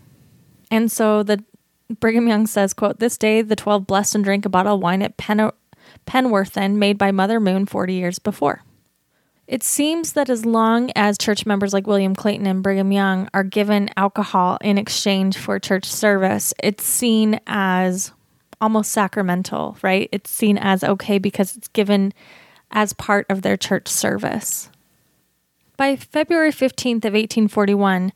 And 0.72 0.92
so 0.92 1.22
the 1.22 1.44
Brigham 2.00 2.28
Young 2.28 2.48
says, 2.48 2.74
quote, 2.74 3.00
This 3.00 3.18
day 3.18 3.42
the 3.42 3.56
12 3.56 3.86
blessed 3.86 4.16
and 4.16 4.24
drank 4.24 4.46
a 4.46 4.50
bottle 4.50 4.76
of 4.76 4.82
wine 4.82 5.02
at 5.02 5.18
Pen- 5.18 5.52
Penwortham 6.08 6.76
made 6.76 6.98
by 6.98 7.12
Mother 7.12 7.40
Moon 7.40 7.66
40 7.66 7.94
years 7.94 8.18
before. 8.18 8.64
It 9.48 9.64
seems 9.64 10.14
that 10.14 10.30
as 10.30 10.46
long 10.46 10.92
as 10.96 11.18
church 11.18 11.46
members 11.46 11.74
like 11.74 11.86
William 11.86 12.16
Clayton 12.16 12.48
and 12.48 12.64
Brigham 12.64 12.94
Young 12.94 13.28
are 13.34 13.44
given 13.44 13.90
alcohol 13.98 14.58
in 14.62 14.78
exchange 14.78 15.38
for 15.38 15.60
church 15.60 15.86
service, 15.86 16.54
it's 16.64 16.86
seen 16.86 17.42
as 17.48 18.14
almost 18.62 18.94
sacramental, 18.94 19.78
right? 19.82 20.08
It's 20.14 20.32
seen 20.32 20.58
as 20.58 20.86
okay 20.86 21.18
because 21.18 21.58
it's 21.58 21.68
given 21.68 22.14
as 22.72 22.94
part 22.94 23.26
of 23.30 23.42
their 23.42 23.58
church 23.58 23.90
service. 23.90 24.70
By 25.76 25.98
February 25.98 26.52
15th 26.52 27.04
of 27.04 27.14
1841, 27.14 28.14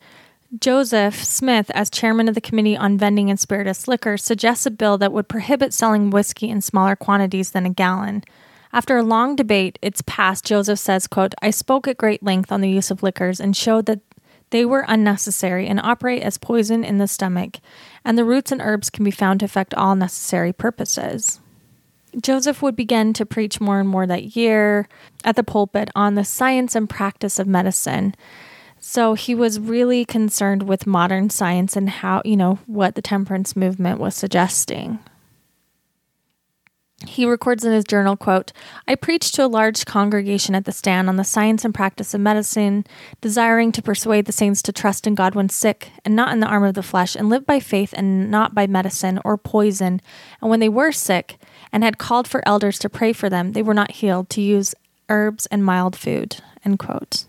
Joseph 0.60 1.24
Smith, 1.24 1.70
as 1.74 1.90
chairman 1.90 2.28
of 2.28 2.34
the 2.34 2.40
Committee 2.40 2.76
on 2.76 2.98
Vending 2.98 3.30
and 3.30 3.38
Spirituous 3.38 3.88
Liquor, 3.88 4.16
suggests 4.16 4.64
a 4.64 4.70
bill 4.70 4.96
that 4.98 5.12
would 5.12 5.28
prohibit 5.28 5.74
selling 5.74 6.10
whiskey 6.10 6.48
in 6.48 6.60
smaller 6.60 6.94
quantities 6.94 7.50
than 7.50 7.66
a 7.66 7.70
gallon. 7.70 8.22
After 8.72 8.96
a 8.96 9.02
long 9.02 9.34
debate, 9.34 9.78
it's 9.82 10.02
passed. 10.02 10.44
Joseph 10.44 10.78
says, 10.78 11.06
quote, 11.06 11.34
I 11.42 11.50
spoke 11.50 11.88
at 11.88 11.96
great 11.96 12.22
length 12.22 12.52
on 12.52 12.60
the 12.60 12.70
use 12.70 12.90
of 12.90 13.02
liquors 13.02 13.40
and 13.40 13.56
showed 13.56 13.86
that 13.86 14.00
they 14.50 14.64
were 14.64 14.84
unnecessary 14.86 15.66
and 15.66 15.80
operate 15.80 16.22
as 16.22 16.38
poison 16.38 16.84
in 16.84 16.98
the 16.98 17.08
stomach, 17.08 17.56
and 18.04 18.16
the 18.16 18.24
roots 18.24 18.52
and 18.52 18.60
herbs 18.62 18.90
can 18.90 19.04
be 19.04 19.10
found 19.10 19.40
to 19.40 19.46
effect 19.46 19.74
all 19.74 19.96
necessary 19.96 20.52
purposes. 20.52 21.40
Joseph 22.22 22.62
would 22.62 22.76
begin 22.76 23.12
to 23.14 23.26
preach 23.26 23.60
more 23.60 23.80
and 23.80 23.88
more 23.88 24.06
that 24.06 24.36
year 24.36 24.88
at 25.24 25.36
the 25.36 25.42
pulpit 25.42 25.90
on 25.94 26.14
the 26.14 26.24
science 26.24 26.74
and 26.74 26.88
practice 26.88 27.38
of 27.38 27.46
medicine. 27.46 28.14
So 28.88 29.14
he 29.14 29.34
was 29.34 29.58
really 29.58 30.04
concerned 30.04 30.62
with 30.62 30.86
modern 30.86 31.28
science 31.28 31.74
and 31.74 31.90
how, 31.90 32.22
you 32.24 32.36
know, 32.36 32.60
what 32.66 32.94
the 32.94 33.02
temperance 33.02 33.56
movement 33.56 33.98
was 33.98 34.14
suggesting. 34.14 35.00
He 37.04 37.26
records 37.26 37.64
in 37.64 37.72
his 37.72 37.84
journal, 37.84 38.16
quote, 38.16 38.52
I 38.86 38.94
preached 38.94 39.34
to 39.34 39.44
a 39.44 39.48
large 39.48 39.86
congregation 39.86 40.54
at 40.54 40.66
the 40.66 40.72
stand 40.72 41.08
on 41.08 41.16
the 41.16 41.24
science 41.24 41.64
and 41.64 41.74
practice 41.74 42.14
of 42.14 42.20
medicine, 42.20 42.84
desiring 43.20 43.72
to 43.72 43.82
persuade 43.82 44.26
the 44.26 44.32
saints 44.32 44.62
to 44.62 44.72
trust 44.72 45.08
in 45.08 45.16
God 45.16 45.34
when 45.34 45.48
sick, 45.48 45.90
and 46.04 46.14
not 46.14 46.32
in 46.32 46.38
the 46.38 46.46
arm 46.46 46.62
of 46.62 46.74
the 46.74 46.82
flesh, 46.82 47.16
and 47.16 47.28
live 47.28 47.44
by 47.44 47.58
faith 47.58 47.92
and 47.92 48.30
not 48.30 48.54
by 48.54 48.68
medicine 48.68 49.18
or 49.24 49.36
poison. 49.36 50.00
And 50.40 50.48
when 50.48 50.60
they 50.60 50.68
were 50.68 50.92
sick, 50.92 51.38
and 51.72 51.82
had 51.82 51.98
called 51.98 52.28
for 52.28 52.40
elders 52.46 52.78
to 52.78 52.88
pray 52.88 53.12
for 53.12 53.28
them, 53.28 53.50
they 53.50 53.62
were 53.62 53.74
not 53.74 53.90
healed, 53.90 54.30
to 54.30 54.40
use 54.40 54.76
herbs 55.08 55.46
and 55.46 55.64
mild 55.64 55.96
food. 55.96 56.36
End 56.64 56.78
quote. 56.78 57.24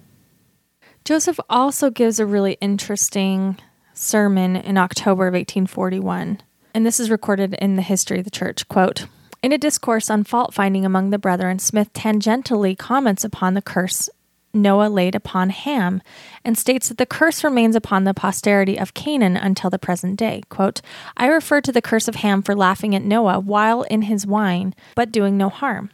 Joseph 1.07 1.39
also 1.49 1.89
gives 1.89 2.19
a 2.19 2.25
really 2.25 2.57
interesting 2.59 3.57
sermon 3.93 4.57
in 4.57 4.77
October 4.77 5.25
of 5.25 5.35
1841, 5.35 6.41
and 6.73 6.85
this 6.85 6.99
is 6.99 7.09
recorded 7.09 7.53
in 7.53 7.77
the 7.77 7.81
history 7.81 8.19
of 8.19 8.25
the 8.25 8.29
church. 8.29 8.67
Quote, 8.67 9.05
in 9.41 9.53
a 9.53 9.57
discourse 9.57 10.09
on 10.09 10.25
fault 10.25 10.53
finding 10.53 10.85
among 10.85 11.11
the 11.11 11.17
brethren, 11.17 11.59
Smith 11.59 11.93
tangentially 11.93 12.77
comments 12.77 13.23
upon 13.23 13.53
the 13.53 13.61
curse 13.61 14.09
Noah 14.53 14.89
laid 14.89 15.15
upon 15.15 15.51
Ham 15.51 16.01
and 16.43 16.57
states 16.57 16.89
that 16.89 16.97
the 16.97 17.05
curse 17.05 17.41
remains 17.41 17.77
upon 17.77 18.03
the 18.03 18.13
posterity 18.13 18.77
of 18.77 18.93
Canaan 18.93 19.37
until 19.37 19.69
the 19.69 19.79
present 19.79 20.17
day. 20.17 20.41
Quote, 20.49 20.81
I 21.15 21.27
refer 21.27 21.61
to 21.61 21.71
the 21.71 21.81
curse 21.81 22.09
of 22.09 22.15
Ham 22.15 22.41
for 22.41 22.53
laughing 22.53 22.93
at 22.93 23.01
Noah 23.01 23.39
while 23.39 23.83
in 23.83 24.01
his 24.01 24.27
wine, 24.27 24.75
but 24.93 25.13
doing 25.13 25.37
no 25.37 25.47
harm. 25.47 25.89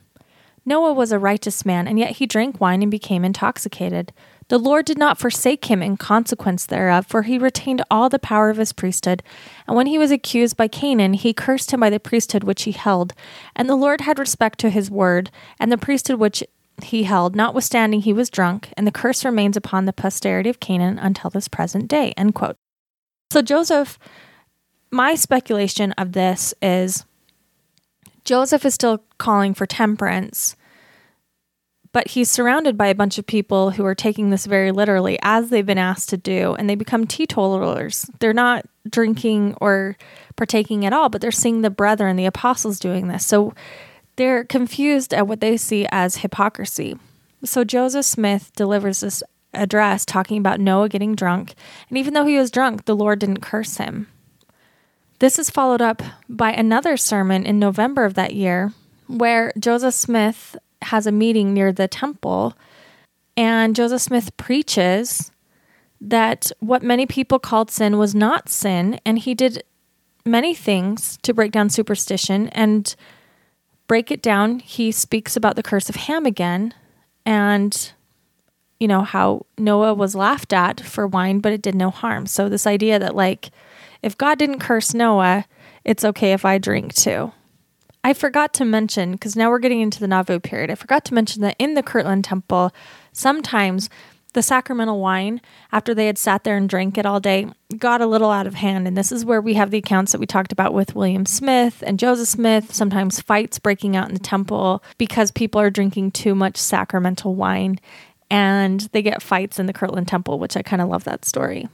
Noah 0.66 0.94
was 0.94 1.12
a 1.12 1.20
righteous 1.20 1.66
man, 1.66 1.88
and 1.88 2.00
yet 2.00 2.12
he 2.12 2.26
drank 2.26 2.60
wine 2.60 2.82
and 2.82 2.90
became 2.90 3.26
intoxicated. 3.26 4.14
The 4.54 4.60
Lord 4.60 4.86
did 4.86 5.00
not 5.00 5.18
forsake 5.18 5.66
him 5.66 5.82
in 5.82 5.98
consequence 5.98 6.68
thereof, 6.68 7.08
for 7.08 7.24
he 7.24 7.40
retained 7.40 7.82
all 7.90 8.08
the 8.08 8.20
power 8.20 8.52
of 8.52 8.58
his 8.58 8.72
priesthood. 8.72 9.24
And 9.66 9.76
when 9.76 9.88
he 9.88 9.98
was 9.98 10.12
accused 10.12 10.58
by 10.58 10.68
Canaan, 10.68 11.14
he 11.16 11.34
cursed 11.34 11.72
him 11.72 11.80
by 11.80 11.90
the 11.90 12.00
priesthood 12.00 12.44
which 12.44 12.62
he 12.62 12.72
held. 12.72 13.16
And 13.56 13.68
the 13.68 13.76
Lord 13.76 14.02
had 14.02 14.20
respect 14.20 14.60
to 14.60 14.70
his 14.70 14.92
word, 14.92 15.32
and 15.60 15.72
the 15.72 15.78
priesthood 15.80 16.20
which 16.20 16.44
he 16.84 17.02
held, 17.02 17.36
notwithstanding 17.36 18.02
he 18.02 18.14
was 18.14 18.30
drunk, 18.30 18.72
and 18.78 18.86
the 18.86 18.92
curse 18.92 19.26
remains 19.26 19.58
upon 19.58 19.86
the 19.86 19.92
posterity 19.92 20.52
of 20.52 20.60
Canaan 20.60 21.00
until 21.00 21.32
this 21.32 21.48
present 21.48 21.88
day. 21.88 22.14
End 22.16 22.36
quote. 22.36 22.56
So 23.32 23.42
Joseph, 23.42 23.98
my 24.92 25.16
speculation 25.16 25.94
of 25.94 26.12
this 26.12 26.54
is 26.62 27.06
Joseph 28.24 28.66
is 28.66 28.76
still 28.76 29.04
calling 29.18 29.56
for 29.56 29.66
temperance 29.66 30.56
but 31.94 32.10
he's 32.10 32.30
surrounded 32.30 32.78
by 32.78 32.88
a 32.88 32.96
bunch 32.96 33.18
of 33.18 33.26
people 33.26 33.72
who 33.72 33.86
are 33.86 33.96
taking 33.96 34.30
this 34.30 34.46
very 34.46 34.72
literally, 34.72 35.18
as 35.22 35.50
they've 35.50 35.66
been 35.66 35.78
asked 35.78 36.10
to 36.10 36.18
do, 36.18 36.56
and 36.56 36.70
they 36.70 36.76
become 36.76 37.08
teetotalers. 37.08 38.10
They're 38.20 38.34
not 38.34 38.66
drinking 38.90 39.56
or 39.62 39.96
partaking 40.36 40.86
at 40.86 40.92
all, 40.92 41.10
but 41.10 41.22
they're 41.22 41.32
seeing 41.32 41.62
the 41.62 41.70
brethren, 41.70 42.18
the 42.18 42.26
apostles, 42.26 42.80
doing 42.80 43.08
this. 43.08 43.26
So 43.26 43.54
they're 44.16 44.44
confused 44.44 45.14
at 45.14 45.28
what 45.28 45.40
they 45.40 45.56
see 45.56 45.88
as 45.92 46.18
hypocrisy. 46.18 46.98
So 47.46 47.64
Joseph 47.64 48.06
Smith 48.06 48.52
delivers 48.56 49.02
this 49.02 49.22
address 49.54 50.04
talking 50.04 50.40
about 50.40 50.60
Noah 50.60 50.90
getting 50.90 51.14
drunk, 51.14 51.54
and 51.90 51.98
even 51.98 52.16
though 52.16 52.26
he 52.26 52.38
was 52.38 52.50
drunk, 52.50 52.86
the 52.86 52.96
Lord 52.96 53.20
didn't 53.20 53.42
curse 53.42 53.78
him. 53.78 54.08
This 55.20 55.38
is 55.38 55.52
followed 55.52 55.82
up 55.82 56.02
by 56.28 56.52
another 56.52 56.98
sermon 56.98 57.46
in 57.46 57.60
November 57.60 58.04
of 58.04 58.16
that 58.16 58.34
year 58.34 58.74
where 59.08 59.54
Joseph 59.60 59.94
Smith 59.94 60.58
has 60.86 61.08
a 61.08 61.12
meeting 61.12 61.54
near 61.54 61.72
the 61.72 61.88
temple, 61.88 62.56
and 63.36 63.76
Joseph 63.76 64.02
Smith 64.02 64.36
preaches 64.38 65.32
that 66.00 66.52
what 66.60 66.84
many 66.84 67.06
people 67.06 67.40
called 67.40 67.72
sin 67.72 67.98
was 67.98 68.14
not 68.14 68.50
sin, 68.50 69.00
and 69.06 69.20
he 69.20 69.34
did 69.34 69.64
many 70.26 70.54
things 70.54 71.18
to 71.22 71.34
break 71.34 71.52
down 71.52 71.70
superstition 71.70 72.50
and 72.50 72.96
break 73.88 74.12
it 74.12 74.22
down. 74.22 74.60
He 74.60 74.92
speaks 74.92 75.36
about 75.36 75.56
the 75.56 75.64
curse 75.64 75.90
of 75.90 75.96
Ham 75.96 76.26
again, 76.26 76.74
and 77.26 77.92
you 78.80 78.88
know 78.88 79.02
how 79.02 79.46
Noah 79.58 79.94
was 79.94 80.16
laughed 80.16 80.52
at 80.52 80.82
for 80.82 81.08
wine, 81.08 81.40
but 81.40 81.54
it 81.54 81.62
did 81.62 81.76
no 81.76 81.90
harm. 81.90 82.26
So 82.26 82.50
this 82.50 82.68
idea 82.68 83.00
that 83.00 83.16
like 83.16 83.52
if 84.02 84.18
God 84.18 84.38
didn't 84.38 84.60
curse 84.60 84.94
Noah, 84.94 85.46
it's 85.86 86.04
okay 86.04 86.34
if 86.34 86.44
I 86.44 86.58
drink 86.58 86.94
too. 86.94 87.32
I 88.04 88.14
forgot 88.14 88.54
to 88.56 88.66
mention, 88.66 89.14
because 89.14 89.36
now 89.36 89.50
we're 89.50 89.60
getting 89.60 89.82
into 89.82 90.00
the 90.00 90.08
Nauvoo 90.08 90.40
period, 90.40 90.70
I 90.70 90.76
forgot 90.76 91.06
to 91.06 91.14
mention 91.14 91.42
that 91.42 91.56
in 91.58 91.74
the 91.74 91.84
Kirtland 91.84 92.26
Temple, 92.26 92.74
sometimes 93.14 93.90
the 94.34 94.42
sacramental 94.42 95.00
wine, 95.00 95.40
after 95.72 95.94
they 95.94 96.08
had 96.08 96.18
sat 96.18 96.44
there 96.44 96.58
and 96.58 96.68
drank 96.68 96.98
it 96.98 97.06
all 97.06 97.20
day, 97.20 97.48
got 97.78 98.02
a 98.02 98.08
little 98.08 98.32
out 98.32 98.48
of 98.48 98.56
hand. 98.56 98.88
And 98.88 98.98
this 98.98 99.12
is 99.12 99.24
where 99.24 99.40
we 99.40 99.54
have 99.54 99.72
the 99.72 99.78
accounts 99.78 100.12
that 100.12 100.20
we 100.20 100.26
talked 100.26 100.52
about 100.52 100.74
with 100.74 100.96
William 100.96 101.26
Smith 101.26 101.84
and 101.86 102.00
Joseph 102.00 102.28
Smith, 102.28 102.74
sometimes 102.74 103.22
fights 103.22 103.60
breaking 103.60 103.96
out 103.96 104.08
in 104.08 104.16
the 104.16 104.20
temple 104.20 104.84
because 104.98 105.32
people 105.32 105.62
are 105.62 105.70
drinking 105.70 106.12
too 106.12 106.36
much 106.36 106.58
sacramental 106.58 107.36
wine 107.36 107.80
and 108.30 108.82
they 108.92 109.04
get 109.04 109.22
fights 109.22 109.60
in 109.60 109.68
the 109.68 109.74
Kirtland 109.74 110.08
Temple, 110.08 110.40
which 110.40 110.58
I 110.58 110.64
kind 110.64 110.82
of 110.82 110.90
love 110.90 111.04
that 111.04 111.26
story. 111.26 111.70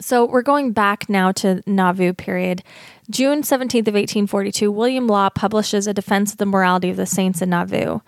So 0.00 0.26
we're 0.26 0.42
going 0.42 0.72
back 0.72 1.08
now 1.08 1.32
to 1.32 1.62
Nauvoo 1.66 2.12
period. 2.12 2.62
June 3.08 3.42
17th 3.42 3.88
of 3.88 3.94
1842, 3.94 4.70
William 4.70 5.06
Law 5.06 5.30
publishes 5.30 5.86
a 5.86 5.94
defense 5.94 6.32
of 6.32 6.38
the 6.38 6.46
morality 6.46 6.90
of 6.90 6.96
the 6.96 7.06
saints 7.06 7.40
in 7.40 7.50
Nauvoo. 7.50 8.00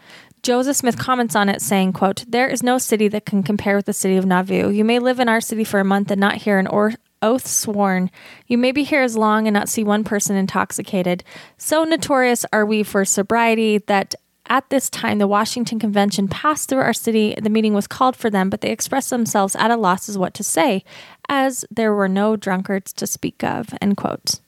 Joseph 0.42 0.76
Smith 0.76 0.98
comments 0.98 1.34
on 1.34 1.48
it 1.48 1.62
saying, 1.62 1.92
quote, 1.92 2.24
There 2.28 2.48
is 2.48 2.62
no 2.62 2.78
city 2.78 3.08
that 3.08 3.26
can 3.26 3.42
compare 3.42 3.76
with 3.76 3.86
the 3.86 3.92
city 3.92 4.16
of 4.16 4.26
Nauvoo. 4.26 4.70
You 4.70 4.84
may 4.84 4.98
live 4.98 5.18
in 5.18 5.28
our 5.28 5.40
city 5.40 5.64
for 5.64 5.80
a 5.80 5.84
month 5.84 6.10
and 6.10 6.20
not 6.20 6.36
hear 6.36 6.58
an 6.58 6.66
or- 6.66 6.94
oath 7.22 7.46
sworn. 7.46 8.10
You 8.46 8.58
may 8.58 8.72
be 8.72 8.84
here 8.84 9.02
as 9.02 9.16
long 9.16 9.46
and 9.46 9.54
not 9.54 9.68
see 9.68 9.82
one 9.82 10.04
person 10.04 10.36
intoxicated. 10.36 11.24
So 11.56 11.84
notorious 11.84 12.44
are 12.52 12.64
we 12.64 12.82
for 12.82 13.04
sobriety 13.04 13.78
that 13.78 14.14
at 14.48 14.68
this 14.70 14.90
time, 14.90 15.18
the 15.18 15.26
Washington 15.26 15.78
Convention 15.78 16.28
passed 16.28 16.68
through 16.68 16.80
our 16.80 16.92
city. 16.92 17.34
The 17.40 17.50
meeting 17.50 17.74
was 17.74 17.86
called 17.86 18.16
for 18.16 18.30
them, 18.30 18.50
but 18.50 18.60
they 18.60 18.70
expressed 18.70 19.10
themselves 19.10 19.56
at 19.56 19.70
a 19.70 19.76
loss 19.76 20.08
as 20.08 20.18
what 20.18 20.34
to 20.34 20.44
say, 20.44 20.84
as 21.28 21.64
there 21.70 21.94
were 21.94 22.08
no 22.08 22.36
drunkards 22.36 22.92
to 22.94 23.06
speak 23.06 23.42
of. 23.44 23.74
End 23.80 23.96
quote. 23.96 24.40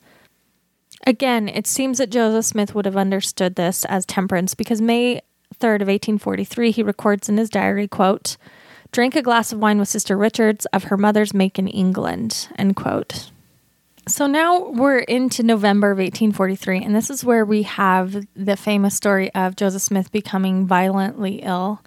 Again, 1.05 1.49
it 1.49 1.65
seems 1.65 1.97
that 1.97 2.11
Joseph 2.11 2.45
Smith 2.45 2.75
would 2.75 2.85
have 2.85 2.97
understood 2.97 3.55
this 3.55 3.85
as 3.85 4.05
temperance 4.05 4.53
because 4.53 4.81
May 4.81 5.21
3rd 5.59 5.81
of 5.81 5.87
1843, 5.87 6.71
he 6.71 6.83
records 6.83 7.27
in 7.27 7.37
his 7.37 7.49
diary, 7.49 7.87
quote, 7.87 8.37
drank 8.91 9.15
a 9.15 9.21
glass 9.21 9.51
of 9.51 9.59
wine 9.59 9.79
with 9.79 9.89
Sister 9.89 10.17
Richards 10.17 10.65
of 10.67 10.85
her 10.85 10.97
mother's 10.97 11.33
make 11.33 11.57
in 11.57 11.67
England, 11.67 12.49
end 12.57 12.75
quote. 12.75 13.30
So 14.11 14.27
now 14.27 14.59
we're 14.59 14.99
into 14.99 15.41
November 15.41 15.91
of 15.91 15.97
1843, 15.97 16.83
and 16.83 16.93
this 16.93 17.09
is 17.09 17.23
where 17.23 17.45
we 17.45 17.63
have 17.63 18.25
the 18.35 18.57
famous 18.57 18.93
story 18.93 19.33
of 19.33 19.55
Joseph 19.55 19.83
Smith 19.83 20.11
becoming 20.11 20.67
violently 20.67 21.35
ill 21.35 21.81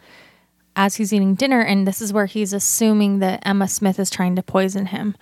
as 0.74 0.96
he's 0.96 1.12
eating 1.12 1.34
dinner, 1.34 1.60
and 1.60 1.86
this 1.86 2.00
is 2.00 2.14
where 2.14 2.24
he's 2.24 2.54
assuming 2.54 3.18
that 3.18 3.46
Emma 3.46 3.68
Smith 3.68 3.98
is 3.98 4.08
trying 4.08 4.36
to 4.36 4.42
poison 4.42 4.86
him. 4.86 5.14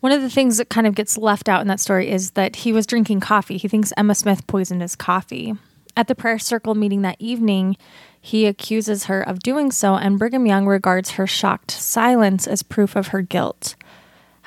One 0.00 0.12
of 0.12 0.20
the 0.20 0.28
things 0.28 0.58
that 0.58 0.68
kind 0.68 0.86
of 0.86 0.94
gets 0.94 1.16
left 1.16 1.48
out 1.48 1.62
in 1.62 1.68
that 1.68 1.80
story 1.80 2.10
is 2.10 2.32
that 2.32 2.56
he 2.56 2.72
was 2.74 2.86
drinking 2.86 3.20
coffee. 3.20 3.56
He 3.56 3.66
thinks 3.66 3.94
Emma 3.96 4.14
Smith 4.14 4.46
poisoned 4.46 4.82
his 4.82 4.94
coffee. 4.94 5.54
At 5.96 6.06
the 6.06 6.14
prayer 6.14 6.38
circle 6.38 6.74
meeting 6.74 7.00
that 7.00 7.16
evening, 7.18 7.78
he 8.20 8.44
accuses 8.44 9.04
her 9.04 9.22
of 9.22 9.38
doing 9.38 9.72
so, 9.72 9.94
and 9.94 10.18
Brigham 10.18 10.44
Young 10.44 10.66
regards 10.66 11.12
her 11.12 11.26
shocked 11.26 11.70
silence 11.70 12.46
as 12.46 12.62
proof 12.62 12.94
of 12.94 13.08
her 13.08 13.22
guilt. 13.22 13.74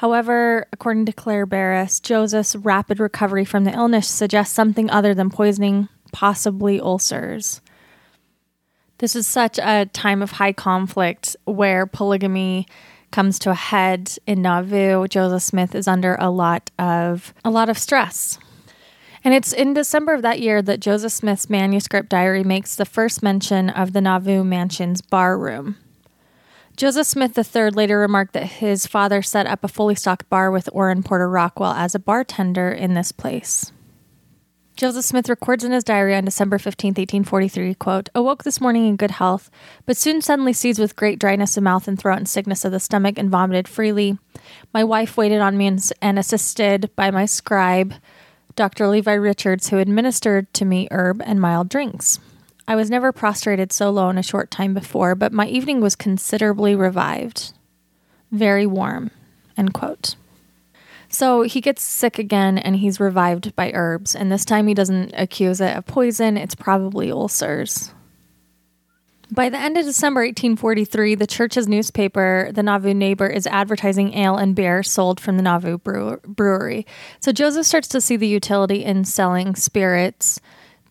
However, 0.05 0.67
according 0.71 1.07
to 1.07 1.11
Clair 1.11 1.47
Barrus, 1.47 1.99
Joseph's 1.99 2.55
rapid 2.55 2.99
recovery 2.99 3.43
from 3.43 3.63
the 3.63 3.73
illness 3.73 4.07
suggests 4.07 4.53
something 4.53 4.87
other 4.91 5.15
than 5.15 5.31
poisoning, 5.31 5.89
possibly 6.11 6.79
ulcers. 6.79 7.59
This 8.99 9.15
is 9.15 9.25
such 9.25 9.57
a 9.57 9.87
time 9.87 10.21
of 10.21 10.33
high 10.33 10.53
conflict 10.53 11.35
where 11.45 11.87
polygamy 11.87 12.67
comes 13.09 13.39
to 13.39 13.49
a 13.49 13.55
head 13.55 14.15
in 14.27 14.43
Nauvoo. 14.43 15.07
Joseph 15.07 15.41
Smith 15.41 15.73
is 15.73 15.87
under 15.87 16.17
a 16.19 16.29
lot 16.29 16.69
of 16.77 17.33
a 17.43 17.49
lot 17.49 17.69
of 17.69 17.79
stress. 17.79 18.37
And 19.23 19.33
it's 19.33 19.53
in 19.53 19.73
December 19.73 20.13
of 20.13 20.21
that 20.21 20.39
year 20.39 20.61
that 20.61 20.81
Joseph 20.81 21.13
Smith's 21.13 21.49
manuscript 21.49 22.09
diary 22.09 22.43
makes 22.43 22.75
the 22.75 22.85
first 22.85 23.23
mention 23.23 23.71
of 23.71 23.93
the 23.93 24.01
Nauvoo 24.01 24.43
mansion's 24.43 25.01
bar 25.01 25.35
room. 25.35 25.77
Joseph 26.75 27.07
Smith 27.07 27.37
III 27.37 27.69
later 27.69 27.97
remarked 27.97 28.33
that 28.33 28.45
his 28.45 28.85
father 28.85 29.21
set 29.21 29.47
up 29.47 29.63
a 29.63 29.69
fully 29.69 29.95
stocked 29.95 30.29
bar 30.29 30.51
with 30.51 30.67
Orrin 30.73 31.03
Porter 31.03 31.29
Rockwell 31.29 31.71
as 31.71 31.95
a 31.95 31.99
bartender 31.99 32.69
in 32.69 32.95
this 32.95 33.13
place. 33.13 33.71
Joseph 34.75 35.05
Smith 35.05 35.29
records 35.29 35.63
in 35.63 35.71
his 35.71 35.85
diary 35.85 36.13
on 36.15 36.25
December 36.25 36.57
15, 36.57 36.89
1843, 36.89 37.75
quote, 37.75 38.09
Awoke 38.13 38.43
this 38.43 38.59
morning 38.59 38.85
in 38.87 38.97
good 38.97 39.11
health, 39.11 39.49
but 39.85 39.95
soon 39.95 40.21
suddenly 40.21 40.51
seized 40.51 40.79
with 40.79 40.97
great 40.97 41.17
dryness 41.17 41.55
of 41.55 41.63
mouth 41.63 41.87
and 41.87 41.97
throat 41.97 42.17
and 42.17 42.27
sickness 42.27 42.65
of 42.65 42.73
the 42.73 42.79
stomach 42.81 43.17
and 43.17 43.29
vomited 43.29 43.69
freely. 43.69 44.17
My 44.73 44.83
wife 44.83 45.15
waited 45.15 45.39
on 45.39 45.55
me 45.55 45.67
and, 45.67 45.91
and 46.01 46.19
assisted 46.19 46.93
by 46.97 47.09
my 47.09 47.25
scribe, 47.25 47.93
Dr. 48.57 48.89
Levi 48.89 49.13
Richards, 49.13 49.69
who 49.69 49.77
administered 49.77 50.53
to 50.55 50.65
me 50.65 50.89
herb 50.91 51.21
and 51.25 51.39
mild 51.39 51.69
drinks. 51.69 52.19
I 52.67 52.75
was 52.75 52.89
never 52.89 53.11
prostrated 53.11 53.71
so 53.71 53.89
low 53.91 54.09
in 54.09 54.17
a 54.17 54.23
short 54.23 54.49
time 54.49 54.73
before, 54.73 55.13
but 55.15 55.31
my 55.31 55.47
evening 55.47 55.81
was 55.81 55.95
considerably 55.95 56.75
revived. 56.75 57.53
Very 58.31 58.65
warm. 58.65 59.11
End 59.55 59.73
quote. 59.73 60.15
So 61.07 61.43
he 61.43 61.61
gets 61.61 61.83
sick 61.83 62.17
again 62.17 62.57
and 62.57 62.77
he's 62.77 62.99
revived 62.99 63.55
by 63.55 63.71
herbs. 63.73 64.15
And 64.15 64.31
this 64.31 64.43
time 64.43 64.67
he 64.67 64.73
doesn't 64.73 65.13
accuse 65.15 65.61
it 65.61 65.77
of 65.77 65.85
poison, 65.85 66.37
it's 66.37 66.55
probably 66.55 67.11
ulcers. 67.11 67.93
By 69.31 69.49
the 69.49 69.57
end 69.57 69.77
of 69.77 69.85
December 69.85 70.21
1843, 70.21 71.15
the 71.15 71.25
church's 71.25 71.67
newspaper, 71.67 72.49
the 72.51 72.61
Nauvoo 72.61 72.93
Neighbor, 72.93 73.27
is 73.27 73.47
advertising 73.47 74.13
ale 74.13 74.37
and 74.37 74.55
beer 74.55 74.83
sold 74.83 75.19
from 75.19 75.37
the 75.37 75.43
Nauvoo 75.43 75.77
brewery. 75.79 76.85
So 77.21 77.31
Joseph 77.31 77.65
starts 77.65 77.87
to 77.89 78.01
see 78.01 78.17
the 78.17 78.27
utility 78.27 78.83
in 78.83 79.03
selling 79.03 79.55
spirits 79.55 80.39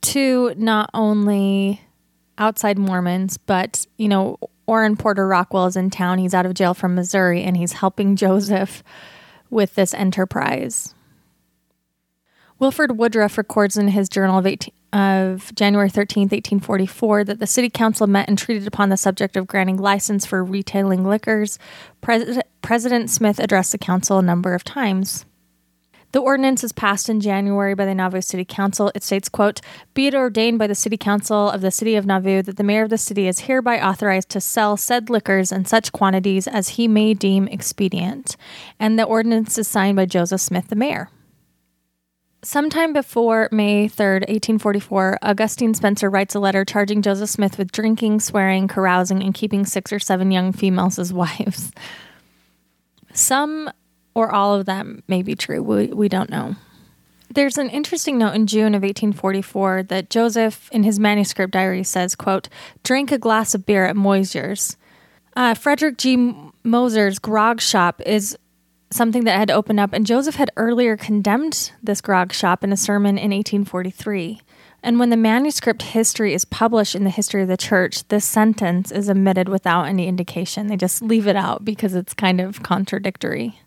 to 0.05 0.55
not 0.57 0.90
only 0.94 1.80
outside 2.38 2.78
Mormons, 2.78 3.36
but, 3.36 3.86
you 3.96 4.09
know, 4.09 4.38
Orrin 4.66 4.96
Porter 4.96 5.26
Rockwell 5.26 5.66
is 5.66 5.76
in 5.76 5.90
town. 5.90 6.18
He's 6.18 6.34
out 6.34 6.46
of 6.46 6.55
jail 6.55 6.74
from 6.74 6.94
Missouri 6.94 7.42
and 7.42 7.57
he's 7.57 7.72
helping 7.72 8.16
Joseph 8.24 8.82
with 9.50 9.74
this 9.74 9.94
enterprise. 9.94 10.94
Wilford 12.59 12.98
Woodruff 12.98 13.36
records 13.36 13.76
in 13.76 13.88
his 13.88 14.09
journal 14.09 14.38
of, 14.38 14.46
18, 14.46 14.72
of 14.92 15.52
January 15.55 15.90
13th, 15.90 16.30
1844, 16.30 17.24
that 17.24 17.40
the 17.40 17.46
city 17.46 17.68
council 17.68 18.07
met 18.07 18.28
and 18.28 18.38
treated 18.38 18.66
upon 18.66 18.88
the 18.88 18.96
subject 18.96 19.36
of 19.36 19.46
granting 19.46 19.76
license 19.76 20.24
for 20.24 20.44
retailing 20.44 21.05
liquors. 21.05 21.59
Pres- 22.00 22.38
President 22.62 23.11
Smith 23.11 23.40
addressed 23.40 23.72
the 23.72 23.78
council 23.78 24.18
a 24.18 24.22
number 24.22 24.55
of 24.55 24.62
times. 24.62 25.26
The 26.14 26.20
ordinance 26.20 26.62
is 26.62 26.70
passed 26.70 27.08
in 27.08 27.20
January 27.20 27.74
by 27.74 27.86
the 27.86 27.94
Nauvoo 27.94 28.20
City 28.20 28.44
Council. 28.44 28.92
It 28.94 29.02
states, 29.02 29.28
quote, 29.28 29.60
Be 29.94 30.06
it 30.06 30.14
ordained 30.14 30.60
by 30.60 30.68
the 30.68 30.74
City 30.76 30.96
Council 30.96 31.50
of 31.50 31.60
the 31.60 31.72
City 31.72 31.96
of 31.96 32.06
Nauvoo 32.06 32.40
that 32.42 32.56
the 32.56 32.62
mayor 32.62 32.84
of 32.84 32.90
the 32.90 32.98
city 32.98 33.26
is 33.26 33.40
hereby 33.40 33.84
authorized 33.84 34.28
to 34.28 34.40
sell 34.40 34.76
said 34.76 35.10
liquors 35.10 35.50
in 35.50 35.64
such 35.64 35.90
quantities 35.90 36.46
as 36.46 36.68
he 36.68 36.86
may 36.86 37.14
deem 37.14 37.48
expedient. 37.48 38.36
And 38.78 38.96
the 38.96 39.02
ordinance 39.02 39.58
is 39.58 39.66
signed 39.66 39.96
by 39.96 40.06
Joseph 40.06 40.40
Smith, 40.40 40.68
the 40.68 40.76
mayor. 40.76 41.10
Sometime 42.44 42.92
before 42.92 43.48
May 43.50 43.88
3rd, 43.88 44.20
1844, 44.28 45.18
Augustine 45.20 45.74
Spencer 45.74 46.08
writes 46.08 46.36
a 46.36 46.38
letter 46.38 46.64
charging 46.64 47.02
Joseph 47.02 47.30
Smith 47.30 47.58
with 47.58 47.72
drinking, 47.72 48.20
swearing, 48.20 48.68
carousing, 48.68 49.20
and 49.20 49.34
keeping 49.34 49.66
six 49.66 49.92
or 49.92 49.98
seven 49.98 50.30
young 50.30 50.52
females 50.52 50.96
as 50.96 51.12
wives. 51.12 51.72
Some 53.12 53.68
or 54.14 54.32
all 54.32 54.54
of 54.54 54.66
them 54.66 55.02
may 55.08 55.22
be 55.22 55.34
true. 55.34 55.62
We, 55.62 55.86
we 55.88 56.08
don't 56.08 56.30
know. 56.30 56.56
There's 57.34 57.58
an 57.58 57.70
interesting 57.70 58.18
note 58.18 58.34
in 58.34 58.46
June 58.46 58.74
of 58.74 58.82
1844 58.82 59.84
that 59.84 60.08
Joseph, 60.08 60.68
in 60.70 60.84
his 60.84 61.00
manuscript 61.00 61.52
diary, 61.52 61.82
says, 61.82 62.14
quote, 62.14 62.48
drink 62.84 63.10
a 63.10 63.18
glass 63.18 63.54
of 63.54 63.66
beer 63.66 63.84
at 63.86 63.96
Moisier's. 63.96 64.76
Uh, 65.34 65.54
Frederick 65.54 65.98
G. 65.98 66.34
Moser's 66.62 67.18
grog 67.18 67.60
shop 67.60 68.00
is 68.06 68.38
something 68.92 69.24
that 69.24 69.38
had 69.38 69.50
opened 69.50 69.80
up, 69.80 69.92
and 69.92 70.06
Joseph 70.06 70.36
had 70.36 70.52
earlier 70.56 70.96
condemned 70.96 71.72
this 71.82 72.00
grog 72.00 72.32
shop 72.32 72.62
in 72.62 72.72
a 72.72 72.76
sermon 72.76 73.18
in 73.18 73.32
1843. 73.32 74.40
And 74.84 75.00
when 75.00 75.10
the 75.10 75.16
manuscript 75.16 75.82
history 75.82 76.34
is 76.34 76.44
published 76.44 76.94
in 76.94 77.04
the 77.04 77.10
history 77.10 77.42
of 77.42 77.48
the 77.48 77.56
church, 77.56 78.06
this 78.08 78.24
sentence 78.24 78.92
is 78.92 79.10
omitted 79.10 79.48
without 79.48 79.84
any 79.84 80.06
indication. 80.06 80.68
They 80.68 80.76
just 80.76 81.02
leave 81.02 81.26
it 81.26 81.36
out 81.36 81.64
because 81.64 81.94
it's 81.94 82.14
kind 82.14 82.40
of 82.40 82.62
contradictory. 82.62 83.58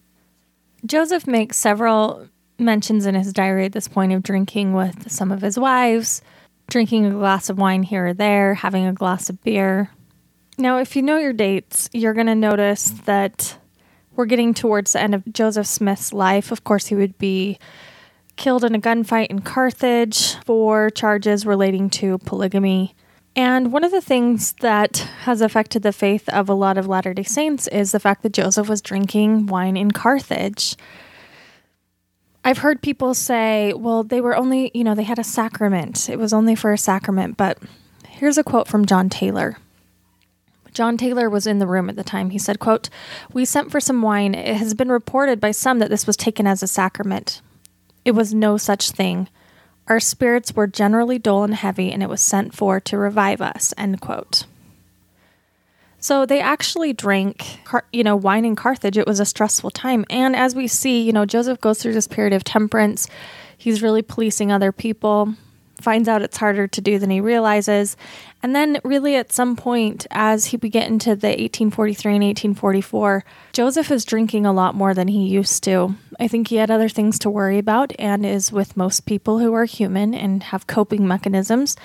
Joseph 0.87 1.27
makes 1.27 1.57
several 1.57 2.27
mentions 2.57 3.05
in 3.05 3.13
his 3.13 3.33
diary 3.33 3.65
at 3.65 3.73
this 3.73 3.87
point 3.87 4.13
of 4.13 4.23
drinking 4.23 4.73
with 4.73 5.11
some 5.11 5.31
of 5.31 5.41
his 5.41 5.59
wives, 5.59 6.21
drinking 6.67 7.05
a 7.05 7.11
glass 7.11 7.49
of 7.49 7.57
wine 7.57 7.83
here 7.83 8.07
or 8.07 8.13
there, 8.13 8.55
having 8.55 8.85
a 8.85 8.93
glass 8.93 9.29
of 9.29 9.43
beer. 9.43 9.91
Now, 10.57 10.79
if 10.79 10.95
you 10.95 11.03
know 11.03 11.17
your 11.17 11.33
dates, 11.33 11.89
you're 11.93 12.13
going 12.13 12.27
to 12.27 12.35
notice 12.35 12.89
that 13.05 13.57
we're 14.15 14.25
getting 14.25 14.53
towards 14.53 14.93
the 14.93 15.01
end 15.01 15.13
of 15.13 15.31
Joseph 15.31 15.67
Smith's 15.67 16.13
life. 16.13 16.51
Of 16.51 16.63
course, 16.63 16.87
he 16.87 16.95
would 16.95 17.17
be 17.17 17.59
killed 18.37 18.63
in 18.63 18.73
a 18.73 18.79
gunfight 18.79 19.27
in 19.27 19.39
Carthage 19.39 20.35
for 20.45 20.89
charges 20.89 21.45
relating 21.45 21.89
to 21.91 22.17
polygamy. 22.19 22.95
And 23.37 23.71
one 23.71 23.83
of 23.83 23.91
the 23.91 24.01
things 24.01 24.53
that 24.61 24.97
has 25.21 25.41
affected 25.41 25.83
the 25.83 25.93
faith 25.93 26.27
of 26.29 26.49
a 26.49 26.55
lot 26.55 26.75
of 26.75 26.87
Latter 26.87 27.13
day 27.13 27.21
Saints 27.21 27.67
is 27.67 27.91
the 27.91 27.99
fact 27.99 28.23
that 28.23 28.33
Joseph 28.33 28.67
was 28.67 28.81
drinking 28.81 29.45
wine 29.45 29.77
in 29.77 29.91
Carthage. 29.91 30.75
I've 32.43 32.57
heard 32.57 32.81
people 32.81 33.13
say, 33.13 33.73
well, 33.73 34.01
they 34.01 34.21
were 34.21 34.35
only, 34.35 34.71
you 34.73 34.83
know, 34.83 34.95
they 34.95 35.03
had 35.03 35.19
a 35.19 35.23
sacrament. 35.23 36.09
It 36.09 36.17
was 36.17 36.33
only 36.33 36.55
for 36.55 36.73
a 36.73 36.79
sacrament. 36.79 37.37
But 37.37 37.59
here's 38.07 38.39
a 38.39 38.43
quote 38.43 38.67
from 38.67 38.87
John 38.87 39.07
Taylor. 39.07 39.57
John 40.73 40.97
Taylor 40.97 41.29
was 41.29 41.45
in 41.45 41.59
the 41.59 41.67
room 41.67 41.89
at 41.89 41.95
the 41.95 42.03
time. 42.03 42.31
He 42.31 42.39
said, 42.39 42.57
quote, 42.57 42.89
We 43.33 43.45
sent 43.45 43.69
for 43.69 43.79
some 43.79 44.01
wine. 44.01 44.33
It 44.33 44.55
has 44.55 44.73
been 44.73 44.89
reported 44.89 45.39
by 45.39 45.51
some 45.51 45.77
that 45.77 45.91
this 45.91 46.07
was 46.07 46.17
taken 46.17 46.47
as 46.47 46.63
a 46.63 46.67
sacrament. 46.67 47.41
It 48.03 48.11
was 48.11 48.33
no 48.33 48.57
such 48.57 48.89
thing. 48.89 49.29
Our 49.87 49.99
spirits 49.99 50.55
were 50.55 50.67
generally 50.67 51.17
dull 51.17 51.43
and 51.43 51.55
heavy, 51.55 51.91
and 51.91 52.03
it 52.03 52.09
was 52.09 52.21
sent 52.21 52.53
for 52.53 52.79
to 52.81 52.97
revive 52.97 53.41
us. 53.41 53.73
End 53.77 54.01
quote. 54.01 54.45
So 55.99 56.25
they 56.25 56.39
actually 56.39 56.93
drank, 56.93 57.59
you 57.91 58.03
know, 58.03 58.15
wine 58.15 58.45
in 58.45 58.55
Carthage. 58.55 58.97
It 58.97 59.07
was 59.07 59.19
a 59.19 59.25
stressful 59.25 59.71
time. 59.71 60.05
And 60.09 60.35
as 60.35 60.53
we 60.55 60.67
see, 60.67 61.01
you 61.01 61.11
know, 61.11 61.25
Joseph 61.25 61.59
goes 61.59 61.81
through 61.81 61.93
this 61.93 62.07
period 62.07 62.33
of 62.33 62.43
temperance. 62.43 63.07
He's 63.57 63.81
really 63.81 64.01
policing 64.01 64.51
other 64.51 64.71
people 64.71 65.35
finds 65.81 66.07
out 66.07 66.21
it's 66.21 66.37
harder 66.37 66.67
to 66.67 66.81
do 66.81 66.99
than 66.99 67.09
he 67.09 67.21
realizes. 67.21 67.97
And 68.43 68.55
then, 68.55 68.79
really, 68.83 69.15
at 69.15 69.31
some 69.31 69.55
point, 69.55 70.05
as 70.11 70.47
he 70.47 70.57
we 70.57 70.69
get 70.69 70.87
into 70.87 71.15
the 71.15 71.29
1843 71.29 72.15
and 72.15 72.23
1844, 72.23 73.25
Joseph 73.51 73.91
is 73.91 74.05
drinking 74.05 74.45
a 74.45 74.53
lot 74.53 74.75
more 74.75 74.93
than 74.93 75.07
he 75.07 75.25
used 75.25 75.63
to. 75.63 75.95
I 76.19 76.27
think 76.27 76.47
he 76.47 76.57
had 76.57 76.69
other 76.69 76.89
things 76.89 77.17
to 77.19 77.29
worry 77.29 77.57
about, 77.57 77.93
and 77.97 78.25
is 78.25 78.51
with 78.51 78.77
most 78.77 79.05
people 79.05 79.39
who 79.39 79.53
are 79.53 79.65
human 79.65 80.13
and 80.13 80.43
have 80.43 80.67
coping 80.67 81.07
mechanisms, 81.07 81.75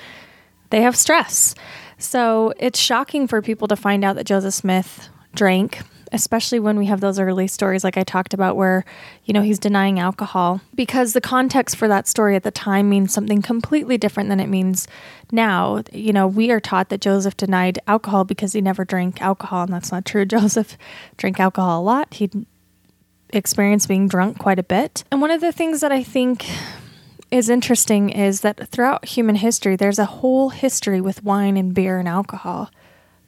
they 0.70 0.82
have 0.82 0.96
stress. 0.96 1.54
So 1.98 2.52
it's 2.58 2.78
shocking 2.78 3.26
for 3.26 3.40
people 3.40 3.68
to 3.68 3.76
find 3.76 4.04
out 4.04 4.16
that 4.16 4.26
Joseph 4.26 4.54
Smith 4.54 5.08
drank 5.34 5.78
especially 6.12 6.60
when 6.60 6.78
we 6.78 6.86
have 6.86 7.00
those 7.00 7.18
early 7.18 7.46
stories 7.46 7.82
like 7.82 7.96
I 7.96 8.04
talked 8.04 8.34
about 8.34 8.54
where, 8.54 8.84
you 9.24 9.32
know, 9.32 9.40
he's 9.40 9.58
denying 9.58 9.98
alcohol 9.98 10.60
because 10.74 11.14
the 11.14 11.20
context 11.20 11.76
for 11.76 11.88
that 11.88 12.06
story 12.06 12.36
at 12.36 12.42
the 12.42 12.50
time 12.50 12.88
means 12.90 13.12
something 13.12 13.40
completely 13.40 13.96
different 13.96 14.28
than 14.28 14.38
it 14.38 14.48
means 14.48 14.86
now. 15.30 15.82
You 15.92 16.12
know, 16.12 16.26
we 16.26 16.50
are 16.50 16.60
taught 16.60 16.90
that 16.90 17.00
Joseph 17.00 17.36
denied 17.36 17.78
alcohol 17.86 18.24
because 18.24 18.52
he 18.52 18.60
never 18.60 18.84
drank 18.84 19.22
alcohol, 19.22 19.64
and 19.64 19.72
that's 19.72 19.90
not 19.90 20.04
true. 20.04 20.24
Joseph 20.32 20.76
drank 21.16 21.40
alcohol 21.40 21.80
a 21.80 21.82
lot. 21.82 22.14
He 22.14 22.30
experienced 23.30 23.88
being 23.88 24.06
drunk 24.06 24.38
quite 24.38 24.58
a 24.58 24.62
bit. 24.62 25.04
And 25.10 25.20
one 25.20 25.30
of 25.30 25.40
the 25.40 25.52
things 25.52 25.80
that 25.80 25.90
I 25.90 26.02
think 26.02 26.46
is 27.30 27.48
interesting 27.48 28.10
is 28.10 28.42
that 28.42 28.68
throughout 28.68 29.06
human 29.06 29.36
history, 29.36 29.74
there's 29.74 29.98
a 29.98 30.04
whole 30.04 30.50
history 30.50 31.00
with 31.00 31.24
wine 31.24 31.56
and 31.56 31.72
beer 31.72 31.98
and 31.98 32.06
alcohol. 32.06 32.70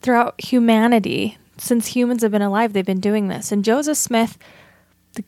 Throughout 0.03 0.39
humanity, 0.39 1.39
since 1.59 1.89
humans 1.89 2.23
have 2.23 2.33
been 2.33 2.43
alive, 2.43 2.73
they've 2.73 2.85
been 2.85 3.01
doing 3.01 3.29
this. 3.29 3.53
And 3.53 3.65
Joseph 3.65 3.97
Smith 3.97 4.39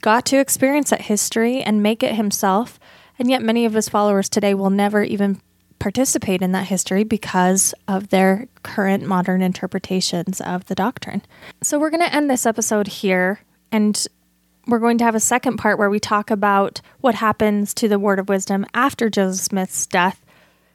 got 0.01 0.27
to 0.27 0.39
experience 0.39 0.91
that 0.91 1.03
history 1.03 1.63
and 1.63 1.83
make 1.83 2.03
it 2.03 2.15
himself. 2.15 2.79
And 3.19 3.31
yet, 3.31 3.43
many 3.43 3.65
of 3.65 3.75
his 3.75 3.89
followers 3.89 4.29
today 4.29 4.55
will 4.55 4.71
never 4.71 5.03
even 5.03 5.41
participate 5.79 6.43
in 6.43 6.53
that 6.53 6.67
history 6.67 7.05
because 7.05 7.75
of 7.87 8.09
their 8.09 8.49
current 8.63 9.07
modern 9.07 9.43
interpretations 9.43 10.41
of 10.41 10.67
the 10.67 10.75
doctrine. 10.75 11.23
So, 11.63 11.79
we're 11.79 11.91
going 11.91 12.03
to 12.05 12.15
end 12.15 12.29
this 12.29 12.47
episode 12.47 12.89
here. 12.89 13.41
And 13.73 14.07
we're 14.67 14.79
going 14.79 14.99
to 14.99 15.05
have 15.05 15.15
a 15.15 15.21
second 15.21 15.59
part 15.59 15.79
where 15.79 15.91
we 15.91 16.01
talk 16.01 16.31
about 16.31 16.81
what 17.01 17.15
happens 17.15 17.73
to 17.75 17.89
the 17.89 17.99
word 17.99 18.19
of 18.19 18.29
wisdom 18.29 18.67
after 18.75 19.09
Joseph 19.09 19.45
Smith's 19.45 19.87
death. 19.87 20.25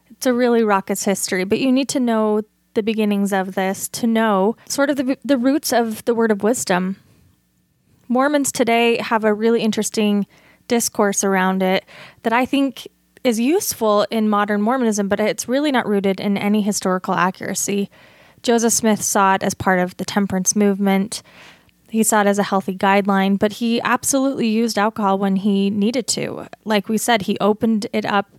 It's 0.10 0.26
a 0.26 0.34
really 0.34 0.64
raucous 0.64 1.04
history, 1.04 1.44
but 1.44 1.60
you 1.60 1.72
need 1.72 1.90
to 1.90 2.00
know 2.00 2.42
the 2.74 2.84
beginnings 2.84 3.34
of 3.34 3.56
this 3.56 3.88
to 3.90 4.08
know 4.08 4.56
sort 4.68 4.90
of 4.90 4.98
the, 4.98 5.18
the 5.24 5.38
roots 5.38 5.74
of 5.74 6.04
the 6.06 6.16
word 6.16 6.32
of 6.32 6.44
wisdom. 6.44 6.98
Mormons 8.08 8.52
today 8.52 8.98
have 8.98 9.24
a 9.24 9.34
really 9.34 9.62
interesting 9.62 10.26
discourse 10.68 11.24
around 11.24 11.64
it 11.64 11.86
that 12.24 12.34
I 12.34 12.46
think 12.46 12.88
is 13.24 13.40
useful 13.40 14.06
in 14.10 14.30
modern 14.30 14.62
Mormonism, 14.62 15.08
but 15.08 15.20
it's 15.20 15.48
really 15.48 15.72
not 15.72 15.88
rooted 15.88 16.20
in 16.20 16.38
any 16.38 16.62
historical 16.62 17.14
accuracy. 17.14 17.90
Joseph 18.42 18.74
Smith 18.74 19.02
saw 19.02 19.36
it 19.36 19.44
as 19.44 19.54
part 19.54 19.80
of 19.80 19.96
the 19.98 20.06
temperance 20.06 20.56
movement. 20.56 21.22
He 21.90 22.04
saw 22.04 22.22
it 22.22 22.28
as 22.28 22.40
a 22.40 22.44
healthy 22.44 22.76
guideline, 22.76 23.38
but 23.38 23.54
he 23.54 23.82
absolutely 23.82 24.48
used 24.48 24.78
alcohol 24.78 25.18
when 25.20 25.36
he 25.36 25.70
needed 25.70 26.08
to. 26.08 26.48
Like 26.66 26.90
we 26.90 26.98
said, 26.98 27.24
he 27.24 27.38
opened 27.40 27.88
it 27.94 28.06
up 28.06 28.32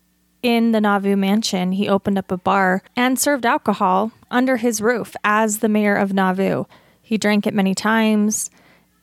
in 0.43 0.73
the 0.73 0.81
Nauvoo 0.81 1.17
mansion, 1.17 1.71
he 1.71 1.89
opened 1.89 2.19
up 2.19 2.33
a 2.33 2.37
bar 2.37 2.83
and 2.97 3.17
served 3.17 3.47
alcohol 3.47 4.11
under 4.33 4.57
his 4.57 4.81
roof 4.81 5.15
as 5.23 5.59
the 5.59 5.69
mayor 5.69 5.95
of 5.95 6.13
Nauvoo. 6.13 6.65
He 7.01 7.19
drank 7.19 7.47
it 7.47 7.55
many 7.55 7.75
times, 7.75 8.51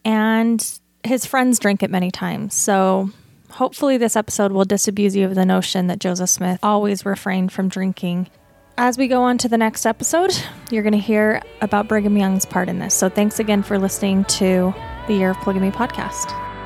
and 0.04 0.80
his 1.04 1.26
friends 1.26 1.60
drank 1.60 1.84
it 1.84 1.92
many 1.92 2.12
times. 2.12 2.54
So, 2.54 3.12
hopefully, 3.52 3.98
this 3.98 4.16
episode 4.16 4.52
will 4.52 4.66
disabuse 4.66 5.16
you 5.16 5.26
of 5.26 5.36
the 5.36 5.46
notion 5.46 5.88
that 5.88 6.00
Joseph 6.00 6.30
Smith 6.30 6.60
always 6.64 7.06
refrained 7.06 7.52
from 7.52 7.70
drinking. 7.70 8.28
As 8.78 8.98
we 8.98 9.08
go 9.08 9.22
on 9.22 9.38
to 9.40 9.50
the 9.50 9.58
next 9.58 9.86
episode, 9.86 10.36
you're 10.72 10.84
going 10.84 10.94
to 10.94 11.00
hear 11.00 11.42
about 11.62 11.88
Brigham 11.88 12.18
Young's 12.18 12.46
part 12.46 12.68
in 12.68 12.80
this. 12.80 12.94
So, 12.96 13.10
thanks 13.10 13.40
again 13.40 13.64
for 13.64 13.78
listening 13.78 14.26
to 14.26 14.74
the 15.08 15.14
Year 15.14 15.32
of 15.32 15.38
Polygamy 15.38 15.72
podcast. 15.72 16.59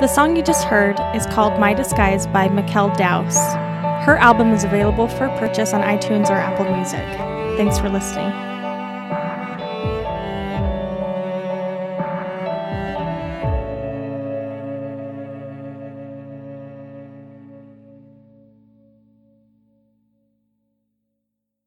The 0.00 0.08
song 0.08 0.34
you 0.34 0.42
just 0.42 0.64
heard 0.64 0.98
is 1.14 1.26
called 1.26 1.60
My 1.60 1.74
Disguise 1.74 2.26
by 2.26 2.48
Mikkel 2.48 2.96
Dowse. 2.96 3.36
Her 4.06 4.16
album 4.16 4.50
is 4.54 4.64
available 4.64 5.08
for 5.08 5.28
purchase 5.36 5.74
on 5.74 5.82
iTunes 5.82 6.30
or 6.30 6.36
Apple 6.36 6.64
Music. 6.74 7.04
Thanks 7.58 7.78
for 7.78 7.90
listening. 7.90 8.49